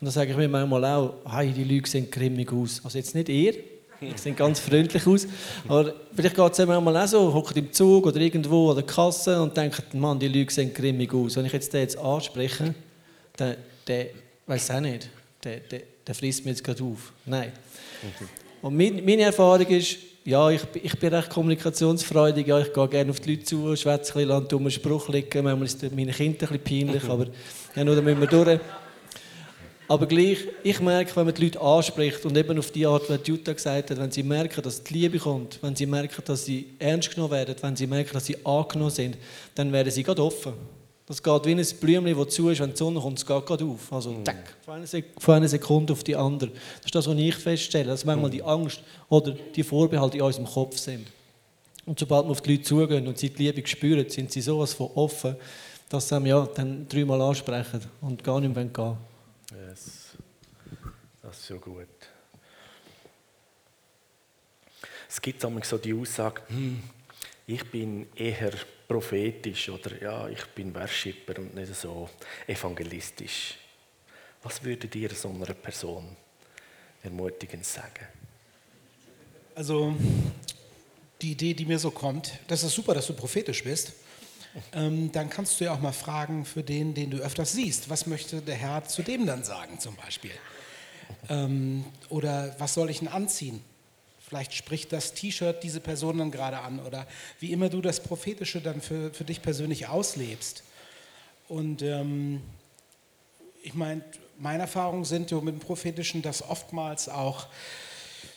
Und 0.00 0.06
dann 0.06 0.10
sage 0.10 0.30
ich 0.30 0.36
mir 0.38 0.48
manchmal 0.48 0.82
auch, 0.86 1.14
hey, 1.30 1.52
die 1.52 1.64
Leute 1.64 1.90
sehen 1.90 2.10
grimmig 2.10 2.50
aus. 2.54 2.80
Also 2.82 2.96
jetzt 2.96 3.14
nicht 3.14 3.28
ihr, 3.28 3.52
die 4.00 4.16
sehen 4.16 4.34
ganz 4.34 4.60
freundlich 4.60 5.06
aus. 5.06 5.26
Aber 5.68 5.92
vielleicht 6.14 6.36
geht 6.36 6.58
es 6.58 6.66
manchmal 6.66 6.96
auch 6.96 7.06
so, 7.06 7.34
hockt 7.34 7.56
im 7.58 7.70
Zug 7.70 8.06
oder 8.06 8.18
irgendwo 8.18 8.70
an 8.70 8.76
der 8.76 8.86
Kasse 8.86 9.42
und 9.42 9.54
denkt, 9.54 9.92
Mann, 9.92 10.18
die 10.18 10.28
Leute 10.28 10.54
sehen 10.54 10.72
grimmig 10.72 11.12
aus. 11.12 11.36
Wenn 11.36 11.44
ich 11.44 11.52
jetzt 11.52 11.74
den 11.74 11.82
jetzt 11.82 11.98
anspreche, 11.98 12.74
dann, 13.36 13.56
der 13.86 14.06
weiß 14.46 14.70
auch 14.70 14.80
nicht 14.80 15.10
der, 15.44 15.60
der, 15.60 15.82
der 16.08 16.14
frisst 16.14 16.44
mir 16.44 16.50
jetzt 16.52 16.64
gerade 16.64 16.82
auf. 16.82 17.12
Nein. 17.26 17.52
Und 18.62 18.76
meine, 18.76 19.02
meine 19.02 19.22
Erfahrung 19.22 19.66
ist, 19.66 19.98
ja, 20.24 20.50
ich, 20.50 20.62
ich 20.82 20.98
bin 20.98 21.14
recht 21.14 21.30
kommunikationsfreudig, 21.30 22.46
ja, 22.46 22.58
ich 22.60 22.72
gehe 22.72 22.88
gerne 22.88 23.10
auf 23.10 23.20
die 23.20 23.30
Leute 23.30 23.44
zu, 23.44 23.76
schwätze 23.76 24.18
ein 24.18 24.26
bisschen, 24.26 24.48
dummen 24.48 24.70
Spruch 24.70 25.08
liegen, 25.08 25.44
manchmal 25.44 25.66
ist 25.66 25.82
es 25.82 25.92
meinen 25.92 26.10
Kindern 26.10 26.50
ein 26.50 26.58
bisschen 26.58 26.86
peinlich, 26.88 27.04
aber 27.04 27.26
ja, 27.76 27.84
nur 27.84 27.94
da 27.94 28.02
müssen 28.02 28.20
wir 28.20 28.26
durch. 28.26 28.60
Aber 29.90 30.06
gleich, 30.06 30.38
ich 30.62 30.80
merke, 30.80 31.16
wenn 31.16 31.24
man 31.24 31.34
die 31.34 31.44
Leute 31.44 31.60
anspricht 31.62 32.22
und 32.26 32.36
eben 32.36 32.58
auf 32.58 32.70
die 32.70 32.86
Art, 32.86 33.08
wie 33.08 33.30
Jutta 33.30 33.54
gesagt 33.54 33.90
hat, 33.90 33.98
wenn 33.98 34.10
sie 34.10 34.22
merken, 34.22 34.60
dass 34.60 34.82
die 34.84 34.92
Liebe 34.92 35.18
kommt, 35.18 35.58
wenn 35.62 35.74
sie 35.74 35.86
merken, 35.86 36.22
dass 36.26 36.44
sie 36.44 36.74
ernst 36.78 37.14
genommen 37.14 37.32
werden, 37.32 37.54
wenn 37.62 37.74
sie 37.74 37.86
merken, 37.86 38.10
dass 38.12 38.26
sie 38.26 38.36
angenommen 38.44 38.90
sind, 38.90 39.16
dann 39.54 39.72
werden 39.72 39.90
sie 39.90 40.02
gerade 40.02 40.22
offen. 40.22 40.52
Das 41.08 41.22
geht 41.22 41.46
wie 41.46 41.52
ein 41.52 41.66
Blümchen, 41.80 42.18
das 42.18 42.34
zu 42.34 42.50
ist, 42.50 42.60
wenn 42.60 42.70
die 42.70 42.76
Sonne 42.76 43.00
kommt, 43.00 43.18
es 43.18 43.24
geht 43.24 43.46
gerade 43.46 43.64
auf. 43.64 43.90
Also, 43.90 44.12
mhm. 44.12 44.24
tack, 44.24 44.54
von 45.18 45.34
einer, 45.34 45.48
Sekunde 45.48 45.94
auf 45.94 46.04
die 46.04 46.14
andere. 46.14 46.50
Das 46.50 46.84
ist 46.84 46.94
das, 46.94 47.06
was 47.06 47.16
ich 47.16 47.34
feststelle, 47.34 47.86
dass 47.86 48.04
manchmal 48.04 48.30
die 48.30 48.42
Angst 48.42 48.82
oder 49.08 49.32
die 49.32 49.62
Vorbehalte 49.62 50.18
in 50.18 50.22
unserem 50.22 50.46
Kopf 50.46 50.76
sind. 50.76 51.06
Und 51.86 51.98
sobald 51.98 52.26
wir 52.26 52.32
auf 52.32 52.42
die 52.42 52.52
Leute 52.52 52.64
zugehen 52.64 53.08
und 53.08 53.16
sie 53.16 53.30
die 53.30 53.50
Liebe 53.50 53.66
spüren, 53.66 54.06
sind 54.10 54.30
sie 54.30 54.42
sowas 54.42 54.74
von 54.74 54.90
offen, 54.94 55.36
dass 55.88 56.10
sie 56.10 56.26
ja, 56.26 56.46
dann 56.54 56.86
dreimal 56.86 57.22
ansprechen 57.22 57.80
und 58.02 58.22
gar 58.22 58.38
nicht 58.40 58.54
mehr 58.54 58.66
gehen 58.66 58.98
yes. 59.66 60.08
Das 61.22 61.38
ist 61.38 61.46
so 61.46 61.58
gut. 61.58 61.86
Es 65.08 65.22
gibt 65.22 65.40
so 65.40 65.78
die 65.78 65.94
Aussage, 65.94 66.42
hm, 66.48 66.82
ich 67.46 67.64
bin 67.70 68.06
eher 68.14 68.52
prophetisch 68.88 69.68
oder 69.68 70.02
ja, 70.02 70.28
ich 70.28 70.44
bin 70.46 70.74
Worshipper 70.74 71.38
und 71.38 71.54
nicht 71.54 71.74
so 71.74 72.08
evangelistisch. 72.46 73.58
Was 74.42 74.64
würdet 74.64 74.94
ihr 74.94 75.10
so 75.10 75.28
einer 75.28 75.52
Person 75.52 76.16
ermutigend 77.02 77.66
sagen? 77.66 78.06
Also 79.54 79.94
die 81.20 81.32
Idee, 81.32 81.52
die 81.52 81.66
mir 81.66 81.78
so 81.78 81.90
kommt, 81.90 82.32
das 82.46 82.62
ist 82.62 82.74
super, 82.74 82.94
dass 82.94 83.06
du 83.06 83.12
prophetisch 83.12 83.62
bist. 83.62 83.92
Ähm, 84.72 85.12
dann 85.12 85.28
kannst 85.28 85.60
du 85.60 85.64
ja 85.64 85.74
auch 85.74 85.80
mal 85.80 85.92
fragen 85.92 86.44
für 86.44 86.62
den, 86.62 86.94
den 86.94 87.10
du 87.10 87.18
öfters 87.18 87.52
siehst. 87.52 87.90
Was 87.90 88.06
möchte 88.06 88.40
der 88.40 88.54
Herr 88.54 88.84
zu 88.84 89.02
dem 89.02 89.26
dann 89.26 89.44
sagen 89.44 89.78
zum 89.78 89.96
Beispiel? 89.96 90.32
Ähm, 91.28 91.84
oder 92.08 92.54
was 92.58 92.74
soll 92.74 92.88
ich 92.88 93.00
denn 93.00 93.08
anziehen? 93.08 93.62
Vielleicht 94.28 94.52
spricht 94.52 94.92
das 94.92 95.14
T-Shirt 95.14 95.62
diese 95.62 95.80
Person 95.80 96.18
dann 96.18 96.30
gerade 96.30 96.58
an 96.58 96.80
oder 96.80 97.06
wie 97.40 97.50
immer 97.50 97.70
du 97.70 97.80
das 97.80 98.00
Prophetische 98.00 98.60
dann 98.60 98.82
für, 98.82 99.10
für 99.14 99.24
dich 99.24 99.40
persönlich 99.40 99.88
auslebst. 99.88 100.64
Und 101.48 101.80
ähm, 101.80 102.42
ich 103.62 103.72
meine, 103.72 104.02
meine 104.36 104.64
Erfahrungen 104.64 105.06
sind 105.06 105.32
mit 105.32 105.54
dem 105.54 105.60
Prophetischen, 105.60 106.20
dass 106.20 106.42
oftmals 106.42 107.08
auch, 107.08 107.46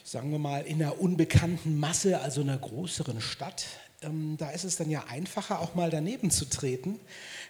sagen 0.02 0.30
wir 0.30 0.38
mal, 0.38 0.62
in 0.62 0.82
einer 0.82 0.98
unbekannten 0.98 1.78
Masse, 1.78 2.20
also 2.20 2.40
einer 2.40 2.56
größeren 2.56 3.20
Stadt, 3.20 3.66
ähm, 4.00 4.36
da 4.38 4.48
ist 4.48 4.64
es 4.64 4.76
dann 4.76 4.88
ja 4.88 5.04
einfacher, 5.10 5.60
auch 5.60 5.74
mal 5.74 5.90
daneben 5.90 6.30
zu 6.30 6.46
treten, 6.46 6.98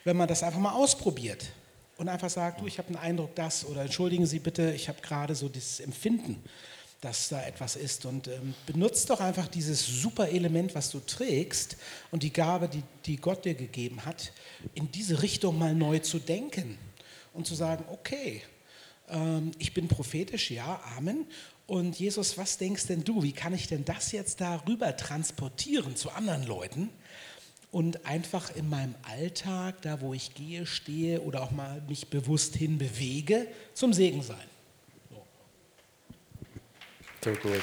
wenn 0.03 0.17
man 0.17 0.27
das 0.27 0.43
einfach 0.43 0.59
mal 0.59 0.73
ausprobiert 0.73 1.47
und 1.97 2.09
einfach 2.09 2.29
sagt, 2.29 2.61
du, 2.61 2.67
ich 2.67 2.79
habe 2.79 2.89
einen 2.89 2.97
Eindruck, 2.97 3.37
das 3.37 3.65
oder 3.65 3.83
entschuldigen 3.83 4.27
Sie 4.27 4.41
bitte, 4.41 4.73
ich 4.73 4.89
habe 4.89 5.01
gerade 5.01 5.37
so 5.37 5.49
dieses 5.49 5.79
Empfinden 5.79 6.43
dass 7.03 7.29
da 7.29 7.43
etwas 7.45 7.77
ist. 7.77 8.07
Und 8.07 8.29
ähm, 8.29 8.55
benutzt 8.65 9.11
doch 9.11 9.21
einfach 9.21 9.49
dieses 9.49 9.85
super 9.85 10.29
Element, 10.29 10.75
was 10.75 10.91
du 10.91 11.01
trägst 11.01 11.77
und 12.11 12.23
die 12.23 12.33
Gabe, 12.33 12.69
die, 12.69 12.83
die 13.05 13.17
Gott 13.17 13.45
dir 13.45 13.55
gegeben 13.55 14.07
hat, 14.07 14.33
in 14.73 14.91
diese 14.91 15.21
Richtung 15.21 15.59
mal 15.59 15.75
neu 15.75 15.99
zu 15.99 16.19
denken 16.19 16.79
und 17.35 17.47
zu 17.47 17.55
sagen, 17.55 17.85
okay, 17.91 18.43
ähm, 19.11 19.51
ich 19.59 19.75
bin 19.75 19.89
prophetisch, 19.89 20.53
ja, 20.53 20.81
Amen. 20.97 21.27
Und 21.67 21.99
Jesus, 21.99 22.39
was 22.39 22.57
denkst 22.59 22.87
denn 22.87 23.03
du? 23.03 23.23
Wie 23.23 23.33
kann 23.33 23.53
ich 23.53 23.67
denn 23.67 23.85
das 23.85 24.13
jetzt 24.13 24.41
darüber 24.41 24.97
transportieren 24.97 25.97
zu 25.97 26.11
anderen 26.11 26.47
Leuten? 26.47 26.89
Und 27.73 28.05
einfach 28.05 28.55
in 28.55 28.69
meinem 28.69 28.95
Alltag, 29.03 29.81
da 29.83 30.01
wo 30.03 30.13
ich 30.13 30.35
gehe, 30.35 30.67
stehe 30.67 31.23
oder 31.23 31.43
auch 31.43 31.51
mal 31.51 31.81
mich 31.89 32.09
bewusst 32.09 32.55
hinbewege, 32.55 33.49
zum 33.73 33.93
Segen 33.93 34.23
sein. 34.23 34.52
So 37.25 37.31
gut. 37.31 37.63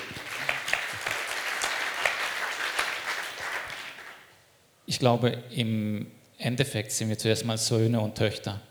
Ich 4.86 5.00
glaube, 5.00 5.44
im 5.52 6.10
Endeffekt 6.38 6.94
sind 6.94 7.10
wir 7.10 7.18
zuerst 7.18 7.44
mal 7.44 7.58
Söhne 7.58 8.00
und 8.00 8.16
Töchter. 8.16 8.62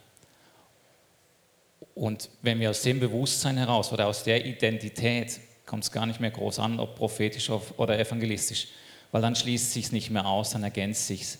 Und 1.94 2.30
wenn 2.40 2.58
wir 2.58 2.70
aus 2.70 2.80
dem 2.80 3.00
Bewusstsein 3.00 3.58
heraus 3.58 3.92
oder 3.92 4.06
aus 4.06 4.24
der 4.24 4.46
Identität, 4.46 5.40
kommt 5.66 5.84
es 5.84 5.92
gar 5.92 6.06
nicht 6.06 6.20
mehr 6.20 6.30
groß 6.30 6.58
an, 6.58 6.80
ob 6.80 6.96
prophetisch 6.96 7.50
oder 7.50 7.98
evangelistisch, 7.98 8.68
weil 9.12 9.20
dann 9.20 9.36
schließt 9.36 9.74
sich 9.74 9.92
nicht 9.92 10.08
mehr 10.08 10.24
aus, 10.24 10.50
dann 10.50 10.62
ergänzt 10.62 11.06
sich 11.06 11.36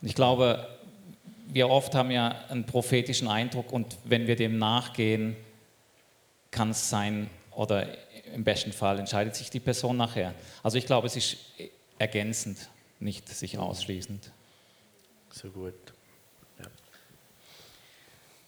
Und 0.00 0.08
ich 0.08 0.14
glaube, 0.14 0.66
wir 1.48 1.68
oft 1.68 1.94
haben 1.94 2.10
ja 2.10 2.46
einen 2.48 2.64
prophetischen 2.64 3.28
Eindruck 3.28 3.72
und 3.72 3.98
wenn 4.04 4.26
wir 4.26 4.36
dem 4.36 4.56
nachgehen, 4.56 5.36
kann 6.50 6.70
es 6.70 6.88
sein, 6.88 7.28
oder 7.60 7.86
im 8.34 8.44
besten 8.44 8.72
Fall 8.72 8.98
entscheidet 8.98 9.34
sich 9.34 9.50
die 9.50 9.60
Person 9.60 9.96
nachher. 9.96 10.34
Also 10.62 10.78
ich 10.78 10.86
glaube, 10.86 11.06
es 11.06 11.16
ist 11.16 11.36
ergänzend, 11.98 12.68
nicht 12.98 13.28
sich 13.28 13.58
ausschließend. 13.58 14.30
So 15.30 15.48
gut. 15.50 15.74
Ja. 16.58 16.66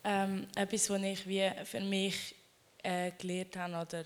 Ähm, 0.05 0.47
etwas, 0.57 0.91
was 0.91 1.03
ich 1.03 1.27
wie 1.27 1.51
für 1.65 1.81
mich 1.81 2.35
äh, 2.83 3.13
gelernt 3.19 3.57
habe 3.57 3.75
oder 3.75 4.05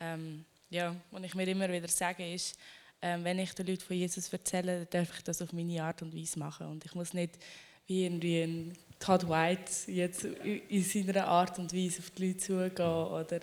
ähm, 0.00 0.44
ja, 0.70 0.94
was 1.10 1.22
ich 1.22 1.34
mir 1.34 1.48
immer 1.48 1.70
wieder 1.70 1.88
sage, 1.88 2.32
ist, 2.32 2.58
ähm, 3.00 3.24
wenn 3.24 3.38
ich 3.38 3.52
den 3.54 3.66
Leuten 3.66 3.82
von 3.82 3.96
Jesus 3.96 4.32
erzähle, 4.32 4.86
dann 4.86 5.04
darf 5.04 5.16
ich 5.16 5.24
das 5.24 5.40
auf 5.40 5.52
meine 5.52 5.82
Art 5.82 6.02
und 6.02 6.14
Weise 6.14 6.38
machen. 6.38 6.66
Und 6.66 6.84
ich 6.84 6.94
muss 6.94 7.14
nicht 7.14 7.38
wie 7.86 8.04
irgendwie 8.04 8.42
ein 8.42 8.78
Todd 8.98 9.28
White 9.28 9.90
jetzt 9.90 10.24
in 10.24 10.84
seiner 10.84 11.26
Art 11.26 11.58
und 11.58 11.72
Weise 11.72 12.00
auf 12.00 12.10
die 12.10 12.26
Leute 12.26 12.38
zugehen 12.38 12.86
oder 12.86 13.40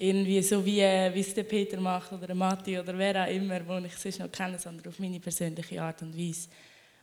irgendwie 0.00 0.40
so 0.42 0.64
wie, 0.64 0.78
wie 0.78 1.20
es 1.20 1.34
der 1.34 1.42
Peter 1.42 1.80
macht 1.80 2.12
oder 2.12 2.28
der 2.28 2.36
Matti 2.36 2.78
oder 2.78 2.96
wer 2.96 3.24
auch 3.24 3.30
immer, 3.30 3.66
wo 3.66 3.84
ich 3.84 3.96
sonst 3.96 4.20
noch 4.20 4.30
kenne, 4.30 4.56
sondern 4.58 4.86
auf 4.86 4.98
meine 5.00 5.18
persönliche 5.18 5.82
Art 5.82 6.02
und 6.02 6.16
Weise. 6.16 6.48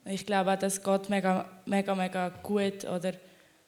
Und 0.05 0.13
ich 0.13 0.25
glaube 0.25 0.53
auch, 0.53 0.57
dass 0.57 0.81
Gott 0.81 1.09
mega, 1.09 1.61
mega, 1.65 1.93
mega 1.93 2.29
gut 2.29 2.85
oder 2.85 3.13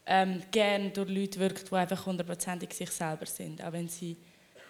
ähm, 0.05 0.41
gern 0.49 0.93
durch 0.93 1.09
Leute 1.09 1.39
wirkt, 1.41 1.69
die 1.69 1.75
einfach 1.75 2.05
hundertprozentig 2.05 2.73
sich 2.73 2.89
selber 2.89 3.25
sind, 3.25 3.61
auch 3.61 3.73
wenn 3.73 3.89
sie 3.89 4.15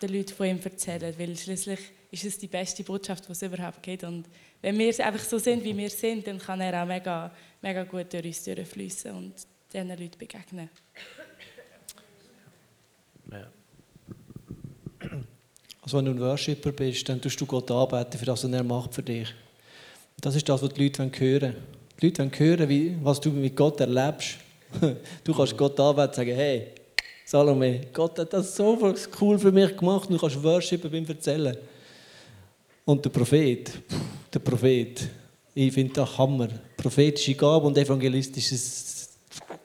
den 0.01 0.11
Leuten 0.11 0.33
von 0.33 0.47
ihm 0.47 0.59
erzählen, 0.63 1.13
weil 1.19 1.37
schließlich 1.37 1.79
ist 2.09 2.25
es 2.25 2.39
die 2.39 2.47
beste 2.47 2.83
Botschaft, 2.83 3.27
die 3.27 3.33
es 3.33 3.41
überhaupt 3.43 3.83
gibt. 3.83 4.03
Und 4.05 4.27
wenn 4.61 4.77
wir 4.79 5.05
einfach 5.05 5.23
so 5.23 5.37
sind, 5.37 5.63
wie 5.63 5.77
wir 5.77 5.89
sind, 5.91 6.25
dann 6.25 6.39
kann 6.39 6.61
er 6.61 6.81
auch 6.81 6.87
mega, 6.87 7.31
mega 7.61 7.83
gut 7.83 8.11
durch 8.11 8.25
uns 8.25 8.43
durchfließen 8.43 9.11
und 9.11 9.35
diesen 9.71 9.89
Leuten 9.89 10.17
begegnen. 10.17 10.69
Ja. 13.31 13.51
Also 15.87 15.99
wenn 15.99 16.05
du 16.05 16.11
ein 16.11 16.19
Worshipper 16.19 16.73
bist, 16.73 17.07
dann 17.07 17.21
tust 17.21 17.39
du 17.39 17.45
Gott 17.45 17.71
arbeiten 17.71 18.17
für 18.17 18.25
das, 18.25 18.43
was 18.43 18.51
er 18.51 18.61
macht 18.61 18.93
für 18.93 19.01
dich. 19.01 19.33
Das 20.19 20.35
ist 20.35 20.49
das, 20.49 20.61
was 20.61 20.73
die 20.73 20.83
Leute 20.83 21.01
hören 21.01 21.41
wollen. 21.41 21.55
Die 22.01 22.05
Leute 22.07 22.23
wollen 22.23 22.59
hören, 22.59 22.99
was 23.03 23.21
du 23.21 23.29
mit 23.29 23.55
Gott 23.55 23.79
erlebst. 23.79 24.35
Du 25.23 25.33
kannst 25.33 25.55
Gott 25.55 25.79
anbeten 25.79 26.09
und 26.09 26.15
sagen, 26.15 26.35
hey, 26.35 26.67
Salome, 27.23 27.79
Gott 27.93 28.19
hat 28.19 28.33
das 28.33 28.53
so 28.53 28.77
cool 29.21 29.39
für 29.39 29.49
mich 29.53 29.77
gemacht 29.77 30.09
du 30.09 30.17
kannst 30.17 30.43
worshipen 30.43 30.91
beim 30.91 31.05
Erzählen. 31.05 31.55
Und 32.83 33.05
der 33.05 33.09
Prophet, 33.09 33.71
der 34.33 34.39
Prophet, 34.39 35.07
ich 35.55 35.73
finde 35.73 35.93
das 35.93 36.17
Hammer. 36.17 36.49
Prophetische 36.75 37.33
Gabe 37.33 37.65
und 37.65 37.77
evangelistisches 37.77 39.07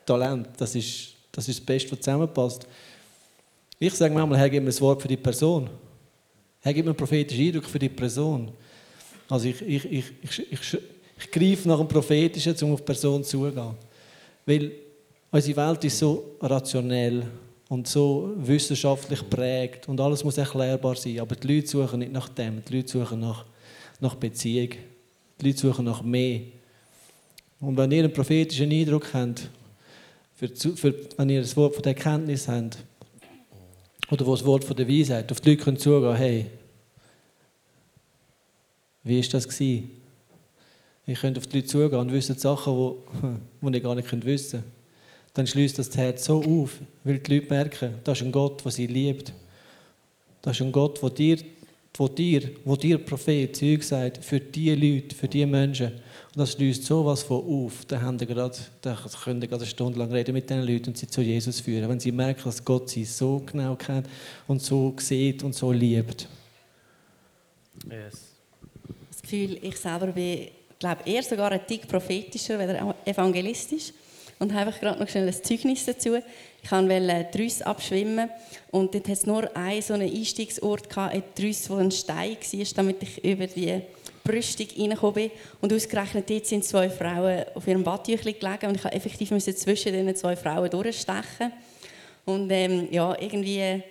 Talent, 0.06 0.50
das 0.56 0.72
ist 0.76 1.14
das, 1.32 1.48
ist 1.48 1.58
das 1.58 1.66
Beste, 1.66 1.90
was 1.90 1.98
zusammenpasst. 1.98 2.64
Ich 3.80 3.94
sage 3.94 4.14
manchmal, 4.14 4.38
Herr, 4.38 4.50
gib 4.50 4.62
mir 4.62 4.70
ein 4.70 4.80
Wort 4.80 5.02
für 5.02 5.08
die 5.08 5.16
Person. 5.16 5.68
Herr, 6.62 6.72
gib 6.72 6.84
mir 6.84 6.92
einen 6.92 6.96
prophetischen 6.96 7.44
Eindruck 7.44 7.64
für 7.64 7.78
die 7.78 7.88
Person. 7.88 8.52
Also 9.28 9.48
ich, 9.48 9.60
ich, 9.62 9.84
ich, 9.84 10.04
ich, 10.22 10.52
ich, 10.52 10.78
ich 11.18 11.30
greife 11.30 11.68
nach 11.68 11.78
dem 11.78 11.88
Prophetischen, 11.88 12.54
um 12.62 12.72
auf 12.72 12.80
die 12.80 12.86
Person 12.86 13.24
zuzugehen. 13.24 13.74
Weil 14.46 14.72
unsere 15.30 15.56
Welt 15.56 15.84
ist 15.84 15.98
so 15.98 16.36
rationell 16.40 17.24
und 17.68 17.88
so 17.88 18.32
wissenschaftlich 18.36 19.28
prägt 19.28 19.88
und 19.88 20.00
alles 20.00 20.22
muss 20.22 20.38
erklärbar 20.38 20.94
sein. 20.94 21.18
Aber 21.18 21.34
die 21.34 21.54
Leute 21.54 21.66
suchen 21.66 21.98
nicht 21.98 22.12
nach 22.12 22.28
dem, 22.28 22.62
die 22.64 22.76
Leute 22.76 22.92
suchen 22.92 23.20
nach, 23.20 23.44
nach 23.98 24.14
Beziehung. 24.14 24.70
Die 25.40 25.46
Leute 25.46 25.58
suchen 25.58 25.84
nach 25.84 26.02
mehr. 26.02 26.42
Und 27.60 27.76
wenn 27.76 27.90
ihr 27.90 28.04
einen 28.04 28.12
prophetischen 28.12 28.70
Eindruck 28.70 29.12
habt, 29.14 29.48
für, 30.36 30.76
für, 30.76 30.94
wenn 31.16 31.30
ihr 31.30 31.40
das 31.40 31.56
Wort 31.56 31.74
von 31.74 31.82
der 31.82 31.96
Erkenntnis 31.96 32.46
habt, 32.46 32.78
oder 34.10 34.26
wo 34.26 34.32
das 34.32 34.44
Wort 34.44 34.64
von 34.64 34.76
der 34.76 34.88
Weisheit, 34.88 35.30
auf 35.30 35.40
die 35.40 35.50
Leute 35.50 35.76
zugehen 35.76 36.02
können, 36.02 36.16
hey, 36.16 36.46
wie 39.04 39.22
war 39.22 39.30
das? 39.30 39.48
Gewesen? 39.48 39.90
Ich 41.06 41.20
könnte 41.20 41.40
auf 41.40 41.46
die 41.46 41.58
Leute 41.58 41.68
zugehen 41.68 42.00
und 42.00 42.12
wissen 42.12 42.36
Sachen, 42.36 42.74
die, 42.74 43.68
die 43.68 43.74
ihr 43.76 43.80
gar 43.80 43.94
nicht 43.94 44.24
wissen 44.24 44.60
könnt 44.60 44.72
dann 45.34 45.46
schließt 45.46 45.78
das 45.78 45.96
Herz 45.96 46.24
so 46.24 46.42
auf, 46.42 46.78
weil 47.04 47.18
die 47.18 47.34
Leute 47.34 47.48
merken, 47.48 47.94
das 48.04 48.20
ist 48.20 48.26
ein 48.26 48.32
Gott, 48.32 48.64
der 48.64 48.72
sie 48.72 48.86
liebt. 48.86 49.32
Das 50.42 50.56
ist 50.56 50.62
ein 50.62 50.72
Gott, 50.72 51.02
der 51.02 51.10
dir, 51.10 51.38
der 51.98 52.08
dir, 52.08 52.40
der 52.64 52.76
dir 52.76 52.98
Prophet 52.98 53.56
Zeug 53.56 53.82
sagt, 53.82 54.24
für 54.24 54.40
diese 54.40 54.74
Leute, 54.74 55.14
für 55.14 55.28
diese 55.28 55.46
Menschen. 55.46 55.92
Und 56.34 56.38
das 56.38 56.52
schließt 56.52 56.84
so 56.84 57.04
was 57.04 57.22
von 57.22 57.44
auf. 57.44 57.84
Da, 57.86 58.00
haben 58.00 58.16
gerade, 58.16 58.56
da 58.80 58.98
können 59.22 59.40
Sie 59.42 59.48
gerade 59.48 59.62
eine 59.62 59.70
Stunde 59.70 59.98
lang 59.98 60.10
reden 60.10 60.32
mit 60.32 60.48
diesen 60.48 60.62
Leuten 60.62 60.88
und 60.88 60.96
sie 60.96 61.06
zu 61.06 61.20
Jesus 61.20 61.60
führen, 61.60 61.86
wenn 61.90 62.00
sie 62.00 62.10
merken, 62.10 62.42
dass 62.44 62.64
Gott 62.64 62.88
sie 62.88 63.04
so 63.04 63.42
genau 63.44 63.76
kennt 63.76 64.08
und 64.46 64.62
so 64.62 64.94
sieht 64.98 65.42
und 65.42 65.54
so 65.54 65.72
liebt. 65.72 66.26
Yes. 67.90 68.20
Das 69.10 69.20
Gefühl, 69.20 69.58
ich 69.60 69.76
selber 69.76 70.06
bin, 70.06 70.48
glaube 70.78 71.02
eher 71.04 71.22
sogar 71.22 71.52
ein 71.52 71.66
Tick 71.66 71.86
prophetischer, 71.86 72.58
als 72.58 72.96
evangelistisch 73.04 73.92
und 74.38 74.54
habe 74.54 74.72
gerade 74.72 74.98
noch 74.98 75.08
schnell 75.08 75.28
ein 75.28 75.44
Zeugnis 75.44 75.84
dazu. 75.84 76.16
Ich 76.62 76.72
wollte 76.72 77.28
Drüss 77.32 77.60
abschwimmen 77.60 78.30
und 78.70 78.94
dort 78.94 79.06
hat 79.06 79.16
es 79.18 79.26
nur 79.26 79.54
einen 79.54 79.82
so 79.82 79.94
einen 79.94 80.10
Einstiegsort 80.10 80.88
gehabt, 80.88 81.14
ein 81.14 81.22
Drüss, 81.36 81.68
wo 81.68 81.76
ein 81.76 81.90
Stein 81.90 82.36
war, 82.36 82.66
damit 82.74 83.02
ich 83.02 83.22
über 83.22 83.46
die 83.46 83.82
Brüstung 84.24 84.66
reingekommen 84.78 85.14
bin. 85.14 85.30
Und 85.60 85.72
ausgerechnet 85.72 86.28
dort 86.28 86.46
sind 86.46 86.64
zwei 86.64 86.88
Frauen 86.88 87.44
auf 87.54 87.66
ihrem 87.66 87.82
Badtüchlein 87.82 88.38
gelegen 88.38 88.66
und 88.66 88.76
ich 88.76 88.82
musste 88.84 88.96
effektiv 88.96 89.28
zwischen 89.56 89.92
diesen 89.92 90.16
zwei 90.16 90.36
Frauen 90.36 90.70
durchstechen. 90.70 91.52
Und 92.24 92.50
ähm, 92.50 92.88
ja, 92.90 93.16
irgendwie 93.20 93.58
äh, 93.58 93.82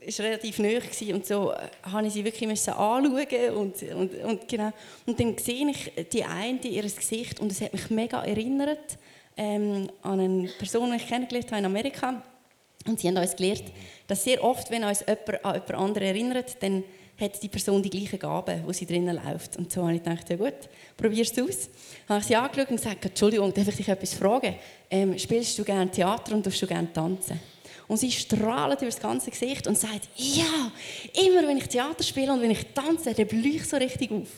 ist 0.00 0.20
relativ 0.20 0.58
nahe 0.58 0.80
und 1.12 1.26
so 1.26 1.52
äh, 1.52 2.06
ich 2.06 2.12
sie 2.12 2.24
wirklich 2.24 2.48
anschauen 2.68 3.06
und, 3.54 3.82
und, 3.82 4.14
und, 4.24 4.48
genau. 4.48 4.72
und 5.06 5.18
dann 5.18 5.36
sehe 5.38 5.68
ich 5.70 6.08
die 6.12 6.24
eine, 6.24 6.60
ihr 6.62 6.82
Gesicht 6.82 7.40
und 7.40 7.52
es 7.52 7.60
hat 7.60 7.72
mich 7.72 7.90
mega 7.90 8.22
erinnert 8.22 8.98
ähm, 9.36 9.88
an 10.02 10.20
eine 10.20 10.48
Person, 10.58 10.90
die 10.90 10.96
ich 10.96 11.08
kennengelernt 11.08 11.50
habe 11.50 11.58
in 11.58 11.64
Amerika. 11.66 12.22
Und 12.86 13.00
sie 13.00 13.08
haben 13.08 13.16
uns 13.16 13.36
gelehrt, 13.36 13.64
dass 14.06 14.24
sehr 14.24 14.42
oft, 14.42 14.70
wenn 14.70 14.84
uns 14.84 15.00
jemand 15.00 15.44
an 15.44 15.54
jemand 15.54 15.74
anderen 15.74 16.08
erinnert, 16.08 16.62
dann 16.62 16.84
hat 17.20 17.42
die 17.42 17.48
Person 17.48 17.82
die 17.82 17.90
gleichen 17.90 18.18
Gaben, 18.18 18.62
wo 18.64 18.72
sie 18.72 18.86
drinnen 18.86 19.18
läuft. 19.24 19.56
Und 19.56 19.72
so 19.72 19.82
habe 19.82 19.94
ich 19.94 20.02
gedacht, 20.02 20.30
ja 20.30 20.36
gut, 20.36 20.54
probier 20.96 21.22
es 21.22 21.30
aus. 21.30 21.68
Dann 22.06 22.16
habe 22.16 22.20
ich 22.20 22.26
sie 22.26 22.36
angeschaut 22.36 22.70
und 22.70 22.76
gesagt, 22.76 23.04
Entschuldigung, 23.04 23.52
darf 23.52 23.68
ich 23.68 23.76
dich 23.76 23.88
etwas 23.88 24.14
fragen? 24.14 24.54
Ähm, 24.90 25.18
spielst 25.18 25.58
du 25.58 25.64
gerne 25.64 25.90
Theater 25.90 26.34
und 26.34 26.44
tust 26.44 26.62
du 26.62 26.66
gerne 26.66 26.92
tanzen? 26.92 27.40
Und 27.88 27.96
sie 27.96 28.12
strahlt 28.12 28.82
über 28.82 28.90
das 28.90 29.00
ganze 29.00 29.30
Gesicht 29.30 29.66
und 29.66 29.78
sagt, 29.78 30.08
ja, 30.16 30.70
immer 31.24 31.48
wenn 31.48 31.56
ich 31.56 31.68
Theater 31.68 32.02
spiele 32.02 32.32
und 32.32 32.42
wenn 32.42 32.50
ich 32.50 32.66
tanze, 32.74 33.14
dann 33.14 33.26
blühe 33.26 33.56
ich 33.56 33.66
so 33.66 33.76
richtig 33.76 34.12
auf. 34.12 34.28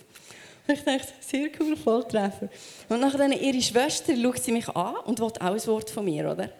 Und 0.66 0.74
ich 0.74 0.84
dachte, 0.84 1.08
sehr 1.20 1.48
cool, 1.58 1.76
Volltreffer. 1.76 2.48
Und 2.88 3.00
nachher 3.00 3.28
ihre 3.28 3.60
Schwester 3.60 4.14
schaut 4.16 4.38
sie 4.38 4.52
mich 4.52 4.68
an 4.68 4.94
und 5.04 5.18
will 5.18 5.26
auch 5.26 5.40
ein 5.40 5.66
Wort 5.66 5.90
von 5.90 6.04
mir, 6.04 6.30
oder? 6.30 6.50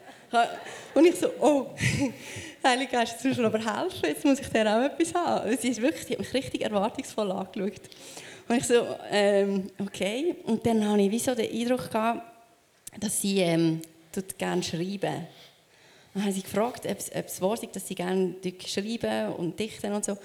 Und 0.95 1.07
ich 1.07 1.17
so, 1.17 1.29
oh, 1.41 1.67
Heilige 2.63 2.93
Geist, 2.93 3.13
jetzt 3.13 3.25
musst 3.25 3.39
du 3.39 3.47
aber 3.47 3.59
helfen, 3.59 4.03
jetzt 4.03 4.25
muss 4.25 4.39
ich 4.39 4.49
dir 4.49 4.67
auch 4.67 4.83
etwas 4.83 5.15
haben. 5.15 5.57
Sie, 5.57 5.69
ist 5.69 5.81
wirklich, 5.81 6.05
sie 6.05 6.13
hat 6.13 6.19
mich 6.19 6.35
richtig 6.35 6.63
erwartungsvoll 6.63 7.33
angeschaut. 7.33 7.81
Und 8.49 8.57
ich 8.57 8.67
so, 8.67 8.87
ähm, 9.11 9.71
okay. 9.79 10.37
Und 10.45 10.67
dann 10.67 10.87
hatte 10.87 11.01
ich 11.01 11.11
wie 11.11 11.19
so 11.19 11.35
den 11.35 11.51
Eindruck, 11.51 11.91
gehabt, 11.91 12.23
dass 12.99 13.21
sie 13.21 13.39
ähm, 13.39 13.81
gerne 14.37 14.63
schreiben 14.63 15.27
Dann 16.13 16.25
haben 16.25 16.33
sie 16.33 16.43
gefragt, 16.43 16.85
ob 16.85 16.99
es, 16.99 17.11
ob 17.15 17.55
ist, 17.63 17.77
dass 17.77 17.89
sie 17.89 17.95
gerne 17.95 18.35
schreiben 18.67 19.33
und 19.35 19.59
dichten 19.59 19.93
und 19.93 20.05
so. 20.05 20.19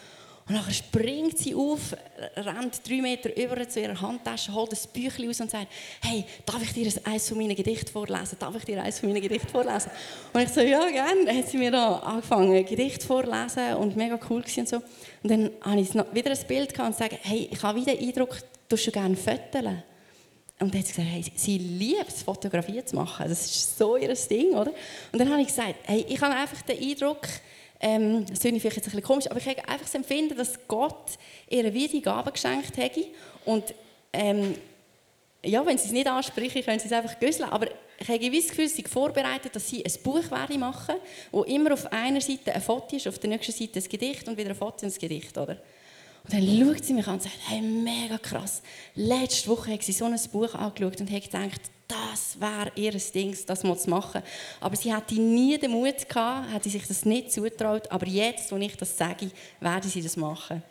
Und 0.48 0.54
dann 0.54 0.72
springt 0.72 1.40
sie 1.40 1.56
auf, 1.56 1.96
rennt 2.36 2.88
drei 2.88 3.02
Meter 3.02 3.36
über 3.36 3.68
zu 3.68 3.82
ihrer 3.82 4.00
Handtasche, 4.00 4.54
holt 4.54 4.72
ein 4.72 4.78
Büchlein 4.94 5.30
aus 5.30 5.42
und 5.42 5.50
sagt, 5.50 5.68
hey, 6.04 6.24
darf 6.46 6.62
ich 6.62 6.72
dir 6.72 6.92
eines 7.04 7.28
von 7.28 7.40
meinen 7.40 7.56
Gedichten 7.56 7.92
vorlesen? 7.92 8.38
Darf 8.38 8.56
ich 8.56 8.64
dir 8.64 8.82
eines 8.82 9.00
von 9.00 9.10
meinen 9.10 9.24
Gedichten 9.24 9.48
vorlesen? 9.48 9.90
Und 10.34 10.42
ich 10.42 10.50
so, 10.50 10.62
ja, 10.62 10.88
gerne. 10.88 11.26
Dann 11.26 11.36
hat 11.36 11.50
sie 11.50 11.58
mir 11.58 11.72
da 11.72 11.98
angefangen, 11.98 12.64
Gedicht 12.64 13.02
vorlesen 13.02 13.74
und 13.80 13.96
mega 13.96 14.20
cool 14.30 14.44
und 14.56 14.70
so. 14.70 14.76
Und 15.24 15.32
dann 15.32 15.50
habe 15.62 15.82
ich 15.82 15.92
wieder 15.96 16.32
ein 16.32 16.48
Bild 16.48 16.80
und 16.80 16.92
gesagt, 16.92 17.18
hey, 17.24 17.50
ich 17.52 17.64
habe 17.64 17.80
wieder 17.80 17.96
den 17.96 18.08
Eindruck, 18.08 18.38
du 18.70 18.78
schon 18.78 18.94
gerne 18.94 19.16
fotografieren. 19.16 19.84
Und 20.60 20.74
dann 20.74 20.80
hat 20.80 20.88
sie 20.88 20.94
gesagt, 20.94 21.10
hey, 21.12 21.26
sie 21.36 21.58
liebt 21.58 22.08
es, 22.08 22.22
Fotografie 22.22 22.86
zu 22.86 22.96
machen. 22.96 23.28
Das 23.28 23.46
ist 23.46 23.78
so 23.78 23.98
ihr 23.98 24.14
Ding, 24.14 24.54
oder? 24.54 24.72
Und 25.12 25.20
dann 25.20 25.30
habe 25.30 25.42
ich 25.42 25.48
gesagt, 25.48 25.76
hey, 25.84 26.06
ich 26.08 26.22
habe 26.22 26.36
einfach 26.36 26.62
den 26.62 26.82
Eindruck, 26.82 27.28
ähm, 27.80 28.26
das 28.26 28.40
klingt 28.40 28.62
vielleicht 28.62 28.78
jetzt 28.78 28.88
ein 28.88 28.92
bisschen 28.92 29.04
komisch, 29.04 29.28
aber 29.30 29.40
ich 29.40 29.48
habe 29.48 29.68
einfach 29.68 29.86
das 29.86 29.96
Empfinden, 29.96 30.38
dass 30.38 30.60
Gott 30.68 31.12
ihr 31.50 31.74
wie 31.74 31.88
die 31.88 32.02
Gaben 32.02 32.32
geschenkt 32.32 32.78
hätte. 32.78 33.06
Und 33.46 33.74
ähm, 34.14 34.56
ja, 35.44 35.66
wenn 35.66 35.78
sie 35.78 35.88
es 35.88 35.92
nicht 35.92 36.08
ansprechen, 36.08 36.64
können 36.64 36.80
sie 36.80 36.88
es 36.88 36.94
einfach 36.94 37.20
gösseln. 37.20 37.50
Aber 37.50 37.68
ich 38.00 38.08
habe 38.08 38.32
das 38.32 38.50
Gefühl, 38.50 38.68
sie 38.68 38.84
vorbereitet, 38.84 39.56
dass 39.56 39.70
sie 39.70 39.86
ein 39.86 39.94
Buch 40.04 40.30
werde 40.32 40.58
machen, 40.58 40.96
wo 41.32 41.44
immer 41.44 41.74
auf 41.74 41.92
einer 41.92 42.22
Seite 42.22 42.54
ein 42.54 42.62
Foto 42.62 42.96
ist, 42.96 43.08
auf 43.08 43.20
der 43.20 43.30
nächsten 43.30 43.52
Seite 43.52 43.80
ein 43.80 43.90
Gedicht 43.90 44.28
und 44.28 44.38
wieder 44.38 44.50
ein 44.50 44.56
Foto 44.56 44.86
und 44.86 44.94
ein 44.94 45.00
Gedicht, 45.00 45.38
oder? 45.38 45.58
Und 46.24 46.34
dann 46.34 46.42
schaut 46.42 46.84
sie 46.84 46.94
mich 46.94 47.08
an 47.08 47.16
und 47.16 47.24
sagt, 47.24 47.36
hey, 47.48 47.62
mega 47.62 48.18
krass. 48.18 48.64
Letzte 48.96 49.48
Woche 49.50 49.74
hat 49.74 49.84
sie 49.84 49.92
so 49.92 50.06
ein 50.06 50.20
Buch 50.32 50.56
angeschaut 50.56 51.00
und 51.00 51.12
hat 51.12 51.24
gedacht, 51.24 51.62
das 51.88 52.40
wäre 52.40 52.72
ihr 52.76 52.92
Ding, 52.92 53.38
das 53.46 53.62
zu 53.62 53.90
machen. 53.90 54.22
Aber 54.60 54.76
sie 54.76 54.94
hatte 54.94 55.16
nie 55.16 55.58
den 55.58 55.72
Mut 55.72 56.08
gehabt, 56.08 56.52
hätte 56.54 56.70
sich 56.70 56.88
das 56.88 57.06
nicht 57.06 57.32
zutraut. 57.32 57.90
Aber 57.92 58.08
jetzt, 58.08 58.52
wo 58.52 58.58
ich 58.58 58.76
das 58.76 58.98
sage, 58.98 59.30
werde 59.60 59.88
sie 59.88 60.02
das 60.02 60.18
machen. 60.18 60.64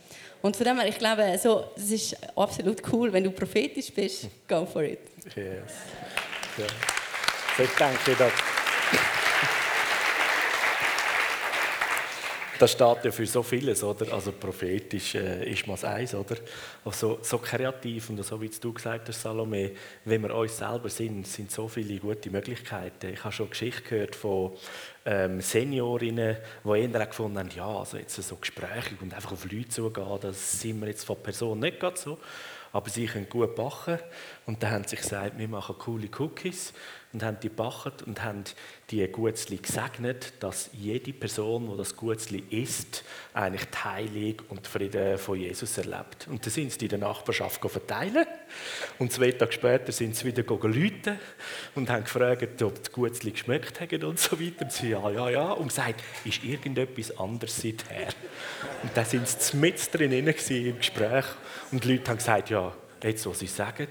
Und 0.43 0.57
von 0.57 0.67
dem 0.67 0.79
her, 0.79 0.89
ich 0.89 0.99
glaube, 0.99 1.39
so, 1.43 1.65
das 1.75 1.91
ist 1.91 2.17
absolut 2.37 2.83
cool, 2.93 3.13
wenn 3.13 3.25
du 3.25 3.31
prophetisch 3.31 3.91
bist, 3.93 4.29
go 4.47 4.67
for 4.67 4.83
it. 4.83 5.01
Yes. 5.35 5.73
Ja. 6.59 6.67
So, 7.57 7.63
ich 7.63 7.71
denke, 7.71 8.15
dass 8.19 8.33
das 12.59 12.73
steht 12.73 13.05
ja 13.05 13.11
für 13.11 13.27
so 13.27 13.43
vieles, 13.43 13.83
oder? 13.83 14.13
Also 14.13 14.33
prophetisch 14.33 15.15
äh, 15.15 15.51
ist 15.51 15.67
man 15.67 15.83
eins, 15.85 16.15
oder? 16.15 16.37
Also, 16.85 17.19
so 17.23 17.39
kreativ 17.39 18.11
und 18.11 18.25
so 18.25 18.41
wie 18.41 18.49
du 18.49 18.73
gesagt 18.73 19.09
hast, 19.09 19.23
Salome, 19.23 19.73
wenn 20.05 20.23
wir 20.23 20.35
uns 20.35 20.57
selber 20.57 20.89
sind, 20.89 21.27
sind 21.27 21.51
so 21.51 21.69
viele 21.69 21.99
gute 21.99 22.31
Möglichkeiten. 22.31 23.13
Ich 23.13 23.25
habe 23.25 23.33
schon 23.33 23.51
Geschichte 23.51 23.83
gehört 23.83 24.15
von 24.15 24.53
ähm, 25.05 25.41
Seniorinnen, 25.41 26.37
die 26.65 26.79
eher 26.79 27.07
gefunden 27.07 27.39
haben, 27.39 27.51
ja, 27.55 27.67
also 27.67 27.97
jetzt 27.97 28.15
so 28.15 28.37
Gespräche 28.37 28.95
und 29.01 29.15
einfach 29.15 29.33
auf 29.33 29.51
Leute 29.51 29.69
zugehen, 29.69 30.19
das 30.21 30.61
sind 30.61 30.81
wir 30.81 30.89
jetzt 30.89 31.05
von 31.05 31.23
Person 31.23 31.59
nicht 31.59 31.81
gerade 31.81 31.99
so 31.99 32.19
aber 32.75 32.91
sie 32.91 33.07
können 33.07 33.29
gut 33.29 33.55
backen. 33.55 34.01
Und 34.47 34.61
dann 34.63 34.73
haben 34.73 34.85
sie 34.85 34.97
gesagt, 34.97 35.39
wir 35.39 35.47
machen 35.47 35.77
coole 35.79 36.09
Cookies 36.19 36.73
und 37.15 37.23
haben 37.23 37.39
die 37.41 37.49
gebacken 37.49 37.93
und 38.07 38.23
haben 38.23 38.43
die 38.91 39.07
Gutzli 39.07 39.59
gesegnet, 39.59 40.35
dass 40.41 40.69
jede 40.73 41.13
Person, 41.13 41.71
die 41.71 41.77
das 41.77 41.97
Gutzli 41.97 42.43
isst, 42.51 43.05
eigentlich 43.33 43.65
die 43.67 43.79
Heilung 43.79 44.35
und 44.49 44.67
Frieden 44.67 45.17
von 45.17 45.39
Jesus 45.39 45.79
erlebt. 45.79 46.27
Und 46.29 46.45
dann 46.45 46.51
sind 46.53 46.73
sie 46.73 46.85
in 46.85 46.89
der 46.89 46.99
Nachbarschaft 46.99 47.61
verteilen 47.65 48.27
und 48.99 49.13
zwei 49.13 49.31
Tage 49.31 49.53
später 49.53 49.93
sind 49.93 50.17
sie 50.17 50.27
wieder 50.27 50.43
geläuten 50.43 51.19
und 51.77 51.89
haben 51.89 52.03
gefragt, 52.03 52.61
ob 52.63 52.83
die 52.83 52.91
Gutzli 52.91 53.31
geschmeckt 53.31 53.81
haben 53.81 54.05
und 54.05 54.19
so 54.19 54.39
weiter. 54.39 54.63
Und 54.63 54.73
sie 54.73 54.91
ja, 54.91 55.11
ja, 55.11 55.31
ja. 55.31 55.53
Und 55.53 55.69
gesagt, 55.69 56.03
ist 56.25 56.43
irgendetwas 56.43 57.17
anderes 57.17 57.57
seither? 57.57 58.09
Und 58.83 58.91
dann 58.95 59.05
sind 59.05 59.29
sie 59.29 59.57
mit 59.57 59.95
drin 59.95 60.13
im 60.13 60.27
Gespräch 60.27 61.25
und 61.71 61.85
die 61.85 61.93
Leute 61.93 62.11
haben 62.11 62.19
gesagt, 62.19 62.51
ja, 62.51 62.75
jetzt, 63.03 63.25
was 63.27 63.39
sie 63.39 63.47
sagen, 63.47 63.87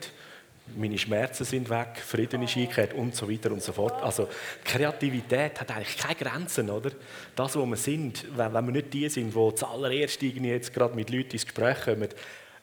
meine 0.76 0.98
Schmerzen 0.98 1.44
sind 1.44 1.70
weg, 1.70 2.02
Frieden 2.06 2.42
ist 2.44 2.56
eingekehrt 2.56 2.94
und 2.94 3.16
so 3.16 3.30
weiter 3.30 3.52
und 3.52 3.62
so 3.62 3.74
fort. 3.74 4.02
Also 4.02 4.30
Kreativität 4.64 5.60
hat 5.60 5.72
eigentlich 5.72 5.98
keine 5.98 6.16
Grenzen, 6.16 6.70
oder? 6.70 6.92
Das, 7.36 7.56
wo 7.56 7.66
wir 7.66 7.76
sind, 7.76 8.26
wenn, 8.36 8.54
wir 8.54 8.62
nicht 8.62 8.94
die 8.94 9.10
sind, 9.10 9.36
die 9.36 9.56
zuallererst 9.56 10.22
jetzt 10.22 10.74
gerade 10.74 10.96
mit 10.96 11.10
Leuten 11.10 11.32
ins 11.32 11.46
Gespräch 11.46 11.82
kommen, 11.82 12.10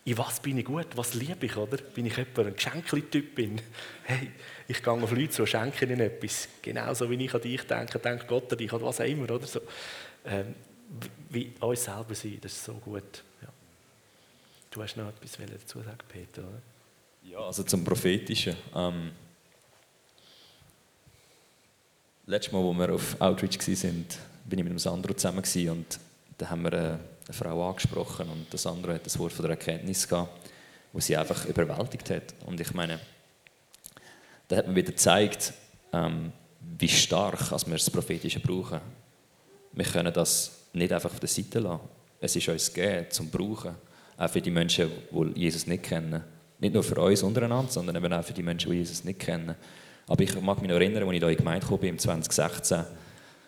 in 0.04 0.16
was 0.16 0.40
bin 0.40 0.56
ich 0.56 0.64
gut, 0.64 0.86
was 0.96 1.12
liebe 1.14 1.44
ich, 1.44 1.56
oder? 1.56 1.76
Bin 1.76 2.06
ich 2.06 2.16
jemand, 2.16 2.38
ein 2.38 2.56
Geschenkli-Typ 2.56 3.34
bin? 3.34 3.60
Hey, 4.04 4.30
ich 4.66 4.82
gehe 4.82 4.92
auf 4.92 5.12
Leute 5.12 5.30
zu, 5.30 5.46
schenke 5.46 5.84
ihnen 5.84 6.00
etwas. 6.00 6.48
Genauso 6.62 7.08
wie 7.10 7.24
ich 7.24 7.34
an 7.34 7.40
dich 7.42 7.62
denke, 7.62 7.98
denkt 7.98 8.26
Gott 8.26 8.50
an 8.50 8.58
dich 8.58 8.72
oder 8.72 8.86
was 8.86 9.00
auch 9.00 9.04
immer, 9.04 9.30
oder? 9.30 9.46
So, 9.46 9.60
ähm, 10.24 10.54
wie 11.28 11.52
uns 11.60 11.84
selber 11.84 12.14
sein, 12.14 12.38
das 12.40 12.52
ist 12.52 12.64
so 12.64 12.74
gut. 12.74 13.22
Ja. 13.42 13.48
Du 14.70 14.82
hast 14.82 14.96
noch 14.96 15.08
etwas 15.08 15.38
dazu 15.38 15.80
sagen, 15.80 15.98
Peter, 16.08 16.42
oder? 16.42 16.62
Ja, 17.30 17.38
also 17.46 17.62
zum 17.62 17.84
Prophetischen. 17.84 18.56
Ähm, 18.74 19.12
letztes 22.26 22.52
Mal, 22.52 22.66
als 22.66 22.76
wir 22.76 22.92
auf 22.92 23.20
Outreach 23.20 23.56
waren, 23.68 24.06
bin 24.46 24.58
ich 24.58 24.64
mit 24.64 24.72
dem 24.72 24.78
Sandro 24.80 25.14
zusammen 25.14 25.44
und 25.70 26.00
da 26.36 26.50
haben 26.50 26.62
wir 26.62 26.72
eine, 26.72 27.00
Frau 27.30 27.68
angesprochen 27.68 28.28
und 28.30 28.52
das 28.52 28.62
Sandro 28.62 28.92
hat 28.92 29.06
das 29.06 29.16
Wort 29.16 29.32
von 29.32 29.44
der 29.44 29.52
Erkenntnis 29.52 30.08
gehabt, 30.08 30.50
wo 30.92 30.98
sie 30.98 31.16
einfach 31.16 31.46
überwältigt 31.46 32.10
hat. 32.10 32.34
Und 32.46 32.60
ich 32.60 32.74
meine, 32.74 32.98
da 34.48 34.56
hat 34.56 34.66
man 34.66 34.74
wieder 34.74 34.90
gezeigt, 34.90 35.52
ähm, 35.92 36.32
wie 36.80 36.88
stark 36.88 37.52
als 37.52 37.64
wir 37.64 37.74
das 37.74 37.88
Prophetische 37.88 38.40
brauchen. 38.40 38.80
Wir 39.70 39.84
können 39.84 40.12
das 40.12 40.64
nicht 40.72 40.92
einfach 40.92 41.12
auf 41.12 41.20
der 41.20 41.28
Seite 41.28 41.60
lassen. 41.60 41.88
Es 42.20 42.34
ist 42.34 42.48
uns 42.48 42.74
gegeben, 42.74 43.06
zum 43.10 43.30
Brauchen. 43.30 43.76
Auch 44.16 44.28
für 44.30 44.40
die 44.40 44.50
Menschen, 44.50 44.90
die 45.12 45.40
Jesus 45.40 45.68
nicht 45.68 45.84
kennen. 45.84 46.24
Nicht 46.60 46.74
nur 46.74 46.82
für 46.82 47.00
uns 47.00 47.22
untereinander, 47.22 47.70
sondern 47.70 47.96
eben 47.96 48.12
auch 48.12 48.24
für 48.24 48.34
die 48.34 48.42
Menschen, 48.42 48.70
die 48.70 48.78
Jesus 48.78 49.02
nicht 49.02 49.18
kennen. 49.18 49.54
Aber 50.06 50.22
ich 50.22 50.40
mag 50.40 50.60
mich 50.60 50.68
noch 50.68 50.76
erinnern, 50.76 51.04
als 51.04 51.12
ich 51.12 51.18
hier 51.20 51.28
in 51.30 51.36
Gemeinde 51.36 51.66
kam, 51.66 51.80
im 51.80 51.98
2016, 51.98 52.84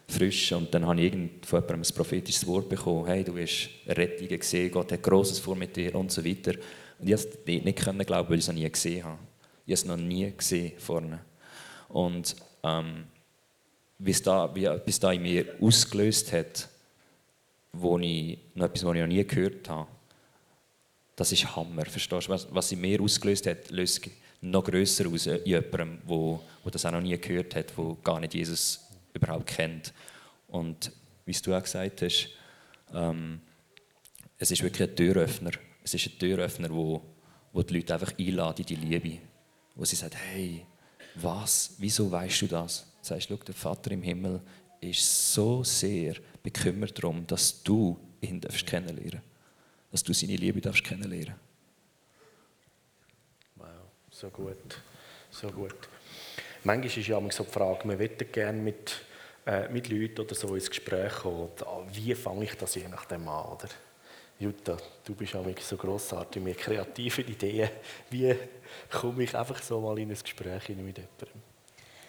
frisch, 0.09 0.53
und 0.53 0.73
dann 0.73 0.87
habe 0.87 1.01
ich 1.01 1.13
von 1.43 1.61
jemandem 1.61 1.81
ein 1.81 1.95
prophetisches 1.95 2.47
Wort 2.47 2.69
bekommen, 2.69 3.07
hey, 3.07 3.23
du 3.23 3.37
hast 3.37 3.69
Rettung 3.87 4.29
gesehen, 4.29 4.71
Gott 4.71 4.93
hat 4.93 5.03
Grosses 5.03 5.39
vor 5.39 5.57
mit 5.57 5.77
dir 5.77 5.95
und 5.95 6.11
so 6.11 6.25
weiter. 6.25 6.53
Und 6.99 7.09
ich 7.09 7.17
konnte 7.17 7.53
es 7.53 7.93
nicht 7.95 8.07
glauben, 8.07 8.29
weil 8.29 8.39
ich 8.39 8.45
es 8.45 8.49
noch 8.49 8.55
nie 8.55 8.71
gesehen 8.71 9.05
habe. 9.05 9.19
Ich 9.67 9.73
habe 9.73 9.75
es 9.75 9.85
noch 9.85 9.97
nie 9.97 10.33
gesehen 10.37 10.73
vorne. 10.79 11.21
Und 11.89 12.37
ähm, 12.63 13.05
es 14.05 14.23
da, 14.23 14.55
wie 14.55 14.65
etwas 14.65 15.01
da 15.01 15.13
in 15.13 15.23
mir 15.23 15.47
ausgelöst 15.61 16.33
hat, 16.33 16.69
wo 17.73 17.99
ich, 17.99 18.39
noch 18.55 18.67
etwas, 18.67 18.85
was 18.85 18.95
ich 18.95 19.01
noch 19.01 19.07
nie 19.07 19.25
gehört 19.25 19.69
habe, 19.69 19.89
das 21.17 21.33
ist 21.33 21.57
Hammer. 21.57 21.85
Verstehst 21.87 22.29
du? 22.29 22.33
Was, 22.33 22.47
was 22.51 22.73
in 22.73 22.81
mir 22.81 23.01
ausgelöst 23.01 23.47
hat, 23.47 23.71
löst 23.71 24.09
noch 24.41 24.65
grösser 24.65 25.07
aus 25.09 25.27
in 25.27 25.41
jemandem, 25.45 25.99
wo, 26.05 26.41
wo 26.65 26.71
das 26.71 26.85
auch 26.85 26.93
noch 26.93 27.01
nie 27.01 27.17
gehört 27.17 27.55
hat, 27.55 27.77
wo 27.77 27.95
gar 28.03 28.21
nicht 28.21 28.35
Jesus 28.35 28.81
überhaupt 29.15 29.47
kennt. 29.47 29.93
Und 30.49 30.91
wie 31.25 31.33
du 31.33 31.55
auch 31.55 31.63
gesagt 31.63 32.03
hast, 32.03 32.29
ähm, 32.93 33.41
es 34.39 34.51
ist 34.51 34.63
wirklich 34.63 34.89
ein 34.89 34.97
Türöffner. 34.97 35.53
Es 35.85 35.95
ist 35.95 36.07
ein 36.07 36.19
Türöffner, 36.19 36.71
wo, 36.71 37.03
wo 37.53 37.63
die 37.63 37.77
Leute 37.77 37.95
einfach 37.95 38.13
einladen 38.19 38.61
in 38.61 38.67
die 38.67 38.77
Liebe. 38.77 39.19
Wo 39.75 39.85
sie 39.85 39.97
sagen, 39.97 40.17
hey, 40.33 40.67
was, 41.15 41.75
wieso 41.79 42.11
weißt 42.11 42.43
du 42.43 42.47
das? 42.47 42.87
Du 43.03 43.09
sagst, 43.09 43.29
schau, 43.29 43.37
der 43.37 43.55
Vater 43.55 43.91
im 43.93 44.03
Himmel 44.03 44.41
ist 44.81 45.33
so 45.33 45.63
sehr 45.63 46.17
bekümmert 46.43 46.99
darum, 46.99 47.27
dass 47.27 47.63
du 47.63 47.99
ihn 48.21 48.41
kennenlernen 48.41 49.11
darfst 49.13 49.32
dass 49.93 50.03
du 50.03 50.13
seine 50.13 50.37
Liebe 50.37 50.61
darfst 50.61 50.83
kennenlernen 50.83 51.35
Wow, 53.57 53.67
so 54.11 54.31
gut, 54.31 54.81
so 55.31 55.49
gut. 55.49 55.77
Manchmal 56.65 56.87
ist 56.87 57.07
ja 57.07 57.21
so 57.31 57.45
die 57.45 57.51
Frage, 57.51 57.87
man 57.87 57.99
möchte 57.99 58.25
gerne 58.25 58.61
mit, 58.61 59.01
äh, 59.47 59.69
mit 59.69 59.89
Leuten 59.89 60.21
oder 60.23 60.35
so 60.35 60.55
ins 60.55 60.71
Gespräch 60.71 61.13
kommen. 61.13 61.51
Wie 61.93 62.15
fange 62.15 62.45
ich 62.45 62.55
das 62.55 62.75
je 62.75 62.89
nachdem 62.89 63.29
an, 63.29 63.53
oder? 63.53 63.69
Jutta, 64.39 64.77
du 65.05 65.15
bist 65.15 65.37
auch 65.37 65.47
so 65.61 65.77
grossartig 65.77 66.43
mit 66.43 66.59
kreativen 66.59 67.29
Ideen. 67.29 67.69
Wie 68.11 68.35
komme 68.91 69.23
ich 69.23 69.37
einfach 69.37 69.63
so 69.63 69.81
mal 69.81 69.99
in 69.99 70.11
ein 70.11 70.19
Gespräch 70.21 70.69
mit 70.69 70.79
jemandem? 70.79 71.07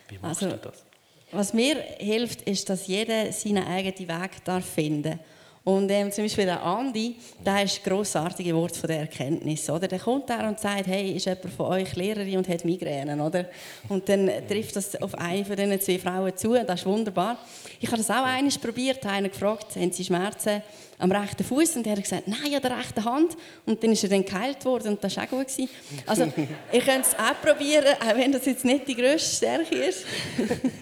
Wie 0.07 0.17
machst 0.17 0.43
also, 0.43 0.55
du 0.55 0.61
das? 0.61 0.83
Was 1.31 1.53
mir 1.53 1.75
hilft, 1.97 2.43
ist, 2.43 2.69
dass 2.69 2.87
jeder 2.87 3.31
seinen 3.31 3.65
eigenen 3.65 4.07
Weg 4.07 4.43
darf 4.45 4.65
finden 4.65 5.03
darf. 5.03 5.19
Und 5.65 5.89
ähm, 5.91 6.11
zum 6.11 6.25
Beispiel 6.25 6.45
der 6.45 6.61
Andi, 6.61 7.15
der 7.45 7.63
ist 7.63 7.81
grossartige 7.85 8.53
Wort 8.53 8.75
von 8.75 8.89
der 8.89 8.99
Erkenntnis. 8.99 9.69
Oder? 9.69 9.87
Der 9.87 9.99
kommt 9.99 10.29
da 10.29 10.45
und 10.45 10.59
sagt, 10.59 10.87
hey, 10.87 11.13
ist 11.13 11.25
jemand 11.25 11.53
von 11.53 11.67
euch 11.67 11.95
Lehrerin 11.95 12.37
und 12.37 12.49
hat 12.49 12.65
Migräne? 12.65 13.23
Oder? 13.23 13.45
Und 13.87 14.09
dann 14.09 14.29
trifft 14.49 14.75
das 14.75 15.01
auf 15.01 15.15
eine 15.15 15.45
von 15.45 15.55
diesen 15.55 15.79
zwei 15.79 15.99
Frauen 15.99 16.35
zu. 16.35 16.53
Das 16.53 16.81
ist 16.81 16.85
wunderbar. 16.85 17.37
Ich 17.79 17.87
habe 17.87 17.97
das 17.97 18.09
auch 18.09 18.25
eines 18.25 18.57
probiert, 18.57 19.05
habe 19.05 19.29
gefragt, 19.29 19.77
haben 19.77 19.91
sie 19.93 20.03
Schmerzen 20.03 20.61
am 20.97 21.11
rechten 21.11 21.45
Fuß? 21.45 21.77
Und 21.77 21.87
er 21.87 21.93
hat 21.93 22.03
gesagt, 22.03 22.27
nein, 22.27 22.53
an 22.53 22.61
der 22.61 22.77
rechten 22.77 23.05
Hand. 23.05 23.37
Und 23.65 23.81
dann 23.81 23.93
ist 23.93 24.03
er 24.03 24.09
dann 24.09 24.25
geheilt 24.25 24.65
worden 24.65 24.89
und 24.89 25.03
das 25.03 25.15
war 25.15 25.23
auch 25.23 25.29
gut. 25.29 25.47
Gewesen. 25.47 25.69
Also, 26.05 26.23
ihr 26.73 26.81
könnt 26.81 27.05
es 27.05 27.15
auch 27.17 27.41
probieren, 27.41 27.95
auch 28.01 28.17
wenn 28.17 28.33
das 28.33 28.45
jetzt 28.45 28.65
nicht 28.65 28.85
die 28.85 28.95
grösste 28.95 29.37
Stärke 29.37 29.75
ist. 29.75 30.03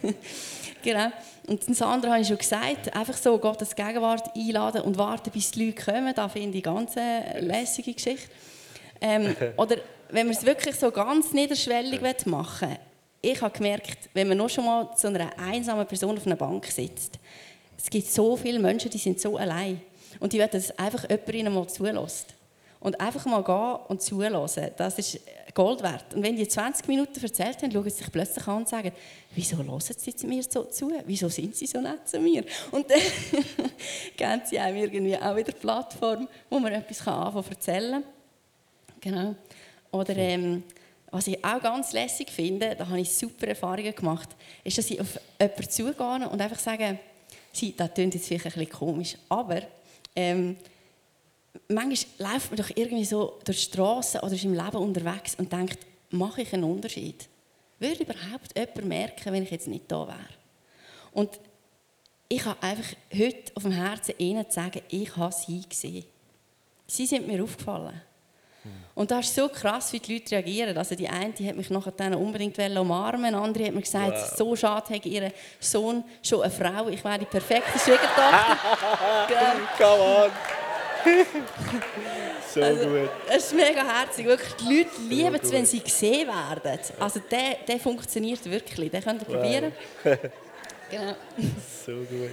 genau. 0.83 1.11
Und 1.47 1.67
das 1.67 1.81
andere 1.81 2.11
habe 2.11 2.21
ich 2.21 2.27
schon 2.27 2.37
gesagt, 2.37 2.95
einfach 2.95 3.17
so 3.17 3.37
Gottes 3.37 3.75
Gegenwart 3.75 4.35
einladen 4.35 4.81
und 4.81 4.97
warten, 4.97 5.31
bis 5.31 5.51
die 5.51 5.65
Leute 5.65 5.83
kommen, 5.83 6.13
da 6.13 6.29
finde 6.29 6.57
ich 6.57 6.65
eine 6.65 6.75
ganz 6.75 6.95
lässige 7.39 7.93
Geschichte. 7.93 8.29
Ähm, 9.01 9.35
oder 9.57 9.77
wenn 10.09 10.27
man 10.27 10.35
es 10.35 10.45
wirklich 10.45 10.75
so 10.75 10.91
ganz 10.91 11.33
niederschwellig 11.33 12.01
machen 12.25 12.69
will, 12.69 12.77
ich 13.23 13.41
habe 13.41 13.55
gemerkt, 13.55 14.09
wenn 14.13 14.27
man 14.27 14.37
noch 14.37 14.49
schon 14.49 14.65
mal 14.65 14.95
zu 14.95 15.07
einer 15.07 15.29
einsamen 15.37 15.85
Person 15.85 16.17
auf 16.17 16.25
einer 16.25 16.35
Bank 16.35 16.65
sitzt, 16.65 17.19
es 17.77 17.89
gibt 17.89 18.07
so 18.07 18.35
viele 18.35 18.59
Menschen, 18.59 18.91
die 18.91 18.97
sind 18.97 19.19
so 19.19 19.37
allein 19.37 19.81
und 20.19 20.33
die 20.33 20.39
wollen, 20.39 20.49
dass 20.51 20.77
einfach 20.77 21.09
jemand 21.09 21.33
ihnen 21.33 21.53
mal 21.53 21.67
zulässt. 21.67 22.33
Und 22.81 22.99
einfach 22.99 23.25
mal 23.25 23.43
gehen 23.43 23.85
und 23.87 24.01
zuhören, 24.01 24.33
das 24.75 24.97
ist 24.97 25.19
Gold 25.53 25.83
wert. 25.83 26.13
Und 26.15 26.23
wenn 26.23 26.35
die 26.35 26.47
20 26.47 26.87
Minuten 26.87 27.21
erzählt 27.21 27.61
haben, 27.61 27.71
schauen 27.71 27.83
sie 27.83 27.89
sich 27.91 28.11
plötzlich 28.11 28.47
an 28.47 28.57
und 28.57 28.67
sagen, 28.67 28.91
wieso 29.35 29.57
hören 29.57 29.79
sie 29.79 30.27
mir 30.27 30.43
so 30.43 30.63
zu? 30.63 30.91
Wieso 31.05 31.29
sind 31.29 31.55
sie 31.55 31.67
so 31.67 31.79
nett 31.79 32.07
zu 32.07 32.19
mir? 32.19 32.43
Und 32.71 32.89
dann 32.89 32.99
geben 34.17 34.41
sie 34.45 34.59
einem 34.59 34.77
irgendwie 34.77 35.15
auch 35.15 35.35
wieder 35.35 35.53
Plattform, 35.53 36.27
wo 36.49 36.59
man 36.59 36.73
etwas 36.73 37.07
anfangen 37.07 37.33
kann 37.33 37.51
erzählen 37.51 38.03
Genau. 39.01 39.35
Oder 39.91 40.15
ähm, 40.15 40.63
was 41.09 41.27
ich 41.27 41.43
auch 41.43 41.61
ganz 41.61 41.91
lässig 41.91 42.29
finde, 42.29 42.75
da 42.75 42.87
habe 42.87 43.01
ich 43.01 43.13
super 43.13 43.47
Erfahrungen 43.47 43.93
gemacht, 43.93 44.29
ist, 44.63 44.77
dass 44.77 44.89
ich 44.89 45.01
auf 45.01 45.19
jemanden 45.39 45.69
zugehe 45.69 46.29
und 46.29 46.39
einfach 46.41 46.59
sage, 46.59 46.99
sie, 47.51 47.75
das 47.75 47.93
klingt 47.93 48.13
jetzt 48.13 48.27
vielleicht 48.27 48.45
ein 48.45 48.51
bisschen 48.51 48.69
komisch, 48.69 49.17
aber 49.27 49.63
ähm, 50.15 50.55
manchmal 51.67 52.33
läuft 52.33 52.51
man 52.51 52.57
doch 52.57 52.69
irgendwie 52.75 53.05
so 53.05 53.39
durch 53.45 53.57
die 53.57 53.71
Straße 53.71 54.19
oder 54.21 54.33
ist 54.33 54.43
im 54.43 54.53
Leben 54.53 54.77
unterwegs 54.77 55.35
und 55.35 55.51
denkt, 55.51 55.79
mache 56.09 56.41
ich 56.41 56.53
einen 56.53 56.63
Unterschied? 56.63 57.27
Würde 57.79 58.03
überhaupt 58.03 58.55
jemand 58.55 58.85
merken, 58.85 59.33
wenn 59.33 59.43
ich 59.43 59.51
jetzt 59.51 59.67
nicht 59.67 59.91
da 59.91 60.07
wäre? 60.07 60.19
Und 61.13 61.39
ich 62.29 62.45
habe 62.45 62.61
einfach 62.63 62.95
heute 63.13 63.51
auf 63.55 63.63
dem 63.63 63.71
Herzen 63.71 64.15
ihnen 64.17 64.45
zu 64.49 64.55
sagen, 64.55 64.81
ich 64.89 65.15
habe 65.17 65.33
sie 65.33 65.61
gesehen. 65.67 66.05
Sie 66.87 67.05
sind 67.05 67.27
mir 67.27 67.43
aufgefallen. 67.43 68.01
Und 68.93 69.09
das 69.09 69.27
ist 69.27 69.35
so 69.35 69.49
krass, 69.49 69.91
wie 69.93 69.99
die 69.99 70.13
Leute 70.13 70.35
reagieren. 70.35 70.77
Also 70.77 70.93
die 70.95 71.09
eine 71.09 71.33
die 71.33 71.47
hat 71.47 71.55
mich 71.55 71.69
nachher 71.69 71.91
dann 71.91 72.13
unbedingt 72.13 72.57
umarmen, 72.59 73.25
eine 73.25 73.37
andere 73.37 73.65
hat 73.65 73.73
mir 73.73 73.81
gesagt, 73.81 74.11
wow. 74.11 74.37
so 74.37 74.55
schade 74.55 74.93
hat 74.93 75.05
ihr 75.05 75.31
Sohn 75.59 76.03
schon 76.21 76.43
eine 76.43 76.51
Frau, 76.51 76.87
ich 76.89 77.03
wäre 77.03 77.19
die 77.19 77.25
perfekte 77.25 77.79
Schwiegertochter. 77.79 78.57
Come 79.77 80.01
on! 80.01 80.31
So 82.53 82.61
also, 82.61 82.87
gut. 82.87 83.09
Es 83.29 83.45
ist 83.45 83.53
mega 83.53 83.83
herzig. 83.83 84.25
Wirklich, 84.25 84.53
die 84.55 84.77
Leute 84.77 84.89
so 84.95 85.09
lieben 85.09 85.35
es, 85.35 85.51
wenn 85.51 85.65
sie 85.65 85.79
gesehen 85.79 86.27
werden. 86.27 86.79
Also 86.99 87.19
der, 87.19 87.57
der 87.67 87.79
funktioniert 87.79 88.43
wirklich. 88.49 88.91
Den 88.91 89.03
könnt 89.03 89.21
ihr 89.21 89.27
wow. 89.27 89.35
probieren. 89.35 89.71
genau. 90.89 91.15
So 91.85 91.93
gut. 91.93 92.31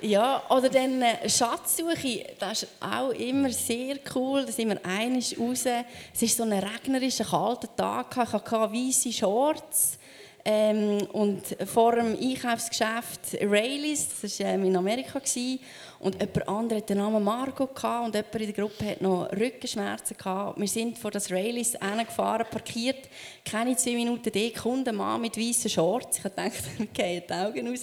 Ja, 0.00 0.44
oder 0.50 0.68
dann 0.68 1.02
äh, 1.02 1.28
Schatzsuche, 1.28 2.24
das 2.38 2.62
ist 2.62 2.72
auch 2.80 3.10
immer 3.10 3.50
sehr 3.50 3.96
cool. 4.14 4.44
Da 4.46 4.52
sind 4.52 4.68
wir 4.68 4.84
einig 4.84 5.36
raus. 5.38 5.64
Es 5.66 6.22
war 6.22 6.28
so 6.28 6.42
ein 6.44 6.52
regnerischer, 6.52 7.24
kalter 7.24 7.74
Tag. 7.74 8.06
Ich 8.12 8.32
hatte 8.32 8.72
weiße 8.72 9.12
Shorts. 9.12 9.98
Ähm, 10.44 11.06
und 11.12 11.42
vor 11.66 11.96
dem 11.96 12.16
Einkaufsgeschäft 12.18 13.34
Rayleys, 13.42 14.08
das 14.22 14.40
war 14.40 14.46
ähm, 14.46 14.64
in 14.64 14.76
Amerika, 14.76 15.18
gewesen, 15.18 15.60
und 16.00 16.14
jemand 16.20 16.48
anderes 16.48 16.82
hatte 16.82 16.94
den 16.94 17.02
Namen 17.02 17.24
Margot 17.24 17.74
gehabt, 17.74 18.06
und 18.06 18.14
jemand 18.14 18.34
in 18.34 18.46
der 18.46 18.52
Gruppe 18.52 18.90
hatte 18.90 19.02
noch 19.02 19.32
Rückenschmerzen. 19.32 20.16
Gehabt. 20.16 20.60
Wir 20.60 20.68
sind 20.68 20.96
vor 20.96 21.10
das 21.10 21.30
Rayleys 21.30 21.72
gefahren, 21.72 22.46
parkiert, 22.50 23.08
keine 23.44 23.76
zwei 23.76 23.92
Minuten 23.92 24.30
kommt 24.54 24.88
ein 24.88 24.94
Mann 24.94 25.20
mit 25.20 25.36
weißen 25.36 25.68
Shorts. 25.68 26.18
Ich 26.18 26.22
dachte, 26.22 26.52
wir 26.78 26.86
gehen 26.86 27.22
die 27.28 27.32
Augen 27.32 27.68
raus. 27.68 27.82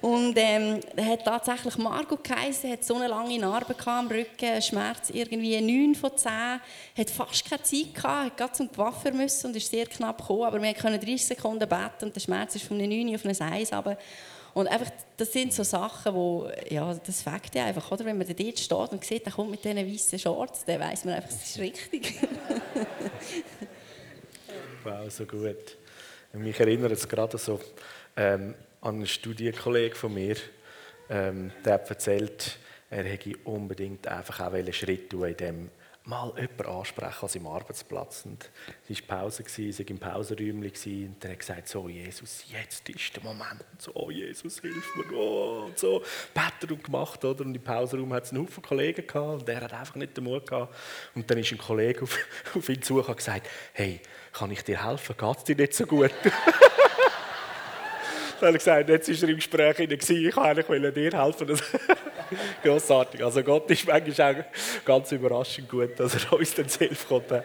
Und 0.00 0.34
ähm, 0.36 0.80
hat 0.98 1.24
tatsächlich 1.24 1.76
Margot 1.76 2.24
geheißen, 2.24 2.70
hat 2.72 2.84
so 2.84 2.96
eine 2.96 3.06
lange 3.06 3.38
Narbe 3.38 3.76
am 3.84 4.08
Rücken, 4.08 4.60
Schmerz 4.62 5.10
irgendwie 5.10 5.60
9 5.60 5.94
von 5.94 6.16
10, 6.16 6.30
hat 6.32 7.10
fast 7.10 7.48
keine 7.48 7.62
Zeit 7.62 7.94
gehabt, 7.94 8.24
hat 8.24 8.36
gerade 8.36 8.52
zum 8.52 8.68
Gewaffer 8.68 9.12
müssen 9.12 9.48
und 9.48 9.56
ist 9.56 9.70
sehr 9.70 9.86
knapp 9.86 10.18
gekommen, 10.18 10.44
aber 10.44 10.60
wir 10.60 10.74
konnten 10.74 10.98
30 10.98 11.24
Sekunden 11.24 11.68
beten 11.68 12.06
und 12.06 12.16
der 12.16 12.20
Schmerz 12.20 12.56
ist 12.56 12.64
von 12.64 12.78
einer 12.78 12.88
9 12.88 13.14
auf 13.14 13.24
eine 13.24 13.52
1 13.52 13.72
runter. 13.72 13.98
Und 14.54 14.66
einfach, 14.68 14.90
das 15.16 15.32
sind 15.32 15.52
so 15.52 15.62
Sachen, 15.62 16.14
wo, 16.14 16.50
ja, 16.68 16.94
das 16.94 17.22
fängt 17.22 17.54
ja 17.54 17.64
einfach, 17.64 17.90
oder? 17.90 18.04
Wenn 18.04 18.18
man 18.18 18.26
dort 18.26 18.58
steht 18.58 18.72
und 18.72 19.04
sieht, 19.04 19.24
der 19.24 19.32
kommt 19.32 19.50
mit 19.50 19.64
diesen 19.64 19.78
weißen 19.78 20.18
Shorts, 20.18 20.64
dann 20.66 20.80
weiß 20.80 21.04
man 21.06 21.14
einfach, 21.14 21.30
das 21.30 21.42
ist 21.42 21.58
richtig. 21.58 22.14
wow, 24.84 25.10
so 25.10 25.24
gut. 25.24 25.78
Mich 26.34 26.60
erinnert 26.60 26.92
es 26.92 27.08
gerade 27.08 27.38
so 27.38 27.60
ähm, 28.16 28.54
an 28.82 28.96
einen 28.96 29.06
Studienkollegen 29.06 29.96
von 29.96 30.12
mir, 30.12 30.36
ähm, 31.08 31.50
der 31.64 31.74
hat 31.74 31.88
erzählt, 31.88 32.58
er 32.90 33.04
hätte 33.04 33.34
unbedingt 33.44 34.06
einfach 34.06 34.40
auch 34.40 34.52
einen 34.52 34.72
Schritt 34.72 35.10
tun 35.10 35.28
in 35.28 35.36
dem 35.36 35.70
mal 36.04 36.32
jemanden 36.36 36.66
ansprechen 36.66 37.22
an 37.22 37.28
seinem 37.28 37.46
Arbeitsplatz. 37.46 38.24
Und 38.26 38.50
es 38.88 39.08
war 39.08 39.18
Pause, 39.18 39.44
sie 39.46 39.78
war 39.78 39.88
im 39.88 39.98
Pausenräumchen 39.98 41.06
und 41.08 41.24
er 41.24 41.30
hat 41.32 41.38
gesagt, 41.38 41.68
so 41.68 41.88
Jesus, 41.88 42.44
jetzt 42.48 42.88
ist 42.88 43.16
der 43.16 43.22
Moment. 43.22 43.64
So, 43.78 43.92
oh 43.94 44.10
Jesus, 44.10 44.60
hilf 44.60 44.96
mir. 44.96 45.16
Oh, 45.16 45.64
und 45.66 45.78
so, 45.78 46.02
betet 46.34 46.72
und 46.72 46.84
gemacht. 46.84 47.24
Oder? 47.24 47.44
Und 47.44 47.54
im 47.54 47.62
Pausenraum 47.62 48.12
hat 48.12 48.24
es 48.24 48.32
einen 48.32 48.42
Haufen 48.42 48.62
Kollegen 48.62 49.06
gehabt 49.06 49.40
und 49.42 49.48
er 49.48 49.60
hat 49.60 49.72
einfach 49.72 49.94
nicht 49.94 50.16
den 50.16 50.24
Mut 50.24 50.48
gehabt. 50.48 50.74
Und 51.14 51.30
dann 51.30 51.38
ist 51.38 51.52
ein 51.52 51.58
Kollege 51.58 52.02
auf, 52.02 52.18
auf 52.54 52.68
ihn 52.68 52.82
zu 52.82 53.00
und 53.00 53.16
gesagt, 53.16 53.48
hey, 53.72 54.00
kann 54.32 54.50
ich 54.50 54.62
dir 54.64 54.84
helfen? 54.84 55.16
Geht 55.16 55.36
es 55.36 55.44
dir 55.44 55.56
nicht 55.56 55.74
so 55.74 55.86
gut? 55.86 56.10
dann 58.42 58.54
hat 58.54 58.66
er 58.66 58.86
gesagt, 58.86 58.88
jetzt 58.88 59.08
war 59.08 59.28
er 59.28 59.30
im 59.30 59.36
Gespräch, 59.36 59.78
ich 59.78 59.88
wollte 60.68 60.92
dir 60.92 61.12
helfen. 61.12 61.60
Grossartig. 62.62 63.24
Also 63.24 63.42
Gott 63.42 63.70
ist 63.70 63.86
manchmal 63.86 64.36
auch 64.36 64.84
ganz 64.84 65.12
überraschend 65.12 65.68
gut, 65.68 65.90
dass 65.98 66.14
er 66.14 66.32
uns 66.32 66.54
dann 66.54 66.68
selbst 66.68 67.06
kommt. 67.06 67.30
ja. 67.30 67.42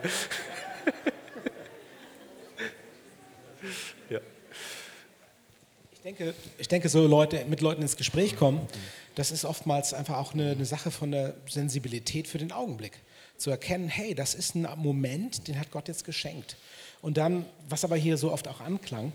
Ich 5.91 5.99
denke, 6.03 6.33
ich 6.57 6.67
denke, 6.67 6.89
so 6.89 7.05
Leute, 7.05 7.45
mit 7.45 7.61
Leuten 7.61 7.83
ins 7.83 7.95
Gespräch 7.95 8.35
kommen, 8.35 8.67
das 9.15 9.29
ist 9.31 9.45
oftmals 9.45 9.93
einfach 9.93 10.17
auch 10.17 10.33
eine, 10.33 10.51
eine 10.51 10.65
Sache 10.65 10.89
von 10.89 11.11
der 11.11 11.35
Sensibilität 11.47 12.27
für 12.27 12.39
den 12.39 12.51
Augenblick. 12.51 12.93
Zu 13.37 13.51
erkennen, 13.51 13.87
hey, 13.87 14.15
das 14.15 14.33
ist 14.33 14.55
ein 14.55 14.67
Moment, 14.77 15.47
den 15.47 15.59
hat 15.59 15.69
Gott 15.69 15.87
jetzt 15.89 16.05
geschenkt. 16.05 16.57
Und 17.01 17.17
dann, 17.17 17.45
was 17.69 17.83
aber 17.83 17.95
hier 17.95 18.17
so 18.17 18.31
oft 18.31 18.47
auch 18.47 18.61
anklang, 18.61 19.13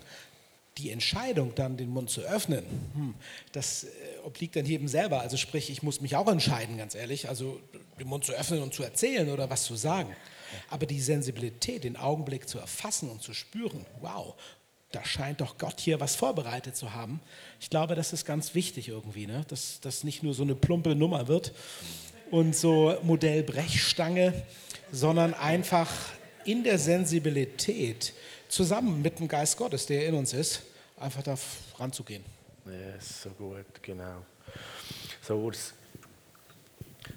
die 0.79 0.91
Entscheidung 0.91 1.55
dann, 1.55 1.77
den 1.77 1.91
Mund 1.91 2.11
zu 2.11 2.23
öffnen, 2.23 2.65
hm, 2.95 3.15
das 3.53 3.85
äh, 3.85 3.89
obliegt 4.25 4.57
dann 4.57 4.65
jedem 4.65 4.89
selber. 4.89 5.21
Also 5.21 5.37
sprich, 5.37 5.71
ich 5.71 5.83
muss 5.83 6.01
mich 6.01 6.17
auch 6.17 6.29
entscheiden, 6.29 6.79
ganz 6.79 6.95
ehrlich, 6.95 7.29
also 7.29 7.61
den 7.99 8.09
Mund 8.09 8.25
zu 8.25 8.33
öffnen 8.33 8.63
und 8.63 8.73
zu 8.73 8.83
erzählen 8.83 9.29
oder 9.31 9.51
was 9.51 9.65
zu 9.65 9.77
sagen. 9.77 10.15
Aber 10.71 10.87
die 10.87 11.01
Sensibilität, 11.01 11.85
den 11.85 11.97
Augenblick 11.97 12.49
zu 12.49 12.59
erfassen 12.59 13.11
und 13.11 13.23
zu 13.23 13.35
spüren, 13.35 13.85
wow, 14.01 14.35
da 14.93 15.05
scheint 15.05 15.41
doch 15.41 15.57
Gott 15.57 15.81
hier 15.81 16.01
was 16.01 16.17
vorbereitet 16.17 16.77
zu 16.77 16.93
haben. 16.93 17.21
Ich 17.61 17.71
glaube, 17.71 17.95
das 17.95 18.13
ist 18.13 18.27
ganz 18.27 18.55
wichtig 18.55 18.89
irgendwie, 18.89 19.27
ne? 19.27 19.45
dass 19.49 19.81
das 19.81 20.05
nicht 20.05 20.23
nur 20.23 20.35
so 20.35 20.43
eine 20.43 20.55
plumpe 20.55 20.95
Nummer 20.95 21.29
wird 21.29 21.53
und 22.31 22.55
so 22.55 22.97
Modell 23.03 23.43
Brechstange, 23.43 24.35
sondern 24.91 25.33
einfach 25.33 25.91
in 26.45 26.63
der 26.65 26.79
Sensibilität 26.79 28.13
zusammen 28.53 29.01
mit 29.01 29.19
dem 29.19 29.29
Geist 29.29 29.57
Gottes, 29.57 29.87
der 29.87 30.07
in 30.07 30.15
uns 30.15 30.35
ist, 30.35 30.63
einfach 30.99 31.23
da 31.23 31.37
ranzugehen. 31.79 32.23
Ja, 32.67 33.01
so 33.01 33.31
gut, 33.31 33.83
genau. 33.83 34.25
So, 35.23 35.37
Urs, 35.37 35.73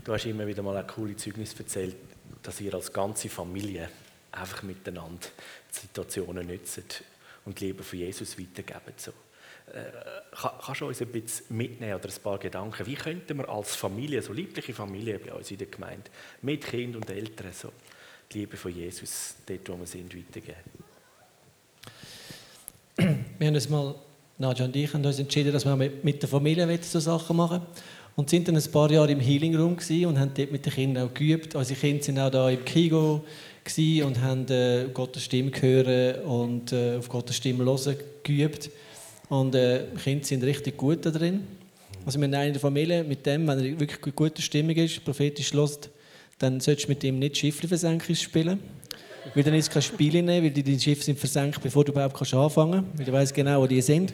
du 0.04 0.14
hast 0.14 0.26
immer 0.26 0.48
wieder 0.48 0.64
mal 0.64 0.78
ein 0.78 0.88
cooles 0.88 1.18
Zeugnis 1.18 1.54
erzählt, 1.54 1.98
dass 2.42 2.62
ihr 2.62 2.74
als 2.74 2.92
ganze 2.92 3.28
Familie 3.28 3.90
einfach 4.32 4.64
miteinander 4.64 5.28
die 5.74 5.80
Situationen 5.80 6.48
nützt 6.48 7.04
und 7.44 7.60
die 7.60 7.66
Liebe 7.66 7.84
von 7.84 8.00
Jesus 8.00 8.40
weitergeben. 8.40 8.94
So. 8.96 9.12
Äh, 9.74 9.92
kannst 10.62 10.82
du 10.82 10.88
uns 10.88 11.02
ein 11.02 11.08
bisschen 11.08 11.58
mitnehmen 11.58 11.96
oder 11.96 12.08
ein 12.08 12.22
paar 12.24 12.38
Gedanken? 12.38 12.86
Wie 12.86 12.96
könnten 12.96 13.38
wir 13.38 13.50
als 13.50 13.76
Familie, 13.76 14.22
so 14.22 14.32
liebliche 14.32 14.74
Familie 14.74 15.20
bei 15.20 15.34
uns 15.34 15.52
in 15.52 15.58
der 15.58 15.68
Gemeinde, 15.68 16.10
mit 16.42 16.66
Kind 16.66 16.96
und 16.96 17.10
Eltern, 17.10 17.52
so 17.52 17.72
die 18.32 18.40
Liebe 18.40 18.56
von 18.56 18.74
Jesus 18.74 19.36
dort, 19.46 19.68
wo 19.70 19.78
wir 19.80 19.88
sind, 19.88 20.16
weitergeben? 20.16 20.85
Wir 22.98 23.48
haben 23.48 23.56
uns 23.56 23.70
mal, 23.70 23.96
Nadja 24.38 24.66
und 24.66 24.76
ich, 24.76 24.94
haben 24.94 25.06
uns 25.06 25.20
entschieden, 25.20 25.52
dass 25.52 25.66
wir 25.66 25.76
mit 25.76 26.22
der 26.22 26.30
Familie 26.30 26.80
so 26.82 27.00
Sachen 27.00 27.36
machen 27.36 27.62
und 28.16 28.30
sind 28.30 28.48
dann 28.48 28.56
ein 28.56 28.72
paar 28.72 28.90
Jahre 28.90 29.12
im 29.12 29.20
Healing 29.20 29.56
Room 29.56 29.74
und 29.74 30.20
haben 30.20 30.32
dort 30.34 30.52
mit 30.52 30.66
den 30.66 30.74
Kindern 30.74 31.08
auch 31.08 31.14
geübt. 31.14 31.56
Unsere 31.56 31.80
Kinder 31.80 32.04
sind 32.04 32.20
auch 32.20 32.32
da 32.32 32.50
im 32.50 32.64
Kigo 32.64 33.24
und 34.06 34.22
haben 34.22 34.48
äh, 34.50 34.86
Gottes 34.94 35.24
Stimme 35.24 35.52
hören 35.60 36.24
und 36.24 36.72
äh, 36.72 36.98
auf 36.98 37.10
Gottes 37.10 37.36
Stimme 37.36 37.66
hören 37.66 37.98
geübt. 38.24 38.70
Und 39.28 39.56
äh, 39.56 39.86
die 39.94 40.02
Kinder 40.02 40.26
sind 40.26 40.44
richtig 40.44 40.78
gut 40.78 41.06
da 41.06 41.12
drin. 41.12 41.42
Also 42.06 42.20
wir 42.20 42.28
haben 42.28 42.34
eine 42.36 42.60
Familie 42.60 43.04
mit 43.04 43.26
dem, 43.26 43.48
wenn 43.48 43.60
er 43.60 43.80
wirklich 43.80 44.16
gute 44.16 44.42
Stimmung 44.42 44.76
ist, 44.76 45.04
prophetisch 45.04 45.52
hört, 45.54 45.90
dann 46.38 46.60
solltest 46.60 46.88
du 46.88 46.92
mit 46.92 47.04
ihm 47.04 47.20
nicht 47.20 47.38
Schiffli-Versenkung 47.38 48.16
spielen. 48.16 48.60
Weil 49.34 49.44
dann 49.44 49.54
ist 49.56 49.72
kein 49.72 49.82
Spiel 49.82 50.16
rein, 50.16 50.28
weil 50.28 50.52
die 50.52 50.64
deine 50.64 50.80
Schiffe 50.80 51.04
sind 51.04 51.18
versenkt, 51.18 51.62
bevor 51.62 51.84
du 51.84 51.92
überhaupt 51.92 52.16
kannst 52.16 52.34
anfangen 52.34 52.84
kannst. 52.84 53.00
Weil 53.00 53.06
du 53.06 53.12
weißt 53.12 53.34
genau, 53.34 53.62
wo 53.62 53.68
die 53.68 53.82
sind. 53.82 54.14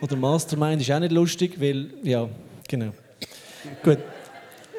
Oder 0.00 0.16
Mastermind 0.16 0.82
ist 0.82 0.90
auch 0.90 0.98
nicht 0.98 1.12
lustig, 1.12 1.60
weil, 1.60 1.90
ja, 2.02 2.28
genau. 2.66 2.92
Gut. 3.82 3.98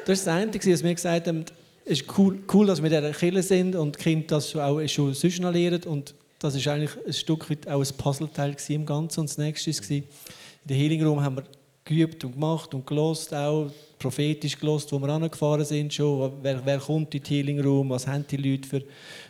Das 0.06 0.26
war 0.26 0.44
das 0.44 0.54
eine, 0.54 0.72
was 0.72 0.82
wir 0.82 0.94
gesagt 0.94 1.28
haben, 1.28 1.44
es 1.84 2.00
ist 2.00 2.18
cool, 2.18 2.38
cool, 2.52 2.66
dass 2.66 2.82
wir 2.82 2.90
in 2.90 3.02
dieser 3.02 3.12
Kirche 3.12 3.42
sind 3.42 3.74
und 3.74 3.98
die 3.98 4.02
Kinder 4.02 4.26
das 4.28 4.54
auch 4.54 4.80
schon 4.86 5.14
sonst 5.14 5.40
Und 5.86 6.14
das 6.38 6.54
ist 6.54 6.68
eigentlich 6.68 6.92
ein 7.06 7.12
Stück 7.12 7.50
weit 7.50 7.68
auch 7.68 7.80
ein 7.80 7.96
Puzzleteil 7.96 8.56
im 8.68 8.86
Ganzen. 8.86 9.20
Und 9.20 9.30
das 9.30 9.38
nächste 9.38 9.70
war, 9.70 9.96
in 9.96 10.04
der 10.64 10.76
Healing 10.76 11.04
Room 11.04 11.22
haben 11.22 11.36
wir 11.36 11.44
geübt 11.84 12.24
und 12.24 12.32
gemacht 12.32 12.72
und 12.74 12.86
gelost 12.86 13.34
auch 13.34 13.70
prophetisch 14.00 14.58
gelost, 14.58 14.90
wo 14.90 14.98
wir 14.98 15.10
angefahren 15.10 15.64
sind 15.64 15.92
schon. 15.94 16.32
Wer, 16.42 16.64
wer 16.64 16.78
kommt 16.78 17.14
in 17.14 17.22
den 17.22 17.28
Healing 17.28 17.60
Room? 17.60 17.90
Was 17.90 18.06
haben 18.06 18.24
die 18.28 18.36
Leute 18.38 18.66
für, 18.66 18.82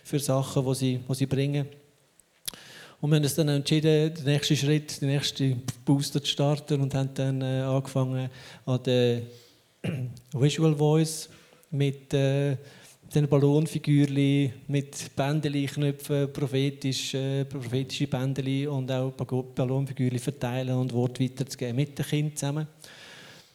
für 0.04 0.18
Sachen, 0.18 0.64
die 0.64 0.74
sie, 0.74 1.00
die 1.06 1.14
sie 1.14 1.26
bringen? 1.26 1.66
Und 3.00 3.10
wir 3.10 3.16
haben 3.16 3.24
uns 3.24 3.34
dann 3.34 3.48
entschieden, 3.48 4.14
den 4.14 4.24
nächsten 4.24 4.56
Schritt, 4.56 5.00
den 5.00 5.08
nächsten 5.08 5.62
Booster 5.84 6.22
zu 6.22 6.30
starten 6.30 6.80
und 6.80 6.94
haben 6.94 7.10
dann 7.14 7.42
äh, 7.42 7.62
angefangen 7.62 8.30
an 8.64 8.82
der 8.84 9.22
Visual 10.32 10.76
Voice 10.76 11.28
mit 11.70 12.14
äh, 12.14 12.56
den 13.12 13.28
Ballonfigürchen, 13.28 14.52
mit 14.68 15.16
Bändeli-Knöpfen, 15.16 16.32
prophetisch, 16.32 17.14
äh, 17.14 17.44
prophetische 17.44 18.06
Bändeli 18.06 18.68
und 18.68 18.92
auch 18.92 19.10
Ballonfigürchen 19.12 20.20
verteilen 20.20 20.76
und 20.76 20.92
Wort 20.92 21.18
weiterzugeben 21.18 21.74
mit 21.74 21.98
den 21.98 22.06
Kindern 22.06 22.36
zusammen. 22.36 22.66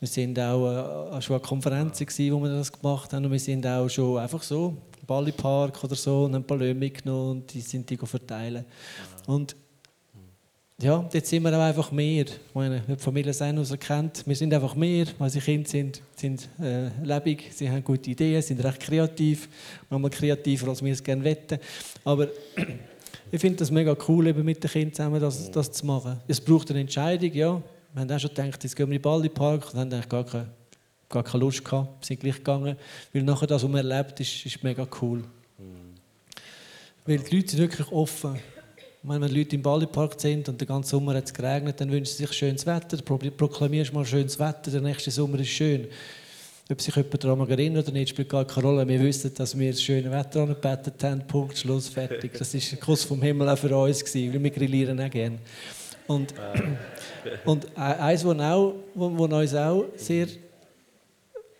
Wir 0.05 0.09
sind 0.09 0.39
auch 0.39 1.17
äh, 1.17 1.19
schon 1.19 1.37
an 1.37 1.41
Konferenzen 1.41 2.05
gewesen, 2.05 2.31
wo 2.31 2.43
wir 2.43 2.51
das 2.51 2.71
gemacht 2.71 3.11
haben 3.11 3.25
und 3.25 3.31
wir 3.31 3.39
sind 3.39 3.65
auch 3.65 3.89
schon 3.89 4.19
einfach 4.19 4.43
so 4.43 4.77
Bali 5.07 5.31
Park 5.31 5.83
oder 5.83 5.95
so 5.95 6.25
und 6.25 6.35
ein 6.35 6.43
paar 6.43 6.59
Löhne 6.59 6.75
mitgenommen 6.75 7.31
und 7.31 7.51
die 7.51 7.59
sind 7.59 7.89
die 7.89 7.97
verteilen. 7.97 8.65
Und 9.25 9.55
ja, 10.79 11.09
jetzt 11.11 11.27
sind 11.27 11.41
wir 11.41 11.57
auch 11.57 11.63
einfach 11.63 11.91
mehr. 11.91 12.25
Ich 12.25 12.53
meine, 12.53 12.81
die 12.81 12.97
Familie 12.97 13.33
Senus 13.33 13.71
erkennt, 13.71 14.21
wir 14.27 14.35
sind 14.35 14.53
einfach 14.53 14.75
mehr, 14.75 15.07
weil 15.17 15.31
sie 15.31 15.39
Kinder 15.39 15.67
sind, 15.67 16.03
sind 16.15 16.49
äh, 16.61 16.89
lebendig, 17.01 17.49
sie 17.55 17.67
haben 17.67 17.83
gute 17.83 18.11
Ideen, 18.11 18.43
sind 18.43 18.63
recht 18.63 18.81
kreativ, 18.81 19.49
manchmal 19.89 20.11
kreativer, 20.11 20.67
als 20.67 20.83
wir 20.83 20.93
es 20.93 21.03
gerne 21.03 21.23
wetten. 21.23 21.57
Aber 22.03 22.27
ich 23.31 23.41
finde 23.41 23.57
das 23.57 23.71
mega 23.71 23.97
cool, 24.07 24.27
eben 24.27 24.45
mit 24.45 24.63
den 24.63 24.69
Kindern 24.69 24.93
zusammen 24.93 25.19
das, 25.19 25.49
das 25.49 25.71
zu 25.71 25.83
machen. 25.83 26.19
Es 26.27 26.39
braucht 26.39 26.69
eine 26.69 26.81
Entscheidung, 26.81 27.33
ja. 27.33 27.59
Wir 27.95 28.01
haben 28.01 28.11
auch 28.11 28.19
schon 28.19 28.29
gedacht, 28.29 28.63
jetzt 28.63 28.75
gehen 28.75 28.89
wir 28.89 28.95
in 28.95 29.01
den 29.01 29.03
Baldi-Park 29.03 29.73
und 29.73 29.79
haben 29.79 29.91
eigentlich 29.91 30.09
gar 30.09 30.25
keine, 30.25 30.49
gar 31.09 31.23
keine 31.23 31.43
Lust 31.43 31.63
gehabt, 31.63 32.05
sind 32.05 32.19
gleich 32.19 32.35
gegangen, 32.35 32.75
weil 33.13 33.23
nachher 33.23 33.47
das, 33.47 33.63
was 33.63 33.69
man 33.69 33.89
erlebt, 33.89 34.19
ist, 34.19 34.45
ist 34.45 34.63
mega 34.63 34.85
cool. 35.01 35.19
Mhm. 35.57 35.95
Weil 37.05 37.19
die 37.19 37.37
Leute 37.37 37.49
sind 37.51 37.59
wirklich 37.59 37.91
offen 37.91 38.37
wenn 39.07 39.21
Leute 39.21 39.55
im 39.55 39.61
Ballipark 39.61 40.19
sind 40.19 40.49
und 40.49 40.59
den 40.59 40.67
ganzen 40.67 40.89
Sommer 40.89 41.13
hat 41.13 41.25
es 41.25 41.33
geregnet, 41.33 41.79
dann 41.79 41.91
wünschen 41.91 42.15
sie 42.15 42.25
sich 42.25 42.33
schönes 42.33 42.65
Wetter. 42.65 42.97
Dann 42.97 43.37
proklamierst 43.37 43.93
mal 43.93 44.05
schönes 44.05 44.39
Wetter, 44.39 44.71
der 44.71 44.81
nächste 44.81 45.11
Sommer 45.11 45.39
ist 45.39 45.49
schön. 45.49 45.87
Ob 46.71 46.81
sich 46.81 46.95
jemand 46.95 47.23
daran 47.23 47.47
erinnert 47.47 47.87
oder 47.87 47.93
nicht, 47.93 48.09
spielt 48.09 48.29
gar 48.29 48.45
keine 48.45 48.65
Rolle. 48.65 48.87
Wir 48.87 48.99
wissen, 48.99 49.31
dass 49.35 49.57
wir 49.57 49.71
das 49.71 49.83
schöne 49.83 50.09
Wetter 50.09 50.41
angebetet 50.41 51.03
haben. 51.03 51.21
Punkt, 51.27 51.55
Schluss, 51.55 51.87
fertig. 51.87 52.33
Das 52.37 52.53
war 52.55 52.61
ein 52.61 52.79
Kuss 52.79 53.03
vom 53.03 53.21
Himmel 53.21 53.47
auch 53.49 53.57
für 53.57 53.75
uns, 53.77 54.03
gewesen, 54.03 54.33
weil 54.33 54.43
wir 54.43 54.49
grillieren 54.49 54.99
auch 54.99 55.09
gerne. 55.09 55.37
Und, 56.07 56.33
und 57.45 57.65
e-, 57.65 57.79
eins, 57.79 58.25
was 58.25 58.39
auch, 58.39 58.75
wo, 58.93 59.17
wo 59.17 59.23
uns 59.25 59.55
auch 59.55 59.85
sehr 59.95 60.27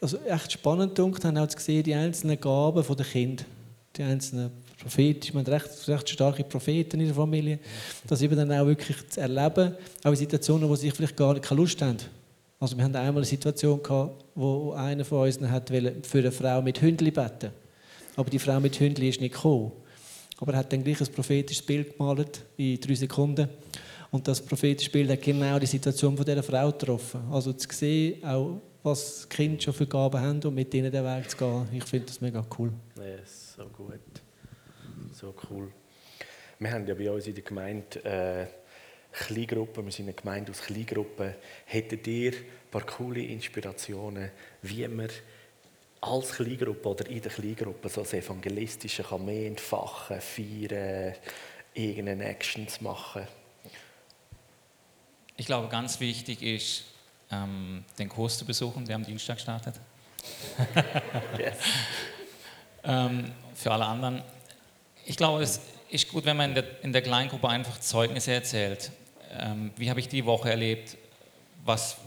also 0.02 0.18
echt 0.28 0.52
spannend 0.52 0.98
dunkt, 0.98 1.24
haben 1.26 1.38
auch 1.38 1.48
zu 1.48 1.60
sehen, 1.60 1.84
die 1.84 1.94
einzelnen 1.94 2.40
Gaben 2.40 2.84
der 2.96 3.06
Kinder. 3.06 3.44
Die 3.96 4.04
einzelnen 4.04 4.52
prophetisch, 4.80 5.34
man 5.34 5.46
hat 5.46 5.54
recht, 5.54 5.88
recht 5.88 6.10
starke 6.10 6.44
Propheten 6.44 7.00
in 7.00 7.08
der 7.08 7.16
Familie, 7.16 7.60
das 8.08 8.22
eben 8.22 8.36
dann 8.36 8.52
auch 8.52 8.68
wirklich 8.68 8.98
zu 9.10 9.22
erleben, 9.22 9.74
auch 10.04 10.12
in 10.12 10.16
Situationen, 10.16 10.70
wo 10.70 10.76
sie 10.76 10.92
vielleicht 10.92 11.16
gar 11.16 11.40
keine 11.40 11.62
Lust 11.62 11.82
haben. 11.82 11.98
Also 12.60 12.78
wir 12.78 12.84
hatten 12.84 12.96
einmal 12.96 13.18
eine 13.18 13.26
Situation 13.26 13.82
gehabt, 13.82 14.26
wo 14.36 14.74
einer 14.74 15.06
von 15.06 15.26
uns 15.26 15.40
hat 15.42 15.70
für 15.70 16.20
eine 16.20 16.32
Frau 16.32 16.62
mit 16.62 16.82
Hündli 16.82 17.12
beten, 17.12 17.52
aber 18.16 18.30
die 18.30 18.40
Frau 18.40 18.60
mit 18.60 18.80
Hündli 18.80 19.10
ist 19.10 19.22
nicht 19.22 19.34
gekommen. 19.34 19.72
Aber 20.38 20.54
er 20.54 20.60
hat 20.60 20.74
dann 20.74 20.84
gleich 20.84 21.00
ein 21.00 21.08
prophetisches 21.08 21.66
Bild 21.66 21.98
gemalt 21.98 22.42
in 22.58 22.80
drei 22.80 22.94
Sekunden. 22.94 23.48
Und 24.16 24.26
das 24.30 24.42
prophetische 24.42 24.90
Bild 24.90 25.10
hat 25.10 25.22
genau 25.22 25.60
die 25.60 25.66
Situation 25.66 26.16
von 26.16 26.26
dieser 26.26 26.42
Frau 26.42 26.72
getroffen. 26.72 27.20
Also 27.30 27.52
zu 27.52 27.68
sehen, 27.70 28.24
auch 28.24 28.62
was 28.82 29.28
Kinder 29.28 29.62
schon 29.62 29.74
für 29.74 29.86
Gaben 29.86 30.22
haben 30.22 30.42
und 30.42 30.56
mit 30.56 30.74
ihnen 30.74 30.90
den 30.90 31.04
Weg 31.04 31.30
zu 31.30 31.36
gehen. 31.36 31.68
Ich 31.74 31.84
finde 31.84 32.06
das 32.06 32.22
mega 32.22 32.46
cool. 32.58 32.72
Yes, 32.98 33.56
so 33.58 33.66
gut. 33.66 34.00
So 35.12 35.36
cool. 35.50 35.70
Wir 36.60 36.72
haben 36.72 36.88
ja 36.88 36.94
bei 36.94 37.12
uns 37.12 37.28
in 37.28 37.36
der 37.36 37.44
Gemeinde 37.44 38.06
äh, 38.06 38.46
Kleingruppen, 39.12 39.84
wir 39.84 39.92
sind 39.92 40.06
eine 40.06 40.14
Gemeinde 40.14 40.54
aus 40.54 40.62
Kleingruppen. 40.62 41.36
Hättet 41.66 42.08
ihr 42.08 42.32
ein 42.32 42.72
paar 42.72 42.86
coole 42.86 43.22
Inspirationen, 43.22 44.32
wie 44.62 44.88
man 44.88 45.10
als 46.00 46.32
Kleingruppe 46.36 46.88
oder 46.88 47.10
in 47.10 47.22
der 47.22 47.32
Kleingruppe 47.34 47.90
so 47.90 48.00
das 48.00 48.14
Evangelistische 48.14 49.04
kann 49.04 49.26
mehr 49.26 49.48
entfachen, 49.48 50.22
feiern, 50.22 51.16
irgendeine 51.74 52.24
Actions 52.30 52.80
machen? 52.80 53.28
Ich 55.38 55.46
glaube, 55.46 55.68
ganz 55.68 56.00
wichtig 56.00 56.42
ist, 56.42 56.86
ähm, 57.30 57.84
den 58.00 58.08
Kurs 58.08 58.38
zu 58.38 58.46
besuchen, 58.46 58.86
der 58.86 58.96
am 58.96 59.06
Dienstag 59.06 59.40
startet. 59.40 59.76
yes. 61.38 61.58
ähm, 62.84 63.32
für 63.54 63.72
alle 63.72 63.86
anderen, 63.86 64.22
ich 65.06 65.18
glaube, 65.18 65.44
es 65.44 65.60
ist 65.90 66.10
gut, 66.10 66.26
wenn 66.26 66.38
man 66.38 66.50
in 66.50 66.56
der, 66.56 66.84
in 66.84 66.94
der 66.94 67.02
Kleingruppe 67.02 67.50
einfach 67.50 67.80
Zeugnisse 67.80 68.32
erzählt. 68.32 68.92
Ähm, 69.38 69.72
wie 69.76 69.90
habe 69.90 70.00
ich 70.00 70.08
die 70.08 70.26
Woche 70.26 70.50
erlebt? 70.50 70.98
Was, 71.66 71.98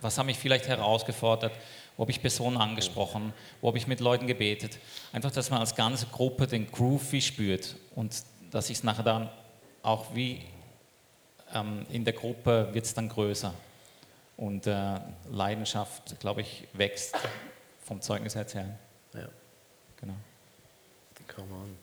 was 0.00 0.16
hat 0.16 0.26
mich 0.26 0.38
vielleicht 0.38 0.68
herausgefordert? 0.68 1.52
Wo 1.96 2.02
habe 2.02 2.10
ich 2.10 2.20
Personen 2.20 2.56
angesprochen? 2.56 3.34
Wo 3.60 3.68
habe 3.68 3.78
ich 3.78 3.86
mit 3.86 4.00
Leuten 4.00 4.26
gebetet? 4.26 4.78
Einfach, 5.12 5.32
dass 5.32 5.50
man 5.50 5.60
als 5.60 5.74
ganze 5.74 6.06
Gruppe 6.06 6.46
den 6.46 6.70
Groove 6.70 7.12
wie 7.12 7.20
spürt 7.20 7.76
und 7.94 8.22
dass 8.50 8.70
ich 8.70 8.78
es 8.78 8.84
nachher 8.84 9.02
dann 9.02 9.28
auch 9.82 10.14
wie 10.14 10.40
ähm, 11.54 11.86
in 11.90 12.04
der 12.04 12.14
Gruppe 12.14 12.68
wird 12.72 12.84
es 12.84 12.94
dann 12.94 13.08
größer. 13.08 13.54
Und 14.36 14.66
äh, 14.66 15.00
Leidenschaft, 15.30 16.20
glaube 16.20 16.42
ich, 16.42 16.68
wächst 16.72 17.16
vom 17.84 18.00
Zeugnis 18.00 18.34
erzählen. 18.34 18.78
Ja. 19.14 19.28
Genau. 20.00 20.14
Come 21.34 21.52
on. 21.52 21.76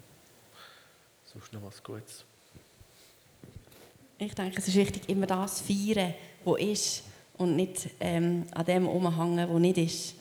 Suchst 1.34 1.54
du 1.54 1.58
noch 1.58 1.68
was 1.68 1.84
Gutes? 1.84 2.24
Ich 4.18 4.34
denke, 4.34 4.58
es 4.58 4.68
ist 4.68 4.76
wichtig, 4.76 5.10
immer 5.10 5.28
das 5.28 5.58
zu 5.58 5.64
feiern, 5.66 6.14
was 6.46 6.60
ist 6.62 7.04
und 7.38 7.56
nicht 7.56 7.90
ähm, 8.00 8.46
an 8.52 8.66
dem 8.66 8.88
umhängen, 8.88 9.50
was 9.50 9.60
nicht 9.60 9.78
ist. 9.78 10.16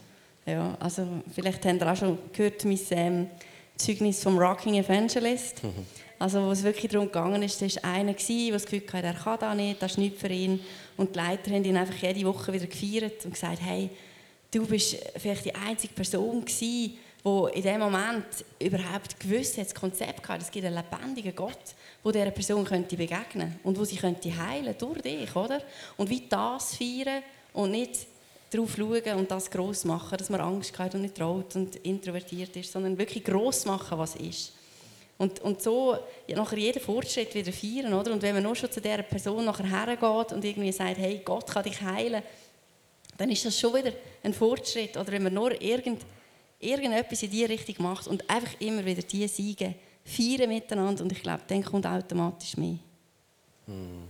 Ja, 0.47 0.77
also 0.81 1.07
vielleicht 1.33 1.65
habt 1.65 1.81
ihr 1.81 1.93
auch 1.93 1.97
schon 1.97 2.19
gehört, 2.33 2.65
mein 2.65 2.79
ähm, 2.91 3.31
Zeugnis 3.77 4.23
vom 4.23 4.39
Rocking 4.39 4.75
Evangelist. 4.75 5.63
Mhm. 5.63 5.87
Also, 6.25 6.43
wo 6.47 6.53
es 6.53 6.63
wirklich 6.63 6.91
darum 6.91 7.09
gegangen 7.09 7.43
ist, 7.43 7.61
da 7.61 7.67
war 7.67 7.93
einer, 7.93 8.15
der 8.15 8.53
das 8.53 8.65
Gefühl 8.65 8.83
hatte, 8.91 9.09
er 9.09 9.13
kann 9.13 9.39
das 9.39 9.57
nicht, 9.57 9.83
das 9.83 9.91
ist 9.91 9.99
nichts 9.99 10.19
für 10.23 10.29
ihn. 10.29 10.59
Und 10.97 11.15
die 11.15 11.19
Leiter 11.19 11.51
haben 11.51 11.63
ihn 11.63 11.77
einfach 11.77 11.97
jede 11.97 12.25
Woche 12.25 12.51
wieder 12.51 12.67
gefeiert 12.67 13.27
und 13.27 13.33
gesagt, 13.35 13.61
hey, 13.61 13.91
du 14.51 14.65
bist 14.65 14.97
vielleicht 15.19 15.45
die 15.45 15.55
einzige 15.55 15.93
Person 15.93 16.43
gewesen, 16.43 16.97
wo 17.23 17.49
in 17.49 17.63
dem 17.63 17.79
Moment 17.79 18.25
überhaupt 18.59 19.21
gewusst 19.21 19.59
hat, 19.59 19.67
das 19.67 19.75
Konzept 19.75 20.23
gehabt, 20.23 20.41
es 20.41 20.51
gibt 20.51 20.65
einen 20.65 20.77
lebendigen 20.77 21.37
Gott, 21.37 21.75
wo 22.03 22.11
dieser 22.11 22.31
Person 22.31 22.65
könnte 22.65 22.97
begegnen 22.97 23.61
und 23.63 23.79
wo 23.79 23.85
sie 23.85 23.97
könnte 23.97 24.35
heilen 24.35 24.75
durch 24.79 25.03
dich, 25.03 25.37
oder? 25.37 25.61
Und 25.99 26.09
wie 26.09 26.27
das 26.27 26.75
feiern 26.75 27.23
und 27.53 27.73
nicht 27.73 28.07
darauf 28.51 28.75
schauen 28.75 29.19
und 29.19 29.31
das 29.31 29.51
gross 29.51 29.85
machen, 29.85 30.17
dass 30.17 30.31
man 30.31 30.41
Angst 30.41 30.79
hat 30.79 30.95
und 30.95 31.03
nicht 31.03 31.17
traut 31.17 31.55
und 31.55 31.77
introvertiert 31.77 32.57
ist, 32.57 32.73
sondern 32.73 32.97
wirklich 32.97 33.25
gross 33.25 33.67
machen, 33.67 33.99
was 33.99 34.17
ist. 34.17 34.55
Und, 35.25 35.41
und 35.41 35.63
so 35.63 35.97
nachher 36.29 36.59
jeden 36.59 36.83
Fortschritt 36.83 37.35
wieder 37.35 37.53
feiern, 37.53 37.95
oder? 37.95 38.13
Und 38.13 38.21
wenn 38.21 38.35
man 38.35 38.43
nur 38.43 38.55
schon 38.55 38.71
zu 38.71 38.81
dieser 38.81 39.03
Person 39.03 39.45
nachher 39.45 39.67
hergeht 39.67 40.33
und 40.33 40.45
irgendwie 40.45 40.71
sagt, 40.71 40.99
hey, 40.99 41.23
Gott 41.25 41.51
kann 41.51 41.65
dich 41.65 41.81
heilen, 41.81 42.23
dann 43.17 43.31
ist 43.31 43.45
das 43.45 43.59
schon 43.59 43.75
wieder 43.75 43.93
ein 44.23 44.35
Fortschritt. 44.35 44.97
Oder 44.97 45.13
wenn 45.13 45.23
man 45.23 45.35
nur 45.35 45.61
irgend 45.63 46.03
irgendetwas 46.61 47.23
in 47.23 47.31
diese 47.31 47.49
Richtung 47.49 47.77
macht 47.79 48.07
und 48.07 48.29
einfach 48.29 48.61
immer 48.61 48.85
wieder 48.85 49.03
diese 49.03 49.29
Siege 49.29 49.75
feiern 50.05 50.49
miteinander 50.49 51.03
und 51.03 51.13
ich 51.13 51.23
glaube, 51.23 51.43
dann 51.47 51.65
kommt 51.65 51.87
automatisch 51.87 52.57
mehr. 52.57 52.79
Hm. 53.67 54.09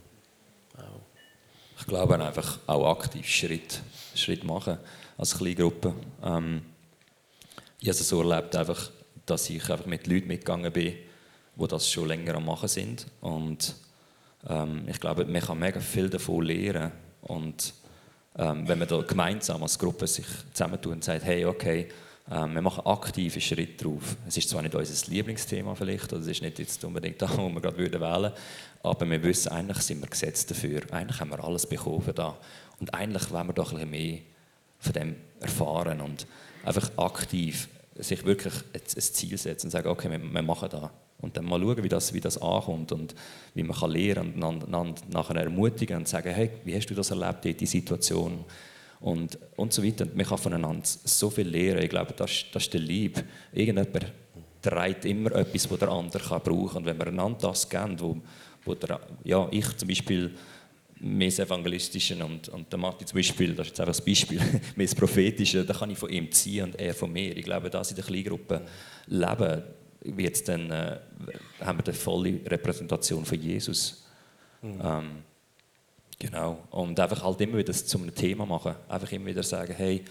Ich 1.78 1.86
glaube 1.86 2.14
einfach 2.14 2.58
auch 2.66 2.90
aktiv 2.90 3.28
Schritt, 3.28 3.82
Schritt 4.14 4.42
machen 4.42 4.78
als 5.16 5.36
Kleingruppe. 5.36 5.94
Ähm, 6.24 6.62
ich 7.78 7.88
habe 7.88 7.98
es 7.98 8.08
so 8.08 8.22
erlebt, 8.22 8.56
einfach, 8.56 8.90
dass 9.26 9.48
ich 9.50 9.68
einfach 9.70 9.86
mit 9.86 10.06
Leuten 10.06 10.28
mitgegangen 10.28 10.72
bin, 10.72 10.94
die 11.56 11.68
das 11.68 11.90
schon 11.90 12.08
länger 12.08 12.34
am 12.34 12.46
machen 12.46 12.68
sind 12.68 13.06
und 13.20 13.74
ähm, 14.48 14.84
ich 14.88 15.00
glaube, 15.00 15.24
man 15.24 15.40
kann 15.40 15.58
mega 15.58 15.80
viel 15.80 16.10
davon 16.10 16.44
lernen 16.44 16.92
und 17.22 17.74
ähm, 18.36 18.66
wenn 18.66 18.78
man 18.78 18.88
da 18.88 19.00
gemeinsam 19.02 19.62
als 19.62 19.78
Gruppe 19.78 20.06
sich 20.06 20.26
zusammentut 20.52 20.92
und 20.92 21.04
sagt, 21.04 21.24
hey, 21.24 21.44
okay, 21.44 21.88
ähm, 22.30 22.54
wir 22.54 22.62
machen 22.62 22.86
aktive 22.86 23.40
Schritte 23.40 23.84
drauf. 23.84 24.16
Es 24.26 24.36
ist 24.36 24.48
zwar 24.48 24.62
nicht 24.62 24.74
unser 24.74 25.10
Lieblingsthema 25.10 25.74
vielleicht, 25.74 26.12
oder 26.12 26.22
es 26.22 26.28
ist 26.28 26.42
nicht 26.42 26.58
jetzt 26.58 26.82
unbedingt 26.84 27.20
das, 27.22 27.30
was 27.30 27.38
wir 27.38 27.60
gerade 27.60 27.78
wählen 27.78 28.00
würden, 28.00 28.32
aber 28.82 29.10
wir 29.10 29.22
wissen, 29.22 29.52
eigentlich 29.52 29.78
sind 29.78 30.00
wir 30.00 30.08
gesetzt 30.08 30.50
dafür. 30.50 30.82
Eigentlich 30.90 31.20
haben 31.20 31.30
wir 31.30 31.42
alles 31.42 31.66
bekommen 31.66 32.12
da. 32.14 32.36
Und 32.80 32.92
eigentlich 32.92 33.30
wollen 33.30 33.46
wir 33.46 33.52
doch 33.54 33.72
ein 33.72 33.78
bisschen 33.78 33.90
mehr 33.90 34.18
von 34.78 34.92
dem 34.92 35.16
erfahren 35.40 36.00
und 36.00 36.26
einfach 36.64 36.90
aktiv 36.98 37.68
sich 37.98 38.24
wirklich 38.24 38.54
ein 38.72 38.80
Ziel 38.86 39.38
setzen 39.38 39.66
und 39.66 39.70
sagen, 39.70 39.88
okay, 39.88 40.10
wir, 40.10 40.18
wir 40.18 40.42
machen 40.42 40.68
das. 40.70 40.90
Und 41.20 41.36
dann 41.36 41.44
mal 41.44 41.60
schauen, 41.60 41.82
wie 41.82 41.88
das, 41.88 42.12
wie 42.12 42.20
das 42.20 42.40
ankommt 42.40 42.92
und 42.92 43.14
wie 43.54 43.62
man 43.62 43.76
kann 43.76 43.90
lernen 43.90 44.42
und 44.42 44.64
einander 44.64 45.02
nachher 45.10 45.36
ermutigen 45.36 45.98
und 45.98 46.08
sagen, 46.08 46.34
hey, 46.34 46.50
wie 46.64 46.74
hast 46.74 46.86
du 46.86 46.94
das 46.94 47.10
erlebt, 47.10 47.60
die 47.60 47.66
Situation? 47.66 48.44
und, 49.04 49.38
und 49.56 49.70
so 49.70 49.84
weiter. 49.84 50.06
Man 50.14 50.24
kann 50.24 50.38
voneinander 50.38 50.82
so 50.82 51.28
viel 51.28 51.46
lernen. 51.46 51.82
Ich 51.82 51.90
glaube, 51.90 52.14
das, 52.14 52.46
das 52.50 52.62
ist 52.64 52.72
der 52.72 52.80
Lieb. 52.80 53.22
Irgendjemand 53.52 54.12
trägt 54.62 55.04
immer 55.04 55.32
etwas, 55.32 55.68
das 55.68 55.78
der 55.78 55.88
andere 55.90 56.22
kann 56.22 56.40
brauchen 56.40 56.68
kann. 56.68 56.76
Und 56.78 56.86
wenn 56.86 56.98
wir 56.98 57.08
einander 57.08 57.38
das 57.38 57.68
geben, 57.68 58.00
wo, 58.00 58.16
wo 58.64 58.74
der, 58.74 58.98
ja, 59.24 59.46
ich 59.50 59.76
zum 59.76 59.88
Beispiel 59.88 60.34
mehr 61.04 61.28
das 61.28 61.38
Evangelistische 61.38 62.24
und, 62.24 62.48
und 62.48 62.70
der 62.72 62.78
Matti 62.78 63.04
zum 63.04 63.18
Beispiel, 63.18 63.54
das 63.54 63.66
ist 63.66 63.70
jetzt 63.70 63.80
einfach 63.80 63.96
das 63.96 64.04
Beispiel, 64.04 64.38
mehr 64.76 64.86
das 64.86 64.94
Prophetische, 64.94 65.64
da 65.64 65.74
kann 65.74 65.90
ich 65.90 65.98
von 65.98 66.10
ihm 66.10 66.30
ziehen 66.32 66.64
und 66.64 66.80
er 66.80 66.94
von 66.94 67.12
mir. 67.12 67.36
Ich 67.36 67.44
glaube, 67.44 67.70
das 67.70 67.90
in 67.90 67.96
der 67.96 68.04
Kleingruppe 68.04 68.62
leben, 69.06 69.62
wird 70.00 70.48
dann, 70.48 70.70
äh, 70.70 70.98
haben 71.60 71.78
wir 71.78 71.84
eine 71.84 71.94
volle 71.94 72.40
Repräsentation 72.46 73.24
von 73.24 73.40
Jesus. 73.40 74.04
Mhm. 74.62 74.80
Ähm, 74.82 75.10
Genau. 76.18 76.58
Und 76.70 76.98
einfach 76.98 77.22
halt 77.22 77.40
immer 77.40 77.54
wieder 77.54 77.64
das 77.64 77.86
zu 77.86 77.98
einem 77.98 78.14
Thema 78.14 78.46
machen. 78.46 78.74
Einfach 78.88 79.12
immer 79.12 79.26
wieder 79.26 79.42
sagen, 79.42 79.74
hey, 79.76 80.04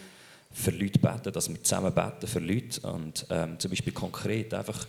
für 0.52 0.72
Leute 0.72 1.00
beten, 1.00 1.32
dass 1.32 1.50
wir 1.50 1.62
zusammen 1.64 1.94
beten 1.94 2.28
für 2.28 2.40
Leute. 2.40 2.82
Und 2.88 3.26
ähm, 3.30 3.60
zum 3.60 3.72
Beispiel 3.72 3.94
konkret 3.94 4.54
einfach, 4.54 4.86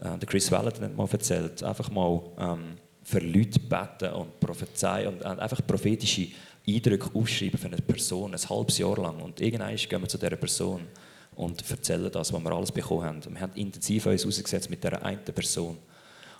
äh, 0.00 0.18
der 0.18 0.28
Chris 0.28 0.50
Wellington 0.50 0.84
hat 0.84 0.96
mal 0.96 1.08
erzählt, 1.10 1.62
einfach 1.62 1.90
mal 1.90 2.22
ähm, 2.38 2.76
für 3.10 3.18
Leute 3.18 3.58
beten 3.58 4.12
und 4.14 4.38
prophezeien 4.38 5.08
und 5.08 5.24
einfach 5.24 5.60
prophetische 5.66 6.28
Eindrücke 6.66 7.10
aufschreiben 7.12 7.58
für 7.58 7.66
eine 7.66 7.76
Person, 7.78 8.32
ein 8.32 8.48
halbes 8.48 8.78
Jahr 8.78 8.96
lang. 8.96 9.20
Und 9.20 9.40
irgendwann 9.40 9.74
gehen 9.74 10.00
wir 10.00 10.08
zu 10.08 10.18
dieser 10.18 10.36
Person 10.36 10.82
und 11.34 11.68
erzählen 11.68 12.10
das, 12.12 12.32
was 12.32 12.42
wir 12.42 12.52
alles 12.52 12.70
bekommen 12.70 13.04
haben. 13.04 13.16
Und 13.16 13.34
wir 13.34 13.40
haben 13.40 13.54
intensiv 13.54 14.06
uns 14.06 14.24
ausgesetzt 14.24 14.70
mit 14.70 14.84
dieser 14.84 15.02
einen 15.04 15.24
Person. 15.24 15.78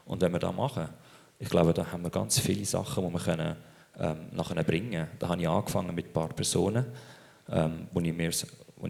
Und 0.06 0.20
wenn 0.20 0.32
wir 0.32 0.38
das 0.38 0.54
machen, 0.54 0.88
ich 1.38 1.48
glaube, 1.48 1.74
da 1.74 1.90
haben 1.90 2.02
wir 2.02 2.10
ganz 2.10 2.38
viele 2.38 2.64
Sachen, 2.64 3.04
die 3.04 3.12
wir 3.12 3.20
können, 3.20 3.56
ähm, 3.98 4.16
nachher 4.32 4.62
bringen 4.62 4.90
können. 4.90 5.08
Da 5.18 5.28
habe 5.28 5.40
ich 5.40 5.48
angefangen 5.48 5.94
mit 5.94 6.06
ein 6.06 6.12
paar 6.12 6.28
Personen, 6.28 6.84
ähm, 7.50 7.88
wo 7.92 8.00
ich 8.00 8.16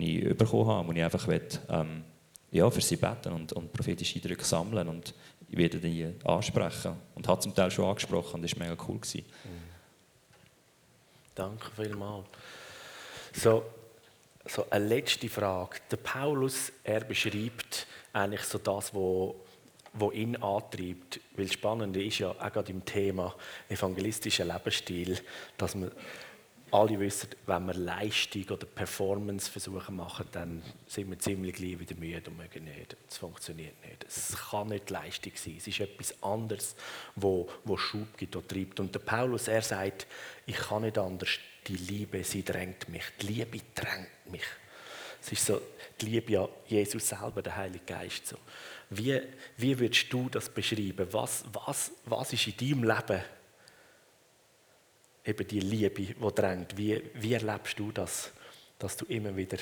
ich 0.02 0.36
bekommen 0.36 0.66
habe, 0.66 0.88
wo 0.88 0.92
ich 0.92 1.02
einfach 1.02 1.26
will, 1.28 1.48
ähm, 1.68 2.04
ja, 2.52 2.68
für 2.70 2.80
sie 2.80 2.96
beten 2.96 3.32
und, 3.32 3.52
und 3.52 3.72
prophetische 3.72 4.16
Eindrücke 4.16 4.44
sammeln 4.44 4.88
und 4.88 5.14
ich 5.50 5.56
werde 5.56 5.78
die 5.78 6.14
ansprechen 6.24 6.96
und 7.14 7.26
hat 7.26 7.42
zum 7.42 7.54
Teil 7.54 7.70
schon 7.70 7.86
angesprochen 7.86 8.36
und 8.36 8.42
das 8.42 8.58
war 8.58 8.68
mega 8.68 8.82
cool. 8.88 8.98
Gewesen. 8.98 9.24
Danke 11.34 11.70
vielmals. 11.74 12.26
So, 13.32 13.64
so 14.46 14.66
eine 14.70 14.86
letzte 14.86 15.28
Frage. 15.28 15.78
Der 15.90 15.96
Paulus, 15.96 16.72
er 16.84 17.00
beschreibt 17.00 17.86
eigentlich 18.12 18.42
so 18.42 18.58
das, 18.58 18.94
was 18.94 19.34
wo 19.92 20.10
ihn 20.12 20.36
antreibt. 20.36 21.20
Weil 21.34 21.46
das 21.46 21.54
Spannende 21.54 22.04
ist 22.04 22.18
ja 22.18 22.30
auch 22.30 22.52
gerade 22.52 22.70
im 22.70 22.84
Thema 22.84 23.34
evangelistischer 23.68 24.44
Lebensstil, 24.44 25.18
dass 25.56 25.74
man 25.74 25.90
alle 26.72 26.98
wissen, 27.00 27.28
wenn 27.46 27.66
wir 27.66 27.74
Leistung 27.74 28.44
oder 28.44 28.66
Performance 28.66 29.50
versuchen 29.50 29.96
machen, 29.96 30.26
dann 30.32 30.62
sind 30.86 31.10
wir 31.10 31.18
ziemlich 31.18 31.54
gleich 31.54 31.78
wieder 31.78 31.94
müde 31.94 32.30
und 32.30 32.36
mögen 32.36 32.64
nicht. 32.64 32.96
Es 33.08 33.18
funktioniert 33.18 33.74
nicht. 33.84 34.04
Es 34.04 34.36
kann 34.50 34.68
nicht 34.68 34.90
Leistung 34.90 35.32
sein. 35.34 35.56
Es 35.58 35.66
ist 35.66 35.80
etwas 35.80 36.22
anderes, 36.22 36.76
wo, 37.16 37.48
wo 37.64 37.76
Schub 37.76 38.16
gibt, 38.16 38.36
wo 38.36 38.40
treibt. 38.40 38.80
Und 38.80 38.94
der 38.94 39.00
Paulus, 39.00 39.48
er 39.48 39.62
sagt, 39.62 40.06
ich 40.46 40.56
kann 40.56 40.82
nicht 40.82 40.98
anders. 40.98 41.30
Die 41.66 41.76
Liebe, 41.76 42.24
sie 42.24 42.44
drängt 42.44 42.88
mich. 42.88 43.04
Die 43.20 43.26
Liebe 43.26 43.60
drängt 43.74 44.30
mich. 44.30 44.46
Es 45.22 45.32
ist 45.32 45.46
so, 45.46 45.60
die 46.00 46.06
Liebe 46.06 46.32
ja 46.32 46.48
Jesus 46.66 47.08
selber, 47.08 47.42
der 47.42 47.56
Heilige 47.56 47.84
Geist. 47.84 48.26
So. 48.26 48.36
Wie, 48.88 49.20
wie 49.56 49.78
würdest 49.78 50.12
du 50.12 50.28
das 50.28 50.48
beschreiben? 50.48 51.06
Was, 51.10 51.44
was, 51.52 51.92
was 52.06 52.32
ist 52.32 52.46
in 52.46 52.56
deinem 52.56 52.84
Leben 52.84 53.22
eben 55.24 55.46
die 55.46 55.60
Liebe, 55.60 56.02
die 56.02 56.14
drängt? 56.34 56.76
Wie, 56.76 57.02
wie 57.14 57.34
erlebst 57.34 57.78
du 57.78 57.92
das, 57.92 58.30
dass 58.78 58.96
du 58.96 59.04
immer 59.06 59.36
wieder 59.36 59.58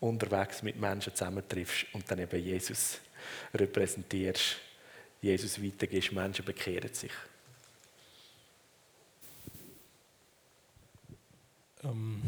unterwegs 0.00 0.62
mit 0.62 0.78
Menschen 0.78 1.14
zusammentriffst 1.14 1.86
und 1.92 2.10
dann 2.10 2.18
eben 2.18 2.42
Jesus 2.42 2.98
repräsentierst, 3.54 4.56
Jesus 5.22 5.62
weitergehst, 5.62 6.12
Menschen 6.12 6.44
bekehren 6.44 6.92
sich? 6.92 7.12
Ähm, 11.84 12.20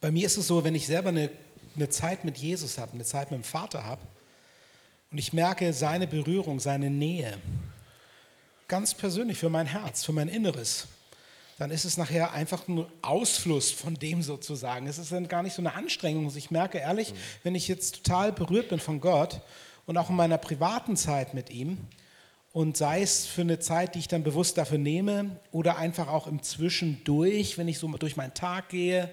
bei 0.00 0.10
mir 0.10 0.26
ist 0.26 0.36
es 0.36 0.46
so, 0.46 0.62
wenn 0.62 0.74
ich 0.74 0.86
selber 0.86 1.08
eine, 1.08 1.30
eine 1.74 1.88
Zeit 1.88 2.24
mit 2.24 2.36
Jesus 2.36 2.78
habe, 2.78 2.92
eine 2.92 3.04
Zeit 3.04 3.30
mit 3.30 3.40
dem 3.40 3.44
Vater 3.44 3.84
habe, 3.84 4.02
und 5.10 5.18
ich 5.18 5.32
merke 5.32 5.72
seine 5.72 6.06
Berührung, 6.06 6.60
seine 6.60 6.90
Nähe, 6.90 7.38
ganz 8.68 8.92
persönlich 8.92 9.38
für 9.38 9.48
mein 9.48 9.66
Herz, 9.66 10.04
für 10.04 10.12
mein 10.12 10.28
Inneres, 10.28 10.88
dann 11.58 11.70
ist 11.70 11.84
es 11.84 11.96
nachher 11.96 12.32
einfach 12.32 12.68
ein 12.68 12.86
Ausfluss 13.02 13.70
von 13.70 13.94
dem 13.94 14.22
sozusagen. 14.22 14.86
Es 14.86 14.98
ist 14.98 15.12
dann 15.12 15.28
gar 15.28 15.42
nicht 15.42 15.54
so 15.54 15.62
eine 15.62 15.74
Anstrengung. 15.74 16.30
Ich 16.36 16.50
merke 16.50 16.78
ehrlich, 16.78 17.12
mhm. 17.12 17.16
wenn 17.44 17.54
ich 17.54 17.68
jetzt 17.68 18.04
total 18.04 18.32
berührt 18.32 18.68
bin 18.68 18.78
von 18.78 19.00
Gott 19.00 19.40
und 19.86 19.96
auch 19.96 20.10
in 20.10 20.16
meiner 20.16 20.38
privaten 20.38 20.96
Zeit 20.96 21.34
mit 21.34 21.50
ihm, 21.50 21.78
und 22.56 22.78
sei 22.78 23.02
es 23.02 23.26
für 23.26 23.42
eine 23.42 23.58
Zeit, 23.58 23.94
die 23.94 23.98
ich 23.98 24.08
dann 24.08 24.22
bewusst 24.22 24.56
dafür 24.56 24.78
nehme, 24.78 25.38
oder 25.50 25.76
einfach 25.76 26.08
auch 26.08 26.26
im 26.26 26.42
Zwischendurch, 26.42 27.58
wenn 27.58 27.68
ich 27.68 27.78
so 27.78 27.86
durch 27.88 28.16
meinen 28.16 28.32
Tag 28.32 28.70
gehe 28.70 29.10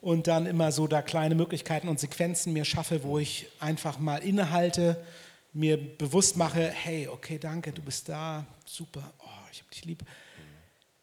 und 0.00 0.28
dann 0.28 0.46
immer 0.46 0.70
so 0.70 0.86
da 0.86 1.02
kleine 1.02 1.34
Möglichkeiten 1.34 1.88
und 1.88 1.98
Sequenzen 1.98 2.52
mir 2.52 2.64
schaffe, 2.64 3.02
wo 3.02 3.18
ich 3.18 3.48
einfach 3.58 3.98
mal 3.98 4.18
innehalte, 4.18 5.04
mir 5.52 5.76
bewusst 5.76 6.36
mache, 6.36 6.70
hey, 6.70 7.08
okay, 7.08 7.40
danke, 7.40 7.72
du 7.72 7.82
bist 7.82 8.08
da, 8.08 8.46
super, 8.64 9.02
oh, 9.18 9.48
ich 9.50 9.62
habe 9.62 9.70
dich 9.72 9.84
lieb. 9.84 10.04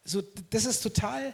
So, 0.07 0.23
das 0.49 0.65
ist 0.65 0.81
total, 0.81 1.33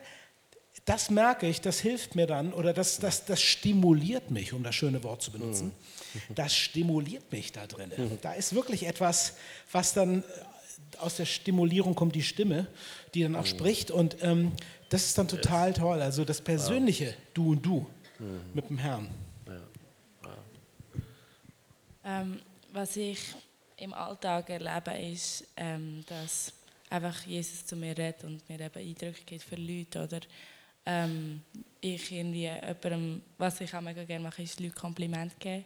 das 0.85 1.11
merke 1.11 1.47
ich, 1.47 1.61
das 1.61 1.79
hilft 1.79 2.15
mir 2.15 2.25
dann 2.25 2.53
oder 2.53 2.73
das, 2.73 2.97
das, 2.97 3.25
das 3.25 3.41
stimuliert 3.41 4.31
mich, 4.31 4.53
um 4.53 4.63
das 4.63 4.73
schöne 4.73 5.03
Wort 5.03 5.21
zu 5.21 5.31
benutzen. 5.31 5.67
Mhm. 5.67 6.35
Das 6.35 6.55
stimuliert 6.55 7.31
mich 7.31 7.51
da 7.51 7.67
drin. 7.67 7.91
Mhm. 7.95 8.17
Da 8.21 8.33
ist 8.33 8.53
wirklich 8.55 8.87
etwas, 8.87 9.35
was 9.71 9.93
dann 9.93 10.23
aus 10.99 11.17
der 11.17 11.25
Stimulierung 11.25 11.95
kommt 11.95 12.15
die 12.15 12.23
Stimme, 12.23 12.67
die 13.13 13.23
dann 13.23 13.35
auch 13.35 13.43
mhm. 13.43 13.47
spricht 13.47 13.91
und 13.91 14.17
ähm, 14.21 14.51
das 14.89 15.05
ist 15.05 15.17
dann 15.17 15.27
total 15.27 15.73
toll. 15.73 16.01
Also 16.01 16.25
das 16.25 16.41
persönliche. 16.41 17.15
Du 17.33 17.51
und 17.51 17.65
Du 17.65 17.87
mit 18.53 18.69
dem 18.69 18.77
Herrn. 18.77 19.09
Ähm, 22.05 22.39
was 22.71 22.97
ich 22.97 23.19
im 23.77 23.93
Alltag 23.93 24.49
erlebe, 24.49 24.91
ist, 24.91 25.45
ähm, 25.55 26.03
dass 26.07 26.51
einfach 26.93 27.25
Jesus 27.25 27.65
zu 27.65 27.75
mir 27.75 27.97
redet 27.97 28.23
und 28.23 28.47
mir 28.47 28.59
eben 28.59 28.79
Eindrücke 28.79 29.23
gibt 29.25 29.43
für 29.43 29.55
Leute 29.55 30.03
oder 30.03 30.19
ähm, 30.85 31.41
ich 31.81 32.11
irgendwie 32.11 32.43
jemandem, 32.43 33.21
was 33.37 33.59
ich 33.61 33.73
auch 33.73 33.81
mega 33.81 34.03
gerne 34.03 34.23
mache, 34.23 34.43
ist 34.43 34.59
Leute 34.59 34.75
Kompliment 34.75 35.39
geben 35.39 35.63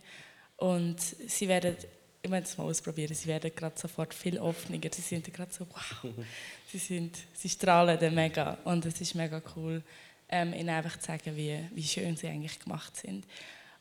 und 0.57 0.99
sie 1.01 1.47
werden 1.47 1.75
ich 2.19 2.31
möchte 2.31 2.49
es 2.49 2.57
mal 2.57 2.65
ausprobieren. 2.65 3.13
Sie 3.13 3.27
werden 3.27 3.51
gerade 3.55 3.79
sofort 3.79 4.13
viel 4.13 4.37
offener. 4.39 4.79
Sie 4.91 5.01
sind 5.01 5.31
gerade 5.33 5.53
so, 5.53 5.65
wow. 5.69 6.13
Sie, 6.69 6.77
sind, 6.77 7.17
sie 7.33 7.47
strahlen 7.47 7.97
dann 7.97 8.13
mega. 8.13 8.57
Und 8.65 8.85
es 8.85 8.99
ist 8.99 9.15
mega 9.15 9.41
cool, 9.55 9.81
ähm, 10.27 10.51
ihnen 10.51 10.69
einfach 10.69 10.99
zu 10.99 11.05
sagen, 11.05 11.37
wie, 11.37 11.57
wie 11.73 11.83
schön 11.83 12.17
sie 12.17 12.27
eigentlich 12.27 12.59
gemacht 12.59 12.97
sind. 12.97 13.25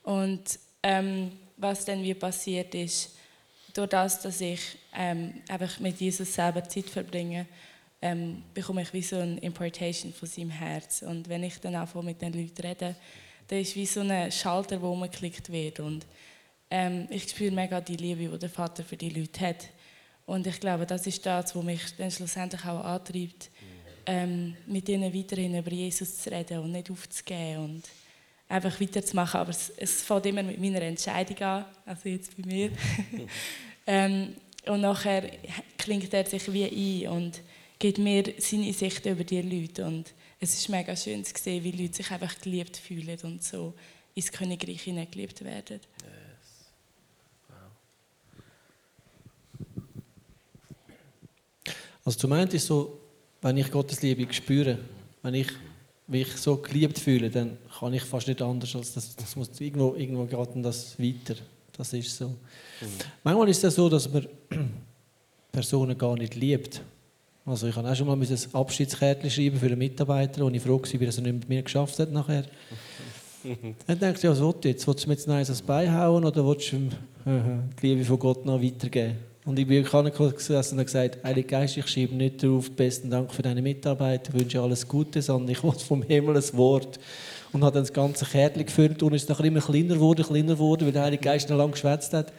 Und 0.04 0.60
ähm, 0.84 1.32
was 1.56 1.84
dann 1.84 2.04
wie 2.04 2.14
passiert 2.14 2.72
ist, 2.76 3.16
durch 3.76 3.90
das, 3.90 4.20
dass 4.20 4.40
ich 4.40 4.60
ähm, 4.94 5.42
einfach 5.48 5.78
mit 5.80 6.00
Jesus 6.00 6.34
selber 6.34 6.64
Zeit 6.64 6.90
verbringe, 6.90 7.46
ähm, 8.02 8.42
bekomme 8.54 8.82
ich 8.82 8.92
wie 8.92 9.02
so 9.02 9.16
eine 9.16 9.38
Importation 9.38 10.12
von 10.12 10.28
seinem 10.28 10.50
Herz. 10.50 11.02
Und 11.02 11.28
wenn 11.28 11.42
ich 11.42 11.58
dann 11.60 11.74
anfange 11.74 12.06
mit 12.06 12.22
den 12.22 12.32
Leuten 12.32 12.62
rede, 12.62 12.94
dann 13.48 13.58
ist 13.58 13.76
wie 13.76 13.86
so 13.86 14.00
ein 14.00 14.30
Schalter, 14.32 14.80
wo 14.80 14.92
umgeklickt 14.92 15.50
wird. 15.50 15.80
Und 15.80 16.06
ähm, 16.70 17.06
ich 17.10 17.28
spüre 17.28 17.54
mega 17.54 17.80
die 17.80 17.96
Liebe, 17.96 18.28
die 18.28 18.38
der 18.38 18.50
Vater 18.50 18.84
für 18.84 18.96
die 18.96 19.10
Leute 19.10 19.46
hat. 19.46 19.68
Und 20.26 20.46
ich 20.46 20.58
glaube, 20.58 20.86
das 20.86 21.06
ist 21.06 21.24
das, 21.24 21.54
was 21.54 21.64
mich 21.64 21.96
dann 21.96 22.10
schlussendlich 22.10 22.64
auch 22.64 22.84
antreibt, 22.84 23.50
ähm, 24.06 24.56
mit 24.66 24.88
ihnen 24.88 25.14
weiterhin 25.14 25.56
über 25.56 25.70
Jesus 25.70 26.18
zu 26.18 26.30
reden 26.30 26.58
und 26.58 26.72
nicht 26.72 26.90
aufzugeben 26.90 27.64
und 27.64 27.82
einfach 28.48 28.80
weiterzumachen. 28.80 29.40
Aber 29.40 29.50
es, 29.50 29.70
es 29.76 30.02
fängt 30.02 30.26
immer 30.26 30.42
mit 30.42 30.60
meiner 30.60 30.82
Entscheidung 30.82 31.38
an, 31.38 31.64
also 31.84 32.08
jetzt 32.08 32.36
bei 32.36 32.46
mir. 32.46 32.70
ähm, 33.86 34.34
und 34.66 34.80
nachher 34.80 35.30
klingt 35.78 36.12
er 36.12 36.24
sich 36.26 36.52
wie 36.52 37.06
ein 37.06 37.12
und 37.12 37.40
gibt 37.78 37.98
mir 37.98 38.24
seine 38.38 38.72
Sicht 38.72 39.06
über 39.06 39.24
die 39.24 39.42
Leute. 39.42 39.84
Und 39.84 40.12
es 40.40 40.54
ist 40.54 40.68
mega 40.68 40.94
schön 40.96 41.24
zu 41.24 41.32
sehen, 41.36 41.62
wie 41.62 41.72
Leute 41.72 41.94
sich 41.94 42.10
einfach 42.10 42.38
geliebt 42.40 42.76
fühlen 42.76 43.18
und 43.22 43.42
so 43.42 43.74
ins 44.14 44.32
Königreich 44.32 44.82
hineingeliebt 44.82 45.44
werden. 45.44 45.80
Also 52.04 52.20
du 52.20 52.28
meintest 52.28 52.66
so, 52.66 53.00
wenn 53.42 53.56
ich 53.56 53.70
Gottes 53.70 54.00
Liebe 54.00 54.32
spüre, 54.32 54.78
wenn 55.22 55.34
ich 55.34 55.48
mich 56.08 56.28
so 56.36 56.56
geliebt 56.56 56.98
fühle, 56.98 57.30
dann 57.30 57.58
kann 57.78 57.92
ich 57.94 58.02
fast 58.02 58.28
nicht 58.28 58.40
anders 58.42 58.74
als 58.76 58.94
das. 58.94 59.16
das 59.16 59.36
muss 59.36 59.50
irgendwo, 59.60 59.94
irgendwo 59.94 60.24
geht 60.24 60.64
das 60.64 60.98
weiter. 60.98 61.34
Das 61.76 61.92
ist 61.92 62.16
so. 62.16 62.28
Mhm. 62.28 62.34
Manchmal 63.24 63.48
ist 63.48 63.64
es 63.64 63.74
so, 63.74 63.88
dass 63.88 64.10
man 64.10 64.26
Personen 65.52 65.98
gar 65.98 66.16
nicht 66.16 66.34
liebt. 66.34 66.80
Also 67.44 67.68
ich 67.68 67.76
habe 67.76 67.88
auch 67.88 67.94
schon 67.94 68.06
mal 68.06 68.16
ein 68.16 68.38
Abschiedskärtchen 68.52 69.30
schreiben 69.30 69.58
für 69.58 69.66
einen 69.66 69.78
Mitarbeiter, 69.78 70.44
und 70.44 70.54
ich 70.54 70.62
froh 70.62 70.80
war, 70.80 71.00
wie 71.00 71.04
er 71.04 71.08
es 71.08 71.18
nicht 71.18 71.32
mit 71.32 71.48
mir 71.48 71.62
geschafft 71.62 71.98
hat 71.98 72.10
nachher. 72.10 72.44
Dann 73.86 73.98
denkst 73.98 74.20
du, 74.20 74.26
ja, 74.26 74.32
was 74.32 74.40
willst 74.40 74.64
du 74.64 74.68
jetzt? 74.68 74.86
Willst 74.88 75.04
du 75.04 75.08
mir 75.08 75.14
jetzt 75.14 75.28
eins 75.28 75.48
ans 75.48 75.62
Bein 75.62 75.92
hauen 75.92 76.24
oder 76.24 76.44
willst 76.44 76.72
du 76.72 76.76
ihm 76.76 76.88
äh, 77.24 77.58
die 77.80 77.86
Liebe 77.86 78.04
von 78.04 78.18
Gott 78.18 78.44
noch 78.44 78.60
weitergeben? 78.60 79.16
Und 79.46 79.60
ich 79.60 79.66
bin 79.68 79.84
gesessen 79.84 80.76
und 80.76 80.84
gesagt, 80.84 81.22
Heilige 81.22 81.46
Geist, 81.46 81.76
ich 81.76 81.86
schreibe 81.86 82.16
nicht 82.16 82.42
drauf, 82.42 82.68
besten 82.68 83.08
Dank 83.08 83.32
für 83.32 83.42
deine 83.42 83.62
Mitarbeit, 83.62 84.28
ich 84.28 84.34
wünsche 84.34 84.60
alles 84.60 84.86
Gute, 84.86 85.22
sondern 85.22 85.52
ich 85.52 85.62
wollte 85.62 85.84
vom 85.84 86.02
Himmel 86.02 86.36
ein 86.36 86.52
Wort. 86.54 86.98
Und 87.52 87.62
habe 87.62 87.74
dann 87.74 87.84
das 87.84 87.92
ganze 87.92 88.26
Kärtchen 88.26 88.66
gefüllt 88.66 89.04
und 89.04 89.14
es 89.14 89.22
ist 89.22 89.28
nachher 89.28 89.44
immer 89.44 89.60
kleiner 89.60 89.94
geworden, 89.94 90.26
kleiner 90.26 90.54
geworden, 90.54 90.84
weil 90.84 90.92
der 90.92 91.04
Heilige 91.04 91.22
Geist 91.22 91.48
noch 91.48 91.56
lange 91.56 91.70
geschwätzt 91.70 92.12
hat. 92.12 92.32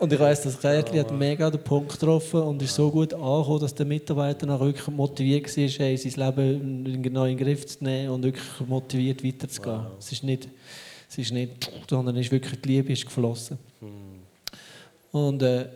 Und 0.00 0.12
ich 0.12 0.18
weiss, 0.18 0.42
das 0.42 0.60
Kärtchen 0.60 0.98
hat 0.98 1.12
mega 1.12 1.48
den 1.48 1.62
Punkt 1.62 1.92
getroffen 1.92 2.42
und 2.42 2.60
ist 2.60 2.74
so 2.74 2.90
gut 2.90 3.14
angekommen, 3.14 3.60
dass 3.60 3.76
der 3.76 3.86
Mitarbeiter 3.86 4.46
nachher 4.46 4.66
wirklich 4.66 4.88
motiviert 4.88 5.56
war, 5.56 5.68
hey, 5.86 5.96
sein 5.96 6.26
Leben 6.26 7.00
genau 7.00 7.26
in 7.26 7.36
den 7.36 7.46
Griff 7.46 7.64
zu 7.64 7.84
nehmen 7.84 8.10
und 8.10 8.24
wirklich 8.24 8.44
motiviert 8.66 9.24
weiterzugehen. 9.24 9.84
Wow. 9.84 9.92
Es 10.00 10.10
ist 10.10 10.24
nicht, 10.24 10.48
es 11.08 11.16
ist 11.16 11.32
nicht, 11.32 11.70
sondern 11.88 12.16
es 12.16 12.26
ist 12.26 12.32
wirklich 12.32 12.60
die 12.60 12.68
Liebe 12.70 12.92
ist 12.92 13.04
geflossen. 13.04 13.56
Hm. 13.78 14.13
Und 15.14 15.44
äh, 15.44 15.66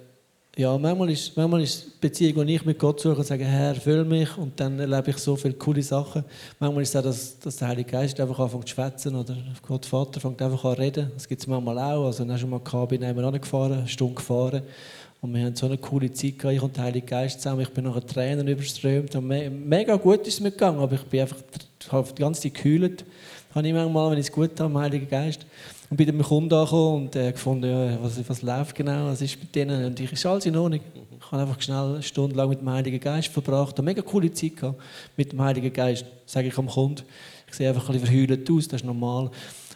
ja, 0.56 0.76
manchmal 0.76 1.10
ist, 1.10 1.36
manchmal 1.36 1.62
ist 1.62 1.84
die 1.84 1.90
Beziehung, 2.00 2.44
die 2.44 2.56
ich 2.56 2.64
mit 2.64 2.76
Gott 2.76 2.98
suche 2.98 3.18
und 3.18 3.24
sage, 3.24 3.44
Herr, 3.44 3.76
füll 3.76 4.04
mich 4.04 4.36
und 4.36 4.58
dann 4.58 4.80
erlebe 4.80 5.10
ich 5.10 5.18
so 5.18 5.36
viele 5.36 5.54
coole 5.54 5.80
Sachen. 5.80 6.24
Manchmal 6.58 6.82
ist 6.82 6.88
es 6.88 6.96
auch, 6.96 7.04
dass, 7.04 7.38
dass 7.38 7.56
der 7.56 7.68
Heilige 7.68 7.88
Geist 7.88 8.18
einfach 8.18 8.36
anfängt 8.40 8.66
zu 8.66 8.74
schwätzen 8.74 9.14
oder 9.14 9.36
Gott 9.64 9.86
Vater 9.86 10.18
fängt 10.18 10.42
einfach 10.42 10.64
an 10.64 10.74
zu 10.74 10.82
reden. 10.82 11.12
Das 11.14 11.28
gibt 11.28 11.40
es 11.40 11.46
manchmal 11.46 11.78
auch. 11.78 12.06
Also 12.06 12.24
dann 12.24 12.36
schon 12.36 12.50
mal 12.50 12.58
gehabt, 12.58 12.88
bin 12.88 13.00
ich 13.00 13.40
gefahren, 13.40 13.74
eine 13.74 13.86
Stunde 13.86 14.16
gefahren 14.16 14.62
und 15.20 15.32
wir 15.32 15.44
haben 15.44 15.54
so 15.54 15.66
eine 15.66 15.78
coole 15.78 16.10
Zeit 16.10 16.36
gehabt, 16.36 16.56
ich 16.56 16.62
und 16.62 16.76
der 16.76 16.82
Heilige 16.82 17.06
Geist 17.06 17.40
zusammen. 17.40 17.60
Ich 17.60 17.70
bin 17.70 17.84
nachher 17.84 18.04
Tränen 18.04 18.48
überströmt 18.48 19.14
und 19.14 19.24
me 19.24 19.48
mega 19.50 19.94
gut 19.94 20.26
ist 20.26 20.34
es 20.34 20.40
mir 20.40 20.50
gegangen, 20.50 20.80
aber 20.80 20.96
ich 20.96 21.04
bin 21.04 21.20
einfach 21.20 21.38
die 22.12 22.20
ganze 22.20 22.42
Zeit 22.42 22.54
gekühlt. 22.54 23.04
Habe 23.54 23.68
ich 23.68 23.72
manchmal, 23.72 24.10
wenn 24.10 24.18
ich 24.18 24.26
es 24.26 24.32
gut 24.32 24.58
habe, 24.58 24.76
Heiligen 24.80 25.08
Geist. 25.08 25.46
Und 25.90 25.96
bin 25.96 26.06
dann 26.06 26.18
beim 26.18 26.26
Kunden 26.26 26.52
angekommen 26.52 27.04
und 27.04 27.16
äh, 27.16 27.32
gefunden, 27.32 27.70
ja, 27.70 27.98
was, 28.02 28.28
was 28.28 28.42
läuft 28.42 28.74
genau, 28.74 29.06
was 29.06 29.22
ist 29.22 29.38
mit 29.40 29.54
denen. 29.54 29.86
Und 29.86 29.98
ich, 29.98 30.12
ist 30.12 30.26
alles 30.26 30.44
in 30.44 30.56
Ordnung. 30.56 30.80
Ich 31.18 31.32
habe 31.32 31.42
einfach 31.42 31.60
schnell 31.60 31.94
eine 31.94 32.02
Stunde 32.02 32.36
lang 32.36 32.50
mit 32.50 32.60
dem 32.60 32.70
Heiligen 32.70 33.00
Geist 33.00 33.28
verbracht. 33.28 33.78
Eine 33.78 33.86
mega 33.86 34.02
coole 34.02 34.30
Zeit 34.30 34.56
gehabt 34.56 34.80
mit 35.16 35.32
dem 35.32 35.40
Heiligen 35.40 35.72
Geist, 35.72 36.04
sage 36.26 36.48
ich 36.48 36.58
am 36.58 36.68
Kunden. 36.68 37.02
Ich 37.48 37.54
sehe 37.54 37.68
einfach 37.68 37.88
ein 37.88 37.98
bisschen 37.98 38.26
verheult 38.26 38.50
aus, 38.50 38.68
das 38.68 38.82
ist 38.82 38.86
normal. 38.86 39.30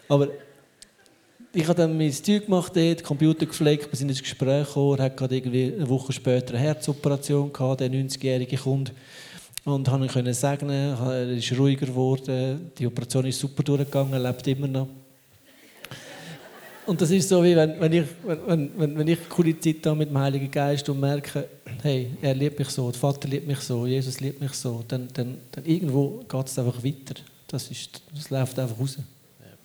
Aber 0.08 0.28
ich 1.54 1.64
habe 1.64 1.74
dann 1.74 1.96
mein 1.96 2.12
Zeug 2.12 2.44
gemacht, 2.44 2.72
dort, 2.74 3.04
Computer 3.04 3.46
gepflegt, 3.46 3.90
wir 3.90 3.96
sind 3.96 4.08
ins 4.08 4.22
Gespräch 4.22 4.66
gekommen. 4.66 4.98
Er 4.98 5.04
hat 5.04 5.16
gerade 5.16 5.36
irgendwie 5.36 5.72
eine 5.74 5.88
Woche 5.88 6.12
später 6.12 6.54
eine 6.54 6.62
Herzoperation 6.62 7.52
gehabt, 7.52 7.80
der 7.80 7.90
90-jährige 7.90 8.56
Kunde. 8.58 8.92
Und 9.64 9.88
habe 9.88 10.04
ihn 10.04 10.34
segnen, 10.34 10.96
er 10.98 11.30
ist 11.30 11.56
ruhiger 11.56 11.86
geworden, 11.86 12.72
die 12.76 12.86
Operation 12.86 13.26
ist 13.26 13.38
super 13.38 13.62
durchgegangen, 13.62 14.12
er 14.12 14.18
lebt 14.18 14.46
immer 14.46 14.66
noch. 14.66 14.88
Und 16.84 17.00
das 17.00 17.10
ist 17.10 17.28
so, 17.28 17.44
wie 17.44 17.54
wenn, 17.54 17.80
wenn, 17.80 17.92
ich, 17.92 18.06
wenn, 18.24 18.78
wenn, 18.78 18.98
wenn 18.98 19.08
ich 19.08 19.28
coole 19.28 19.58
Zeit 19.58 19.86
habe 19.86 19.98
mit 19.98 20.10
dem 20.10 20.18
Heiligen 20.18 20.50
Geist 20.50 20.88
und 20.88 20.98
merke, 20.98 21.48
hey, 21.80 22.10
er 22.20 22.34
liebt 22.34 22.58
mich 22.58 22.70
so, 22.70 22.90
der 22.90 22.98
Vater 22.98 23.28
liebt 23.28 23.46
mich 23.46 23.60
so, 23.60 23.86
Jesus 23.86 24.18
liebt 24.18 24.40
mich 24.40 24.52
so, 24.54 24.82
dann, 24.88 25.08
dann, 25.12 25.38
dann 25.52 25.64
irgendwo 25.64 26.24
geht 26.28 26.46
es 26.46 26.58
einfach 26.58 26.82
weiter. 26.82 27.14
Das, 27.46 27.70
ist, 27.70 28.02
das 28.12 28.30
läuft 28.30 28.58
einfach 28.58 28.78
raus. 28.78 28.96
Yep. 28.96 29.58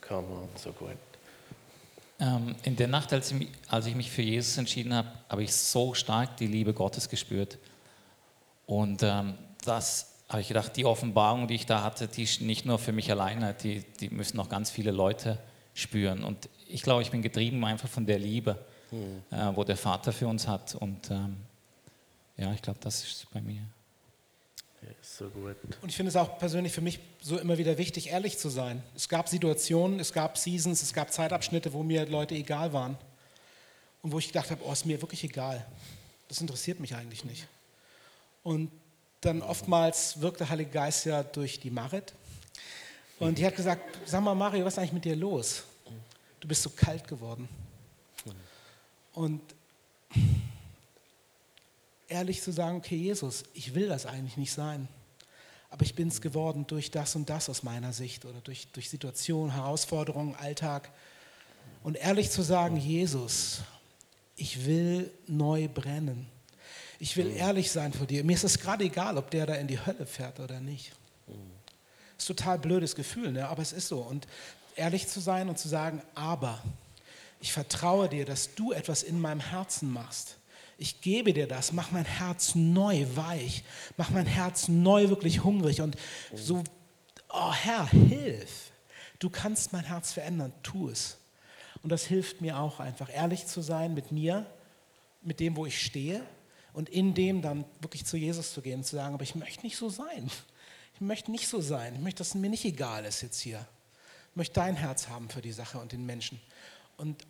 Come 0.00 0.28
on, 0.28 0.48
so 0.54 0.70
gut. 0.70 0.90
Ähm, 2.20 2.54
in 2.62 2.76
der 2.76 2.88
Nacht, 2.88 3.12
als 3.12 3.32
ich, 3.32 3.48
als 3.68 3.86
ich 3.86 3.96
mich 3.96 4.10
für 4.10 4.22
Jesus 4.22 4.56
entschieden 4.56 4.94
habe, 4.94 5.08
habe 5.28 5.42
ich 5.42 5.52
so 5.52 5.94
stark 5.94 6.36
die 6.36 6.46
Liebe 6.46 6.74
Gottes 6.74 7.08
gespürt. 7.08 7.58
Und 8.66 9.02
ähm, 9.02 9.34
das 9.64 10.12
habe 10.28 10.42
ich 10.42 10.48
gedacht, 10.48 10.76
die 10.76 10.84
Offenbarung, 10.84 11.48
die 11.48 11.54
ich 11.54 11.66
da 11.66 11.82
hatte, 11.82 12.06
die 12.06 12.22
ist 12.22 12.40
nicht 12.40 12.66
nur 12.66 12.78
für 12.78 12.92
mich 12.92 13.10
alleine, 13.10 13.54
die, 13.54 13.82
die 13.98 14.10
müssen 14.10 14.36
noch 14.36 14.48
ganz 14.48 14.70
viele 14.70 14.92
Leute 14.92 15.38
spüren. 15.78 16.24
Und 16.24 16.48
ich 16.68 16.82
glaube, 16.82 17.02
ich 17.02 17.10
bin 17.10 17.22
getrieben 17.22 17.64
einfach 17.64 17.88
von 17.88 18.04
der 18.06 18.18
Liebe, 18.18 18.58
mhm. 18.90 19.22
äh, 19.30 19.56
wo 19.56 19.64
der 19.64 19.76
Vater 19.76 20.12
für 20.12 20.26
uns 20.26 20.46
hat. 20.46 20.74
Und 20.74 21.10
ähm, 21.10 21.36
ja, 22.36 22.52
ich 22.52 22.62
glaube, 22.62 22.78
das 22.82 23.02
ist 23.02 23.26
bei 23.32 23.40
mir. 23.40 23.62
Ja, 24.82 24.88
so 25.02 25.28
gut. 25.28 25.56
Und 25.80 25.88
ich 25.88 25.96
finde 25.96 26.10
es 26.10 26.16
auch 26.16 26.38
persönlich 26.38 26.72
für 26.72 26.80
mich 26.80 27.00
so 27.20 27.38
immer 27.38 27.58
wieder 27.58 27.78
wichtig, 27.78 28.10
ehrlich 28.10 28.38
zu 28.38 28.48
sein. 28.48 28.82
Es 28.94 29.08
gab 29.08 29.28
Situationen, 29.28 29.98
es 29.98 30.12
gab 30.12 30.38
Seasons, 30.38 30.82
es 30.82 30.92
gab 30.92 31.12
Zeitabschnitte, 31.12 31.72
wo 31.72 31.82
mir 31.82 32.06
Leute 32.06 32.34
egal 32.34 32.72
waren. 32.72 32.96
Und 34.02 34.12
wo 34.12 34.18
ich 34.18 34.28
gedacht 34.28 34.50
habe, 34.50 34.62
oh, 34.64 34.72
ist 34.72 34.86
mir 34.86 35.00
wirklich 35.00 35.24
egal. 35.24 35.66
Das 36.28 36.40
interessiert 36.40 36.78
mich 36.78 36.94
eigentlich 36.94 37.24
nicht. 37.24 37.48
Und 38.44 38.70
dann 39.20 39.42
oftmals 39.42 40.20
wirkt 40.20 40.40
der 40.40 40.48
Heilige 40.48 40.70
Geist 40.70 41.06
ja 41.06 41.24
durch 41.24 41.58
die 41.58 41.70
Marit. 41.70 42.12
Und 43.18 43.38
die 43.38 43.44
hat 43.44 43.56
gesagt, 43.56 43.82
sag 44.06 44.22
mal 44.22 44.34
Mario, 44.34 44.64
was 44.64 44.74
ist 44.74 44.78
eigentlich 44.78 44.92
mit 44.92 45.04
dir 45.04 45.16
los? 45.16 45.64
Du 46.40 46.48
bist 46.48 46.62
so 46.62 46.70
kalt 46.70 47.06
geworden. 47.08 47.48
Und 49.12 49.42
ehrlich 52.08 52.42
zu 52.42 52.52
sagen, 52.52 52.78
okay 52.78 52.96
Jesus, 52.96 53.44
ich 53.54 53.74
will 53.74 53.88
das 53.88 54.06
eigentlich 54.06 54.36
nicht 54.36 54.52
sein. 54.52 54.88
Aber 55.70 55.84
ich 55.84 55.94
bin 55.94 56.08
es 56.08 56.20
geworden 56.20 56.66
durch 56.66 56.90
das 56.90 57.14
und 57.14 57.28
das 57.28 57.48
aus 57.48 57.62
meiner 57.62 57.92
Sicht 57.92 58.24
oder 58.24 58.40
durch, 58.40 58.68
durch 58.68 58.88
Situationen, 58.88 59.52
Herausforderungen, 59.52 60.34
Alltag. 60.36 60.90
Und 61.82 61.96
ehrlich 61.96 62.30
zu 62.30 62.42
sagen, 62.42 62.76
Jesus, 62.76 63.60
ich 64.36 64.64
will 64.64 65.10
neu 65.26 65.68
brennen. 65.68 66.26
Ich 66.98 67.16
will 67.16 67.30
ehrlich 67.30 67.70
sein 67.70 67.92
vor 67.92 68.06
dir. 68.06 68.24
Mir 68.24 68.34
ist 68.34 68.44
es 68.44 68.58
gerade 68.58 68.84
egal, 68.84 69.18
ob 69.18 69.30
der 69.30 69.46
da 69.46 69.54
in 69.54 69.68
die 69.68 69.84
Hölle 69.84 70.06
fährt 70.06 70.40
oder 70.40 70.60
nicht. 70.60 70.92
Ist 72.16 72.26
total 72.26 72.58
blödes 72.58 72.96
Gefühl, 72.96 73.30
ne? 73.30 73.48
aber 73.48 73.62
es 73.62 73.72
ist 73.72 73.88
so. 73.88 74.00
Und 74.00 74.26
ehrlich 74.78 75.08
zu 75.08 75.20
sein 75.20 75.48
und 75.48 75.58
zu 75.58 75.68
sagen, 75.68 76.02
aber 76.14 76.62
ich 77.40 77.52
vertraue 77.52 78.08
dir, 78.08 78.24
dass 78.24 78.54
du 78.54 78.72
etwas 78.72 79.02
in 79.02 79.20
meinem 79.20 79.40
Herzen 79.40 79.92
machst. 79.92 80.36
Ich 80.78 81.00
gebe 81.00 81.32
dir 81.32 81.48
das, 81.48 81.72
mach 81.72 81.90
mein 81.90 82.04
Herz 82.04 82.54
neu 82.54 83.06
weich, 83.14 83.64
mach 83.96 84.10
mein 84.10 84.26
Herz 84.26 84.68
neu 84.68 85.08
wirklich 85.08 85.42
hungrig 85.42 85.80
und 85.80 85.96
so, 86.34 86.62
oh 87.28 87.52
Herr, 87.52 87.88
hilf. 87.90 88.70
Du 89.18 89.28
kannst 89.28 89.72
mein 89.72 89.84
Herz 89.84 90.12
verändern, 90.12 90.52
tu 90.62 90.88
es. 90.88 91.18
Und 91.82 91.90
das 91.90 92.04
hilft 92.04 92.40
mir 92.40 92.58
auch 92.58 92.80
einfach, 92.80 93.12
ehrlich 93.12 93.46
zu 93.46 93.60
sein 93.60 93.94
mit 93.94 94.12
mir, 94.12 94.46
mit 95.22 95.40
dem, 95.40 95.56
wo 95.56 95.66
ich 95.66 95.84
stehe 95.84 96.22
und 96.72 96.88
in 96.88 97.14
dem 97.14 97.42
dann 97.42 97.64
wirklich 97.80 98.04
zu 98.06 98.16
Jesus 98.16 98.52
zu 98.52 98.62
gehen 98.62 98.78
und 98.78 98.84
zu 98.84 98.96
sagen, 98.96 99.14
aber 99.14 99.24
ich 99.24 99.34
möchte 99.34 99.64
nicht 99.64 99.76
so 99.76 99.88
sein. 99.88 100.30
Ich 100.94 101.00
möchte 101.00 101.30
nicht 101.30 101.48
so 101.48 101.60
sein. 101.60 101.94
Ich 101.94 102.00
möchte, 102.00 102.18
dass 102.18 102.28
es 102.28 102.34
mir 102.34 102.50
nicht 102.50 102.64
egal 102.64 103.04
ist 103.04 103.22
jetzt 103.22 103.40
hier. 103.40 103.66
Möchte 104.38 104.60
dein 104.60 104.76
Herz 104.76 105.08
haben 105.08 105.28
für 105.28 105.42
die 105.42 105.50
Sache 105.50 105.78
und 105.78 105.90
den 105.90 106.06
Menschen. 106.06 106.40
Und 106.96 107.26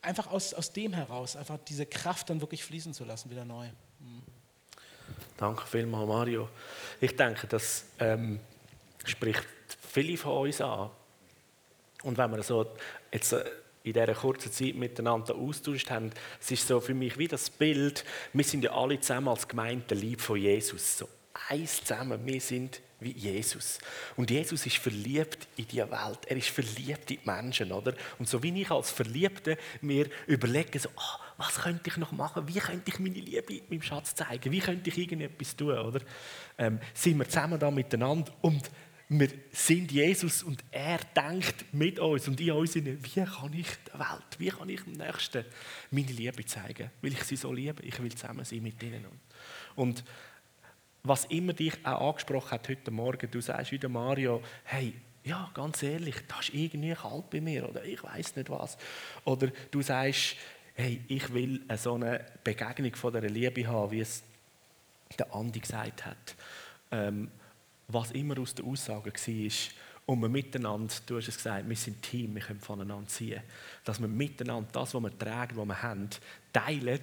einfach 0.00 0.28
aus, 0.28 0.54
aus 0.54 0.72
dem 0.72 0.94
heraus, 0.94 1.36
einfach 1.36 1.58
diese 1.68 1.84
Kraft 1.84 2.30
dann 2.30 2.40
wirklich 2.40 2.64
fließen 2.64 2.94
zu 2.94 3.04
lassen, 3.04 3.28
wieder 3.28 3.44
neu. 3.44 3.66
Mhm. 4.00 4.22
Danke 5.36 5.66
vielmals, 5.66 6.08
Mario. 6.08 6.48
Ich 6.98 7.14
denke, 7.14 7.46
das 7.46 7.84
ähm, 7.98 8.40
spricht 9.04 9.46
viele 9.86 10.16
von 10.16 10.46
uns 10.46 10.62
an. 10.62 10.88
Und 12.02 12.16
wenn 12.16 12.30
wir 12.30 12.42
so 12.42 12.66
jetzt 13.12 13.34
äh, 13.34 13.44
in 13.82 13.92
dieser 13.92 14.14
kurzen 14.14 14.50
Zeit 14.50 14.76
miteinander 14.76 15.34
austauscht 15.34 15.90
haben, 15.90 16.10
es 16.40 16.50
ist 16.50 16.68
so 16.68 16.80
für 16.80 16.94
mich 16.94 17.18
wie 17.18 17.28
das 17.28 17.50
Bild, 17.50 18.02
wir 18.32 18.44
sind 18.44 18.64
ja 18.64 18.72
alle 18.72 18.98
zusammen 18.98 19.28
als 19.28 19.46
Gemeinde 19.46 19.94
lieb 19.94 20.22
von 20.22 20.38
Jesus. 20.38 20.96
So 20.96 21.08
eins 21.50 21.84
zusammen. 21.84 22.24
Wir 22.24 22.40
sind 22.40 22.80
wie 23.00 23.12
Jesus. 23.12 23.78
Und 24.16 24.30
Jesus 24.30 24.66
ist 24.66 24.76
verliebt 24.76 25.46
in 25.56 25.68
die 25.68 25.78
Welt. 25.78 26.18
Er 26.26 26.36
ist 26.36 26.48
verliebt 26.48 27.10
in 27.10 27.18
die 27.18 27.20
Menschen, 27.24 27.70
oder? 27.72 27.94
Und 28.18 28.28
so 28.28 28.42
wie 28.42 28.60
ich 28.60 28.70
als 28.70 28.90
Verliebter 28.90 29.56
mir 29.80 30.08
überlege, 30.26 30.78
so, 30.78 30.88
oh, 30.96 31.20
was 31.36 31.56
könnte 31.56 31.88
ich 31.88 31.96
noch 31.96 32.12
machen? 32.12 32.46
Wie 32.48 32.58
könnte 32.58 32.90
ich 32.90 32.98
meine 32.98 33.20
Liebe 33.20 33.62
meinem 33.68 33.82
Schatz 33.82 34.14
zeigen? 34.14 34.50
Wie 34.50 34.60
könnte 34.60 34.90
ich 34.90 34.98
irgendetwas 34.98 35.54
tun, 35.54 35.78
oder? 35.78 36.00
Ähm, 36.58 36.80
sind 36.92 37.18
wir 37.18 37.28
zusammen 37.28 37.58
da 37.58 37.70
miteinander 37.70 38.32
und 38.40 38.70
wir 39.10 39.30
sind 39.52 39.90
Jesus 39.90 40.42
und 40.42 40.62
er 40.70 40.98
denkt 41.16 41.72
mit 41.72 41.98
uns 41.98 42.28
und 42.28 42.38
in 42.40 42.50
uns, 42.50 42.74
wie 42.74 43.24
kann 43.24 43.54
ich 43.54 43.68
der 43.90 44.00
Welt, 44.00 44.38
wie 44.38 44.48
kann 44.48 44.68
ich 44.68 44.82
dem 44.82 44.92
Nächsten 44.92 45.46
meine 45.90 46.12
Liebe 46.12 46.44
zeigen? 46.44 46.90
Will 47.00 47.14
ich 47.14 47.22
sie 47.24 47.36
so 47.36 47.50
lieben? 47.50 47.78
Ich 47.82 48.02
will 48.02 48.14
zusammen 48.14 48.44
sein 48.44 48.62
mit 48.62 48.82
ihnen. 48.82 49.06
Und 49.76 50.04
was 51.02 51.24
immer 51.26 51.52
dich 51.52 51.74
auch 51.84 52.10
angesprochen 52.10 52.50
hat 52.50 52.68
heute 52.68 52.90
Morgen, 52.90 53.30
du 53.30 53.40
sagst 53.40 53.72
wieder 53.72 53.88
Mario, 53.88 54.42
hey, 54.64 54.94
ja, 55.24 55.50
ganz 55.54 55.82
ehrlich, 55.82 56.16
da 56.26 56.38
ist 56.40 56.54
irgendwie 56.54 56.94
kalt 56.94 57.30
bei 57.30 57.40
mir 57.40 57.68
oder 57.68 57.84
ich 57.84 58.02
weiß 58.02 58.36
nicht 58.36 58.50
was. 58.50 58.78
Oder 59.24 59.48
du 59.70 59.82
sagst, 59.82 60.36
hey, 60.74 61.02
ich 61.08 61.32
will 61.32 61.60
so 61.76 61.94
eine 61.94 62.24
Begegnung 62.42 62.94
von 62.94 63.12
der 63.12 63.28
Liebe 63.28 63.66
haben, 63.66 63.90
wie 63.90 64.00
es 64.00 64.22
der 65.18 65.34
Andi 65.34 65.60
gesagt 65.60 66.06
hat. 66.06 66.34
Ähm, 66.90 67.30
was 67.88 68.12
immer 68.12 68.38
aus 68.38 68.54
der 68.54 68.64
Aussage 68.64 69.12
war, 69.12 69.50
und 70.08 70.22
wir 70.22 70.28
miteinander, 70.30 70.94
du 71.04 71.18
hast 71.18 71.28
es 71.28 71.36
gesagt, 71.36 71.68
wir 71.68 71.76
sind 71.76 72.00
Team, 72.00 72.34
wir 72.34 72.40
können 72.40 72.60
voneinander 72.60 73.06
ziehen. 73.08 73.42
Dass 73.84 74.00
wir 74.00 74.08
miteinander 74.08 74.66
das, 74.72 74.94
was 74.94 75.02
wir 75.02 75.18
tragen, 75.18 75.58
was 75.58 75.66
wir 75.66 75.82
haben, 75.82 76.08
teilen 76.50 77.00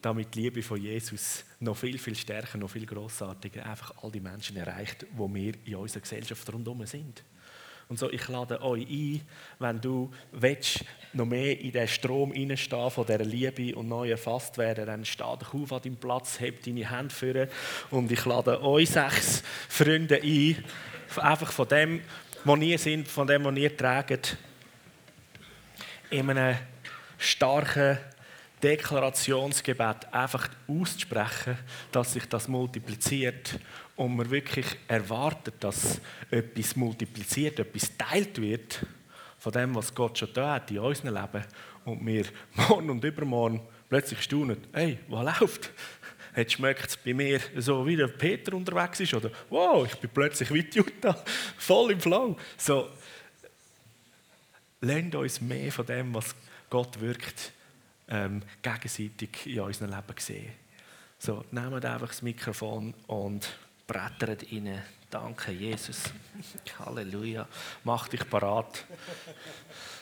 damit 0.00 0.34
die 0.34 0.42
Liebe 0.42 0.62
von 0.62 0.80
Jesus 0.80 1.44
noch 1.60 1.76
viel, 1.76 1.98
viel 1.98 2.14
stärker, 2.14 2.58
noch 2.58 2.70
viel 2.70 2.86
grossartiger 2.86 3.66
einfach 3.66 3.94
all 4.02 4.10
die 4.10 4.20
Menschen 4.20 4.56
erreicht, 4.56 5.06
wo 5.12 5.32
wir 5.32 5.54
in 5.64 5.74
unserer 5.76 6.00
Gesellschaft 6.00 6.52
rundherum 6.52 6.86
sind. 6.86 7.24
Und 7.88 7.98
so, 7.98 8.10
ich 8.10 8.28
lade 8.28 8.60
euch 8.60 8.86
ein, 8.86 9.22
wenn 9.58 9.80
du 9.80 10.10
willst, 10.32 10.84
noch 11.14 11.24
mehr 11.24 11.58
in 11.58 11.72
den 11.72 11.88
Strom 11.88 12.32
hineinstehen 12.32 12.90
von 12.90 13.06
dieser 13.06 13.24
Liebe 13.24 13.74
und 13.74 13.88
neu 13.88 14.10
erfasst 14.10 14.58
werden, 14.58 14.84
dann 14.84 15.06
steh 15.06 15.24
dich 15.40 15.54
auf 15.54 15.72
an 15.72 15.82
deinem 15.82 15.96
Platz, 15.96 16.38
heb 16.38 16.62
deine 16.62 16.90
Hände 16.90 17.14
vor 17.14 17.46
und 17.90 18.12
ich 18.12 18.24
lade 18.26 18.62
euch 18.62 18.90
sechs 18.90 19.42
Freunde 19.70 20.20
ein, 20.22 20.64
einfach 21.16 21.50
von 21.50 21.66
dem, 21.66 22.02
wo 22.44 22.56
ihr 22.56 22.78
sind, 22.78 23.08
von 23.08 23.26
dem, 23.26 23.44
was 23.44 23.56
ihr 23.56 23.74
tragt, 23.74 24.36
in 26.10 26.28
einem 26.28 26.58
starken 27.16 27.98
Deklarationsgebet 28.62 30.12
einfach 30.12 30.48
auszusprechen, 30.66 31.58
dass 31.92 32.12
sich 32.12 32.26
das 32.26 32.48
multipliziert 32.48 33.58
und 33.96 34.16
man 34.16 34.30
wirklich 34.30 34.66
erwartet, 34.86 35.54
dass 35.60 36.00
etwas 36.30 36.76
multipliziert, 36.76 37.58
etwas 37.60 37.96
teilt 37.96 38.40
wird, 38.40 38.86
von 39.38 39.52
dem, 39.52 39.74
was 39.74 39.94
Gott 39.94 40.18
schon 40.18 40.32
da 40.32 40.54
hat 40.54 40.70
in 40.70 40.80
unserem 40.80 41.14
Leben 41.14 41.44
und 41.84 42.04
wir 42.04 42.24
morgen 42.68 42.90
und 42.90 43.04
übermorgen 43.04 43.60
plötzlich 43.88 44.22
staunen, 44.22 44.58
hey, 44.72 44.98
was 45.08 45.40
läuft? 45.40 45.70
Jetzt 46.36 46.52
schmeckt 46.52 46.88
es 46.88 46.96
bei 46.96 47.14
mir 47.14 47.40
so, 47.56 47.84
wie 47.86 47.96
der 47.96 48.08
Peter 48.08 48.54
unterwegs 48.54 49.00
ist 49.00 49.14
oder 49.14 49.30
wow, 49.50 49.86
ich 49.86 49.96
bin 49.98 50.10
plötzlich 50.10 50.52
wie 50.52 50.66
Jutta, 50.70 51.16
voll 51.56 51.92
im 51.92 52.00
Flow. 52.00 52.36
So, 52.56 52.88
lernt 54.80 55.14
uns 55.14 55.40
mehr 55.40 55.72
von 55.72 55.86
dem, 55.86 56.14
was 56.14 56.34
Gott 56.70 57.00
wirkt, 57.00 57.52
ähm, 58.08 58.42
gegenseitig 58.62 59.46
in 59.46 59.60
unserem 59.60 59.90
Leben 59.90 60.18
sehen. 60.18 60.52
So, 61.18 61.44
nehmt 61.50 61.84
einfach 61.84 62.08
das 62.08 62.22
Mikrofon 62.22 62.94
und 63.06 63.48
brettert 63.86 64.44
rein. 64.52 64.82
Danke, 65.10 65.52
Jesus. 65.52 66.04
Halleluja. 66.78 67.48
Mach 67.84 68.08
dich 68.08 68.28
parat, 68.28 68.84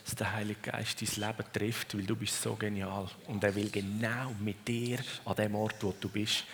dass 0.05 0.15
der 0.17 0.33
Heilige 0.33 0.61
Geist 0.61 1.01
dein 1.01 1.29
Leben 1.29 1.53
trifft, 1.53 1.97
weil 1.97 2.05
du 2.05 2.17
bist 2.17 2.43
so 2.43 2.55
genial. 2.55 3.09
Und 3.29 3.45
er 3.45 3.55
will 3.55 3.71
genau 3.71 4.35
mit 4.41 4.67
dir 4.67 4.99
an 5.25 5.37
dem 5.37 5.55
Ort, 5.55 5.77
wo 5.83 5.95
du 5.99 6.09
bist, 6.09 6.45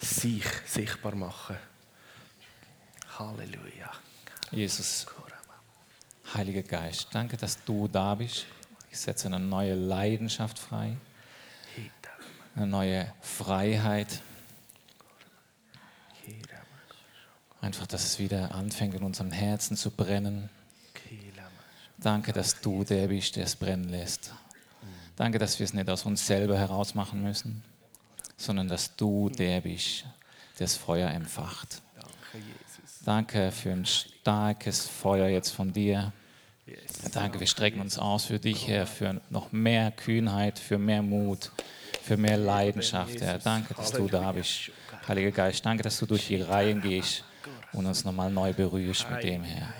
sich 0.00 0.44
sichtbar 0.66 1.14
machen. 1.14 1.56
Halleluja. 3.18 3.92
Jesus, 4.50 5.06
Heiliger 6.34 6.62
Geist, 6.62 7.08
danke, 7.12 7.36
dass 7.36 7.62
du 7.62 7.88
da 7.88 8.14
bist. 8.14 8.46
Ich 8.92 9.00
setze 9.00 9.26
eine 9.26 9.40
neue 9.40 9.74
Leidenschaft 9.74 10.58
frei, 10.58 10.98
eine 12.54 12.66
neue 12.66 13.10
Freiheit. 13.22 14.20
Einfach, 17.62 17.86
dass 17.86 18.04
es 18.04 18.18
wieder 18.18 18.54
anfängt, 18.54 18.94
in 18.94 19.02
unserem 19.02 19.32
Herzen 19.32 19.78
zu 19.78 19.90
brennen. 19.90 20.50
Danke, 21.96 22.34
dass 22.34 22.60
du 22.60 22.84
der 22.84 23.08
bist, 23.08 23.36
der 23.36 23.44
es 23.44 23.56
brennen 23.56 23.88
lässt. 23.88 24.34
Danke, 25.16 25.38
dass 25.38 25.58
wir 25.58 25.64
es 25.64 25.72
nicht 25.72 25.88
aus 25.88 26.04
uns 26.04 26.26
selber 26.26 26.58
heraus 26.58 26.94
machen 26.94 27.22
müssen, 27.22 27.64
sondern 28.36 28.68
dass 28.68 28.94
du 28.94 29.30
der 29.30 29.62
bist, 29.62 30.04
der 30.58 30.66
das 30.66 30.76
Feuer 30.76 31.10
empfacht. 31.10 31.80
Danke 33.06 33.52
für 33.52 33.72
ein 33.72 33.86
starkes 33.86 34.86
Feuer 34.86 35.28
jetzt 35.28 35.50
von 35.50 35.72
dir. 35.72 36.12
Danke, 37.12 37.40
wir 37.40 37.46
strecken 37.46 37.80
uns 37.80 37.98
aus 37.98 38.26
für 38.26 38.38
dich, 38.38 38.68
Herr, 38.68 38.86
für 38.86 39.20
noch 39.30 39.52
mehr 39.52 39.90
Kühnheit, 39.90 40.58
für 40.58 40.78
mehr 40.78 41.02
Mut, 41.02 41.50
für 42.02 42.16
mehr 42.16 42.36
Leidenschaft, 42.36 43.20
Herr. 43.20 43.38
Danke, 43.38 43.74
dass 43.74 43.92
du 43.92 44.06
da 44.08 44.32
bist. 44.32 44.70
Heiliger 45.06 45.32
Geist, 45.32 45.64
danke, 45.66 45.82
dass 45.82 45.98
du 45.98 46.06
durch 46.06 46.28
die 46.28 46.40
Reihen 46.40 46.80
gehst 46.80 47.24
und 47.72 47.86
uns 47.86 48.04
nochmal 48.04 48.30
neu 48.30 48.52
berührst 48.52 49.10
mit 49.10 49.24
dem, 49.24 49.42
Herr. 49.42 49.72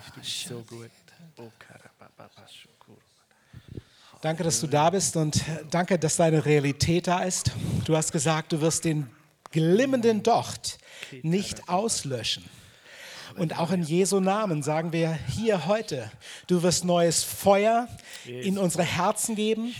Danke, 4.20 4.44
dass 4.44 4.60
du 4.60 4.66
da 4.66 4.90
bist 4.90 5.16
und 5.16 5.42
danke, 5.70 5.98
dass 5.98 6.16
deine 6.16 6.44
Realität 6.44 7.08
da 7.08 7.24
ist. 7.24 7.50
Du 7.84 7.96
hast 7.96 8.12
gesagt, 8.12 8.52
du 8.52 8.60
wirst 8.60 8.84
den 8.84 9.08
glimmenden 9.50 10.22
Docht 10.22 10.78
nicht 11.22 11.68
auslöschen. 11.68 12.44
Und 13.36 13.58
auch 13.58 13.70
in 13.70 13.82
Jesu 13.82 14.20
Namen 14.20 14.62
sagen 14.62 14.92
wir 14.92 15.12
hier 15.12 15.66
heute, 15.66 16.10
du 16.46 16.62
wirst 16.62 16.84
neues 16.84 17.24
Feuer 17.24 17.88
in 18.26 18.58
unsere 18.58 18.84
Herzen 18.84 19.34
geben. 19.34 19.74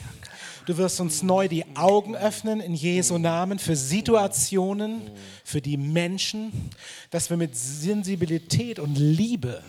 Du 0.67 0.77
wirst 0.77 1.01
uns 1.01 1.23
neu 1.23 1.49
die 1.49 1.65
Augen 1.77 2.15
öffnen 2.15 2.61
in 2.61 2.75
Jesu 2.75 3.19
Namen 3.19 3.59
für 3.59 3.75
Situationen, 3.75 5.11
für 5.45 5.61
die 5.61 5.77
Menschen, 5.77 6.71
dass 7.11 7.31
wir 7.31 7.37
mit 7.37 7.57
Sensibilität 7.57 8.79
und 8.79 8.95
Liebe 8.97 9.63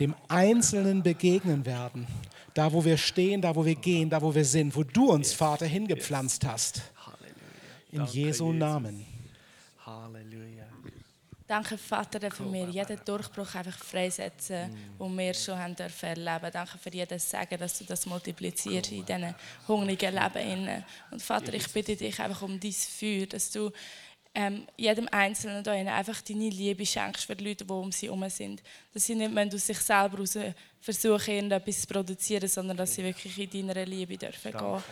dem 0.00 0.14
Einzelnen 0.28 1.02
begegnen 1.02 1.66
werden. 1.66 2.06
Da, 2.54 2.72
wo 2.72 2.84
wir 2.84 2.96
stehen, 2.96 3.40
da, 3.40 3.54
wo 3.54 3.64
wir 3.64 3.74
gehen, 3.74 4.10
da, 4.10 4.20
wo 4.20 4.34
wir 4.34 4.44
sind, 4.44 4.76
wo 4.76 4.82
du 4.82 5.10
uns, 5.10 5.32
Vater, 5.32 5.66
hingepflanzt 5.66 6.44
hast. 6.44 6.82
In 7.90 8.04
Jesu 8.04 8.52
Namen. 8.52 9.06
Danke, 11.48 11.78
Vater, 11.78 12.18
dass 12.18 12.38
wir 12.40 12.68
jeden 12.68 13.00
Durchbruch 13.06 13.54
einfach 13.54 13.78
freisetzen, 13.78 14.70
den 15.00 15.16
wir 15.16 15.32
schon 15.32 15.58
haben 15.58 15.74
dürfen 15.74 16.10
erleben. 16.10 16.50
Danke 16.52 16.76
für 16.76 16.90
jedes 16.90 17.30
Sagen, 17.30 17.58
dass 17.58 17.78
du 17.78 17.84
das 17.84 18.04
multiplizierst 18.04 18.92
in 18.92 19.06
diesen 19.06 19.34
hungrigen 19.66 20.14
Leben. 20.14 20.84
Und 21.10 21.22
Vater, 21.22 21.54
ich 21.54 21.66
bitte 21.72 21.96
dich 21.96 22.20
einfach 22.20 22.42
um 22.42 22.60
dein 22.60 22.72
Feuer, 22.72 23.24
dass 23.24 23.50
du 23.50 23.70
ähm, 24.34 24.66
jedem 24.76 25.08
Einzelnen 25.08 25.64
da 25.64 25.72
einfach 25.72 26.20
deine 26.20 26.50
Liebe 26.50 26.84
schenkst 26.84 27.24
für 27.24 27.34
die 27.34 27.48
Leute, 27.48 27.64
die 27.64 27.72
um 27.72 27.90
sie 27.92 28.08
herum 28.08 28.28
sind. 28.28 28.62
Dass 28.92 29.06
sie 29.06 29.14
nicht 29.14 29.54
aus 29.54 29.66
sich 29.66 29.78
selber 29.78 30.18
raus 30.18 30.36
versuchen, 30.82 31.34
irgendetwas 31.34 31.80
zu 31.80 31.86
produzieren, 31.86 32.46
sondern 32.46 32.76
dass 32.76 32.94
sie 32.94 33.04
wirklich 33.04 33.38
in 33.38 33.66
deiner 33.68 33.86
Liebe 33.86 34.18
dürfen 34.18 34.52
gehen. 34.52 34.82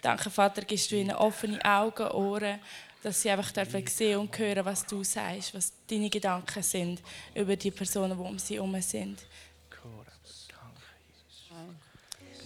Danke, 0.00 0.30
Vater, 0.30 0.62
gibst 0.62 0.92
du 0.92 0.96
ihnen 0.96 1.16
offene 1.16 1.58
Augen, 1.64 2.06
Ohren 2.12 2.60
dass 3.04 3.20
sie 3.20 3.30
einfach 3.30 3.52
dürfen 3.52 3.86
sehen 3.86 4.18
und 4.18 4.36
hören, 4.38 4.64
was 4.64 4.86
du 4.86 5.04
sagst, 5.04 5.54
was 5.54 5.72
deine 5.86 6.08
Gedanken 6.08 6.62
sind 6.62 7.02
über 7.34 7.54
die 7.54 7.70
Personen, 7.70 8.16
die 8.16 8.24
um 8.24 8.38
sie 8.38 8.54
herum 8.54 8.80
sind. 8.80 9.18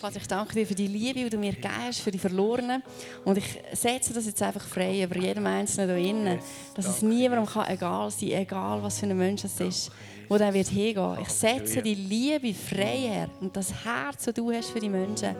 Vater, 0.01 0.19
ich 0.19 0.27
danke 0.27 0.55
dir 0.55 0.67
für 0.67 0.75
die 0.75 0.87
Liebe, 0.87 1.21
die 1.21 1.31
du 1.31 1.39
mir 1.39 1.53
gibst, 1.53 2.01
für 2.01 2.11
die 2.11 2.19
Verlorenen. 2.19 2.83
Und 3.25 3.39
ich 3.39 3.59
setze 3.73 4.13
das 4.13 4.27
jetzt 4.27 4.43
einfach 4.43 4.65
frei 4.65 5.03
über 5.03 5.17
jedem 5.17 5.47
Einzelnen 5.47 5.97
hier 5.97 6.11
innen, 6.11 6.39
dass 6.75 6.87
es 6.87 7.03
niemandem 7.03 7.47
kann 7.47 7.69
egal 7.69 8.11
sein 8.11 8.31
egal 8.31 8.83
was 8.83 8.99
für 8.99 9.07
ein 9.07 9.17
Mensch 9.17 9.45
es 9.45 9.61
ist, 9.61 9.91
wo 10.29 10.39
der 10.39 10.55
wird 10.55 10.69
hingehen. 10.69 11.19
Ich 11.23 11.29
setze 11.29 11.83
die 11.83 11.95
Liebe 11.95 12.53
frei 12.55 12.99
her 12.99 13.31
und 13.41 13.57
das 13.57 13.73
Herz, 13.85 14.25
das 14.25 14.35
du 14.35 14.53
hast 14.53 14.71
für 14.71 14.81
die 14.81 14.89
Menschen. 14.89 15.35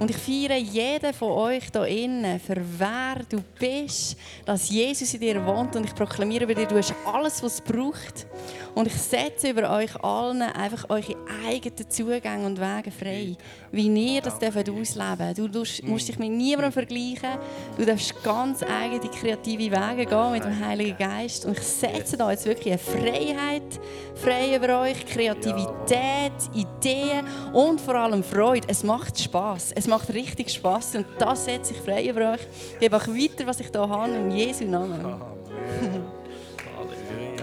Und 0.00 0.10
ich 0.10 0.16
feiere 0.16 0.56
jeden 0.56 1.12
von 1.12 1.32
euch 1.32 1.64
hier 1.70 1.84
innen, 1.84 2.40
für 2.40 2.56
wer 2.78 3.16
du 3.28 3.42
bist, 3.58 4.16
dass 4.46 4.70
Jesus 4.70 5.12
in 5.12 5.20
dir 5.20 5.44
wohnt. 5.44 5.76
Und 5.76 5.84
ich 5.84 5.94
proklamiere 5.94 6.44
über 6.44 6.54
dir, 6.54 6.66
du 6.66 6.78
hast 6.78 6.94
alles, 7.04 7.42
was 7.42 7.56
es 7.56 7.60
braucht. 7.60 8.26
Und 8.74 8.86
ich 8.86 8.94
setze 8.94 9.50
über 9.50 9.70
euch 9.70 9.94
allen 10.02 10.40
einfach 10.40 10.88
eure 10.88 11.14
eigenen 11.46 11.90
Zugänge 11.90 12.46
und 12.46 12.58
Wege 12.58 12.90
frei. 12.90 13.36
Wie 13.72 14.14
ihr 14.14 14.20
das 14.20 14.38
dürft 14.38 14.68
ausleben 14.68 15.34
Du 15.34 15.62
musst 15.84 16.08
dich 16.08 16.18
mit 16.18 16.30
niemandem 16.30 16.72
vergleichen. 16.72 17.38
Du 17.76 17.84
darfst 17.84 18.22
ganz 18.24 18.62
eigene 18.62 19.10
kreative 19.10 19.70
Wege 19.70 20.06
gehen 20.06 20.32
mit 20.32 20.44
dem 20.44 20.64
Heiligen 20.64 20.96
Geist. 20.98 21.46
Und 21.46 21.56
ich 21.56 21.64
setze 21.64 22.16
da 22.16 22.30
jetzt 22.30 22.46
wirklich 22.46 22.72
eine 22.72 22.78
Freiheit 22.78 23.80
frei 24.16 24.56
über 24.56 24.80
euch, 24.80 25.06
Kreativität, 25.06 26.32
Ideen 26.52 27.24
und 27.52 27.80
vor 27.80 27.94
allem 27.94 28.24
Freude. 28.24 28.66
Es 28.68 28.82
macht 28.82 29.20
Spaß. 29.20 29.72
Es 29.72 29.86
macht 29.86 30.12
richtig 30.12 30.50
Spaß 30.50 30.96
und 30.96 31.06
das 31.18 31.44
setze 31.44 31.72
ich 31.72 31.80
frei 31.80 32.08
über 32.08 32.32
euch. 32.32 32.40
Ich 32.74 32.78
gebe 32.80 32.96
euch 32.96 33.06
weiter, 33.06 33.46
was 33.46 33.60
ich 33.60 33.68
hier 33.68 33.88
habe, 33.88 34.12
in 34.12 34.30
Jesu 34.32 34.64
Namen. 34.64 36.10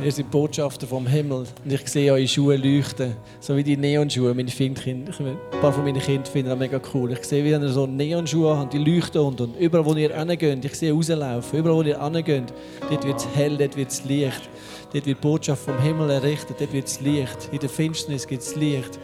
Ihr 0.04 0.12
seid 0.12 0.30
Botschafter 0.30 0.86
vom 0.86 1.08
Himmel 1.08 1.46
und 1.64 1.74
ich 1.74 1.88
sehe 1.88 2.14
eure 2.14 2.28
Schuhe 2.28 2.56
leuchten, 2.56 3.16
so 3.40 3.58
wie 3.58 3.64
die 3.64 3.76
Neonschuhe. 3.76 4.34
Meine 4.36 4.50
Kinder, 4.50 5.12
ein 5.20 5.60
paar 5.60 5.74
von 5.74 5.84
meinen 5.84 6.00
Kindern 6.00 6.26
finden 6.26 6.50
das 6.50 6.60
mega 6.60 6.80
cool. 6.94 7.12
Ich 7.14 7.24
sehe, 7.24 7.44
wie 7.44 7.50
ihr 7.50 7.70
so 7.70 7.88
Neonschuhe 7.88 8.56
habt, 8.58 8.74
die 8.74 8.78
leuchten 8.78 9.22
und, 9.22 9.42
und 9.42 9.58
überall, 9.58 9.86
wo 9.86 9.96
ihr 9.96 10.16
hingeht, 10.16 10.64
ich 10.64 10.76
sehe 10.76 10.94
rauslaufen, 10.94 11.60
überall, 11.60 11.76
wo 11.78 11.82
ihr 11.82 12.02
hingeht, 12.04 12.54
dort 12.90 13.08
wird 13.08 13.18
es 13.18 13.28
hell, 13.36 13.58
dort 13.58 13.76
wird 13.76 13.90
es 13.90 14.06
Licht. 14.06 14.50
Dort 14.94 15.06
wird 15.06 15.06
die 15.06 15.22
Botschaft 15.22 15.66
vom 15.66 15.78
Himmel 15.80 16.10
errichtet, 16.10 16.62
dort 16.62 16.72
wird 16.72 16.88
es 16.88 17.02
Licht. 17.02 17.50
In 17.52 17.60
der 17.60 17.68
Finsternis 17.68 18.26
gibt 18.26 18.42
es 18.42 18.56
Licht. 18.56 18.98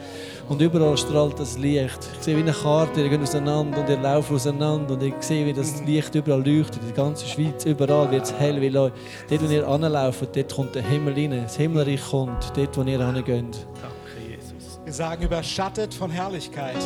Und 0.48 0.62
überall 0.62 0.96
strahlt 0.98 1.38
das 1.38 1.58
Licht. 1.58 2.00
Ich 2.18 2.24
sehe 2.24 2.38
wie 2.38 2.42
eine 2.42 2.54
Karte, 2.54 3.02
ihr 3.02 3.10
geht 3.10 3.22
auseinander 3.22 3.82
und 3.82 3.90
ihr 3.90 4.00
lauft 4.00 4.32
auseinander. 4.32 4.94
Und 4.94 5.04
ich 5.04 5.14
sehe, 5.20 5.46
wie 5.46 5.52
das 5.52 5.82
Licht 5.84 6.16
überall 6.16 6.42
leuchtet. 6.42 6.82
In 6.82 6.88
der 6.88 6.96
ganzen 6.96 7.28
Schweiz, 7.28 7.66
überall 7.66 8.10
wird 8.12 8.24
es 8.24 8.34
hell. 8.34 8.62
Weil 8.62 8.72
dort, 8.72 8.94
wo 9.30 9.46
ihr 9.46 9.68
anlauft, 9.68 10.26
dort 10.34 10.56
kommt 10.56 10.74
der 10.74 10.84
Himmel 10.84 11.16
rein. 11.16 11.44
Das 11.44 11.58
Himmelreich 11.58 12.02
kommt, 12.10 12.54
dort, 12.56 12.78
wo 12.78 12.84
ihr 12.84 13.06
hingeht. 13.06 13.28
Danke, 13.28 14.30
Jesus. 14.30 14.80
Wir 14.86 14.94
sagen, 14.94 15.24
überschattet 15.24 15.94
von 15.94 16.10
Herrlichkeit. 16.10 16.78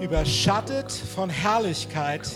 Überschattet 0.00 0.92
von 0.92 1.30
Herrlichkeit. 1.30 2.30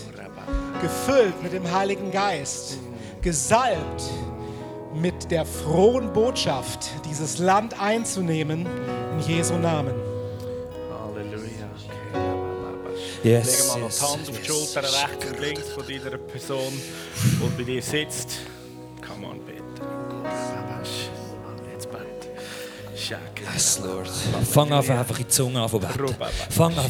Gefüllt 0.81 1.43
mit 1.43 1.53
dem 1.53 1.71
Heiligen 1.71 2.09
Geist. 2.09 2.79
Gesalbt 3.21 4.03
mit 4.95 5.29
der 5.31 5.45
frohen 5.45 6.11
Botschaft, 6.13 6.89
dieses 7.05 7.37
Land 7.37 7.79
einzunehmen, 7.79 8.65
in 9.13 9.19
Jesu 9.27 9.55
Namen. 9.55 9.93
Halleluja. 10.91 11.69
Yes, 13.23 13.45
Lege 13.45 13.67
mal 13.67 13.79
noch 13.79 13.87
yes, 13.87 13.97
die 13.97 14.05
Hand 14.05 14.29
auf 14.29 14.39
die 14.39 14.47
yes. 14.47 14.47
Schulter 14.47 14.83
rechts 14.83 15.25
und 15.25 15.39
links 15.39 15.69
von 15.69 15.83
deiner 15.87 16.17
Person, 16.17 16.73
die 17.23 17.57
bei 17.57 17.63
dir 17.63 17.81
sitzt. 17.81 18.37
Come 19.01 19.27
on, 19.27 19.39
bitte. 19.39 19.63
Yes, 23.53 23.79
Lord. 23.83 24.09
Fang 24.49 24.71
an, 24.71 24.89
einfach 24.89 25.19
in 25.19 25.25
die 25.25 25.27
Zunge 25.27 25.61
an 25.61 25.69
zu 25.69 25.79
beten. 25.79 26.15
Fang 26.49 26.75
an, 26.77 26.89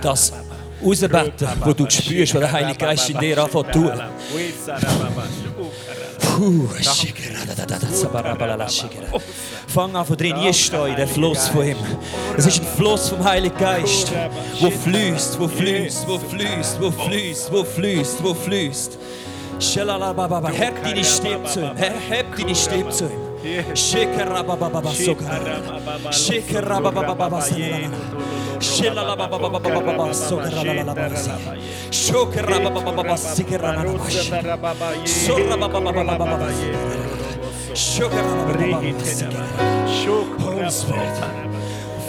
das 0.00 0.32
rauszubeten, 0.84 1.48
wo 1.64 1.72
du 1.72 1.88
spürst, 1.88 2.34
was 2.34 2.40
der 2.40 2.52
Heilige 2.52 2.78
Geist 2.78 3.10
in 3.10 3.18
dir 3.18 3.38
anfängt 3.38 3.72
zu 3.72 3.80
tun. 3.80 3.92
Fang 9.66 9.94
an 9.96 10.06
von 10.06 10.16
drin 10.16 10.32
einstehen 10.34 10.86
in 10.86 10.96
den 10.96 11.08
Fluss 11.08 11.48
von 11.48 11.66
ihm. 11.66 11.76
Es 12.36 12.46
ist 12.46 12.60
ein 12.60 12.66
Fluss 12.76 13.08
vom 13.10 13.22
Heiligen 13.22 13.56
Geist, 13.56 14.12
wo 14.60 14.70
fließt, 14.70 15.38
wo 15.38 15.48
fließt, 15.48 16.08
wo 16.08 16.18
fließt, 16.18 16.80
wo 16.80 16.90
fließt, 16.90 17.52
wo 17.52 17.64
fließt, 17.64 18.24
wo 18.24 18.34
fließt. 18.34 18.98
Heb 20.52 20.82
deine 20.82 21.04
Stimme 21.04 21.44
zu 21.44 21.60
ihm. 21.60 21.76
Heb 21.76 22.36
deine 22.36 22.54
Stimme 22.54 22.90
zu 22.90 23.04
ihm. 23.04 23.31
Shikarabababa 23.42 24.94
sogar. 24.94 25.42
Shikarabababa 26.12 27.40
sogar. 27.42 27.90
Shilalabababa 28.60 30.14
sogar. 30.14 30.52
Shokarabababa 31.90 33.16
sogar. 33.18 33.76
Sorabababa 35.02 35.06
Shokarabababa 35.06 36.48
sogar. 37.74 38.26
Holy 40.38 40.70
Spirit. 40.70 41.18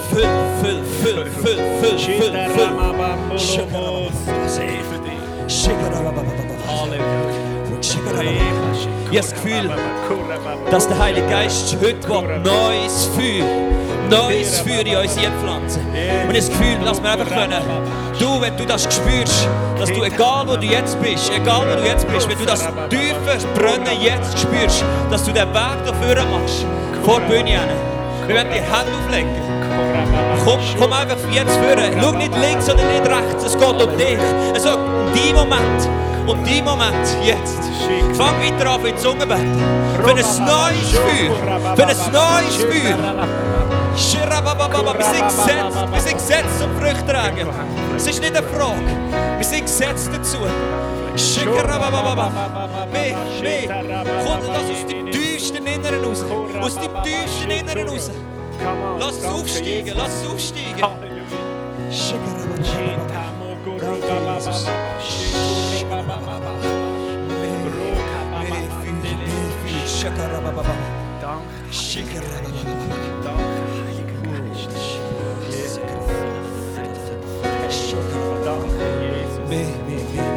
Füll, 0.10 0.30
füll, 0.61 0.81
füll, 1.01 1.26
füll, 1.26 1.61
füll, 1.81 1.97
füll, 1.97 2.38
füll. 2.53 2.73
Shikarabababa. 5.47 7.43
Ich 7.94 9.20
habe 9.20 9.28
das 9.30 9.34
Gefühl, 9.34 9.70
dass 10.72 10.88
der 10.88 10.98
Heilige 10.98 11.28
Geist 11.28 11.78
heute 11.80 12.07
Neues 12.07 13.06
Feuer, 13.15 13.45
Neues 14.10 14.60
Feuer 14.61 14.86
in 14.86 14.98
uns 14.98 15.15
einpflanzen. 15.18 15.86
Und 16.28 16.36
das 16.36 16.49
Gefühl, 16.49 16.78
dass 16.84 17.03
wir 17.03 17.11
einfach 17.11 17.30
können, 17.30 17.61
du, 18.20 18.41
wenn 18.41 18.57
du 18.57 18.65
das 18.65 18.84
spürst, 18.84 19.48
dass 19.78 19.90
du, 19.90 20.02
egal 20.02 20.48
wo 20.48 20.56
du 20.56 20.65
jetzt 20.65 20.99
bist, 21.02 21.32
egal 21.32 21.61
wo 21.70 21.80
du 21.80 21.88
jetzt 21.88 22.07
bist, 22.07 22.28
wenn 22.28 22.40
du 22.40 22.45
das 22.45 22.61
tiefe 22.90 23.48
Brennen 23.53 24.02
jetzt 24.02 24.40
spürst, 24.40 24.84
dass 25.11 25.24
du 25.24 25.32
den 25.32 25.48
Weg 25.53 25.86
dafür 25.86 26.26
machst, 26.26 26.65
vor 27.03 27.20
der 27.20 27.28
Bühne 27.28 27.49
hin. 27.52 27.94
Wir 28.26 28.36
werden 28.36 28.49
die 28.53 28.61
Hände 28.61 28.98
auflegen. 28.98 29.30
Komm, 30.45 30.60
komm 30.80 30.94
einfach 30.94 31.18
jetzt 31.32 31.56
führen. 31.57 32.02
Schau 32.02 32.11
nicht 32.14 32.32
links 32.40 32.65
oder 32.65 32.84
nicht 32.86 33.06
rechts. 33.06 33.44
Es 33.45 33.57
geht 33.57 33.68
um 33.68 33.98
dich. 33.98 34.18
Es 34.56 34.64
geht 34.64 34.74
um 34.74 35.14
deinen 35.14 35.36
Moment. 35.36 35.90
Und 36.25 36.47
dein 36.47 36.63
Moment 36.63 37.05
jetzt. 37.23 37.59
Fang 38.13 38.39
weiter 38.39 38.71
an 38.71 38.81
für 38.81 38.91
die 38.91 38.97
Zunge 38.97 39.25
beten. 39.25 39.61
Für 40.01 40.09
ein 40.09 40.15
neues 40.15 40.91
Feuer. 40.91 41.75
Für 41.75 41.87
ein 41.87 41.97
neues 42.11 42.55
Feuer. 42.57 42.97
Wir 43.95 45.05
sind 45.05 45.25
gesetzt. 45.25 45.77
Wir 45.91 46.01
sind 46.01 46.17
gesetzt 46.17 46.59
zum 46.59 46.75
Früchte 46.79 47.05
tragen. 47.05 47.47
Es 47.95 48.07
ist 48.07 48.21
nicht 48.21 48.35
eine 48.35 48.45
Frage. 48.47 48.81
Wir 49.37 49.45
sind 49.45 49.63
gesetzt 49.63 50.09
dazu. 50.13 50.37
Mehr, 52.91 53.15
mehr. 53.41 53.67
Kommt 54.25 54.47
das 54.47 54.69
aus 54.71 54.85
dem 54.89 55.11
tiefsten 55.11 55.65
Inneren 55.65 56.05
raus. 56.05 56.25
Aus 56.61 56.75
dem 56.75 56.91
tiefsten 57.03 57.51
Inneren 57.51 57.89
raus. 57.89 58.09
Lass 58.99 59.17
es 59.17 59.25
aufsteigen. 59.25 59.93
Lass 59.97 60.23
es 60.23 60.31
aufsteigen. 60.31 60.81
Danke, 63.79 64.07
Jesus. 64.37 64.67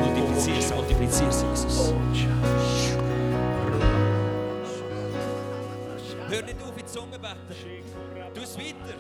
Multiplizier's, 0.01 0.73
multiplizier's, 0.73 1.45
Jesus. 1.51 1.95
Hör 6.29 6.43
nicht 6.43 6.63
auf 6.63 6.71
in 6.71 6.77
die 6.77 6.87
Zunge 6.87 7.19
beten. 7.19 8.35
Tu 8.35 8.41
es 8.43 8.57
weiter. 8.57 8.95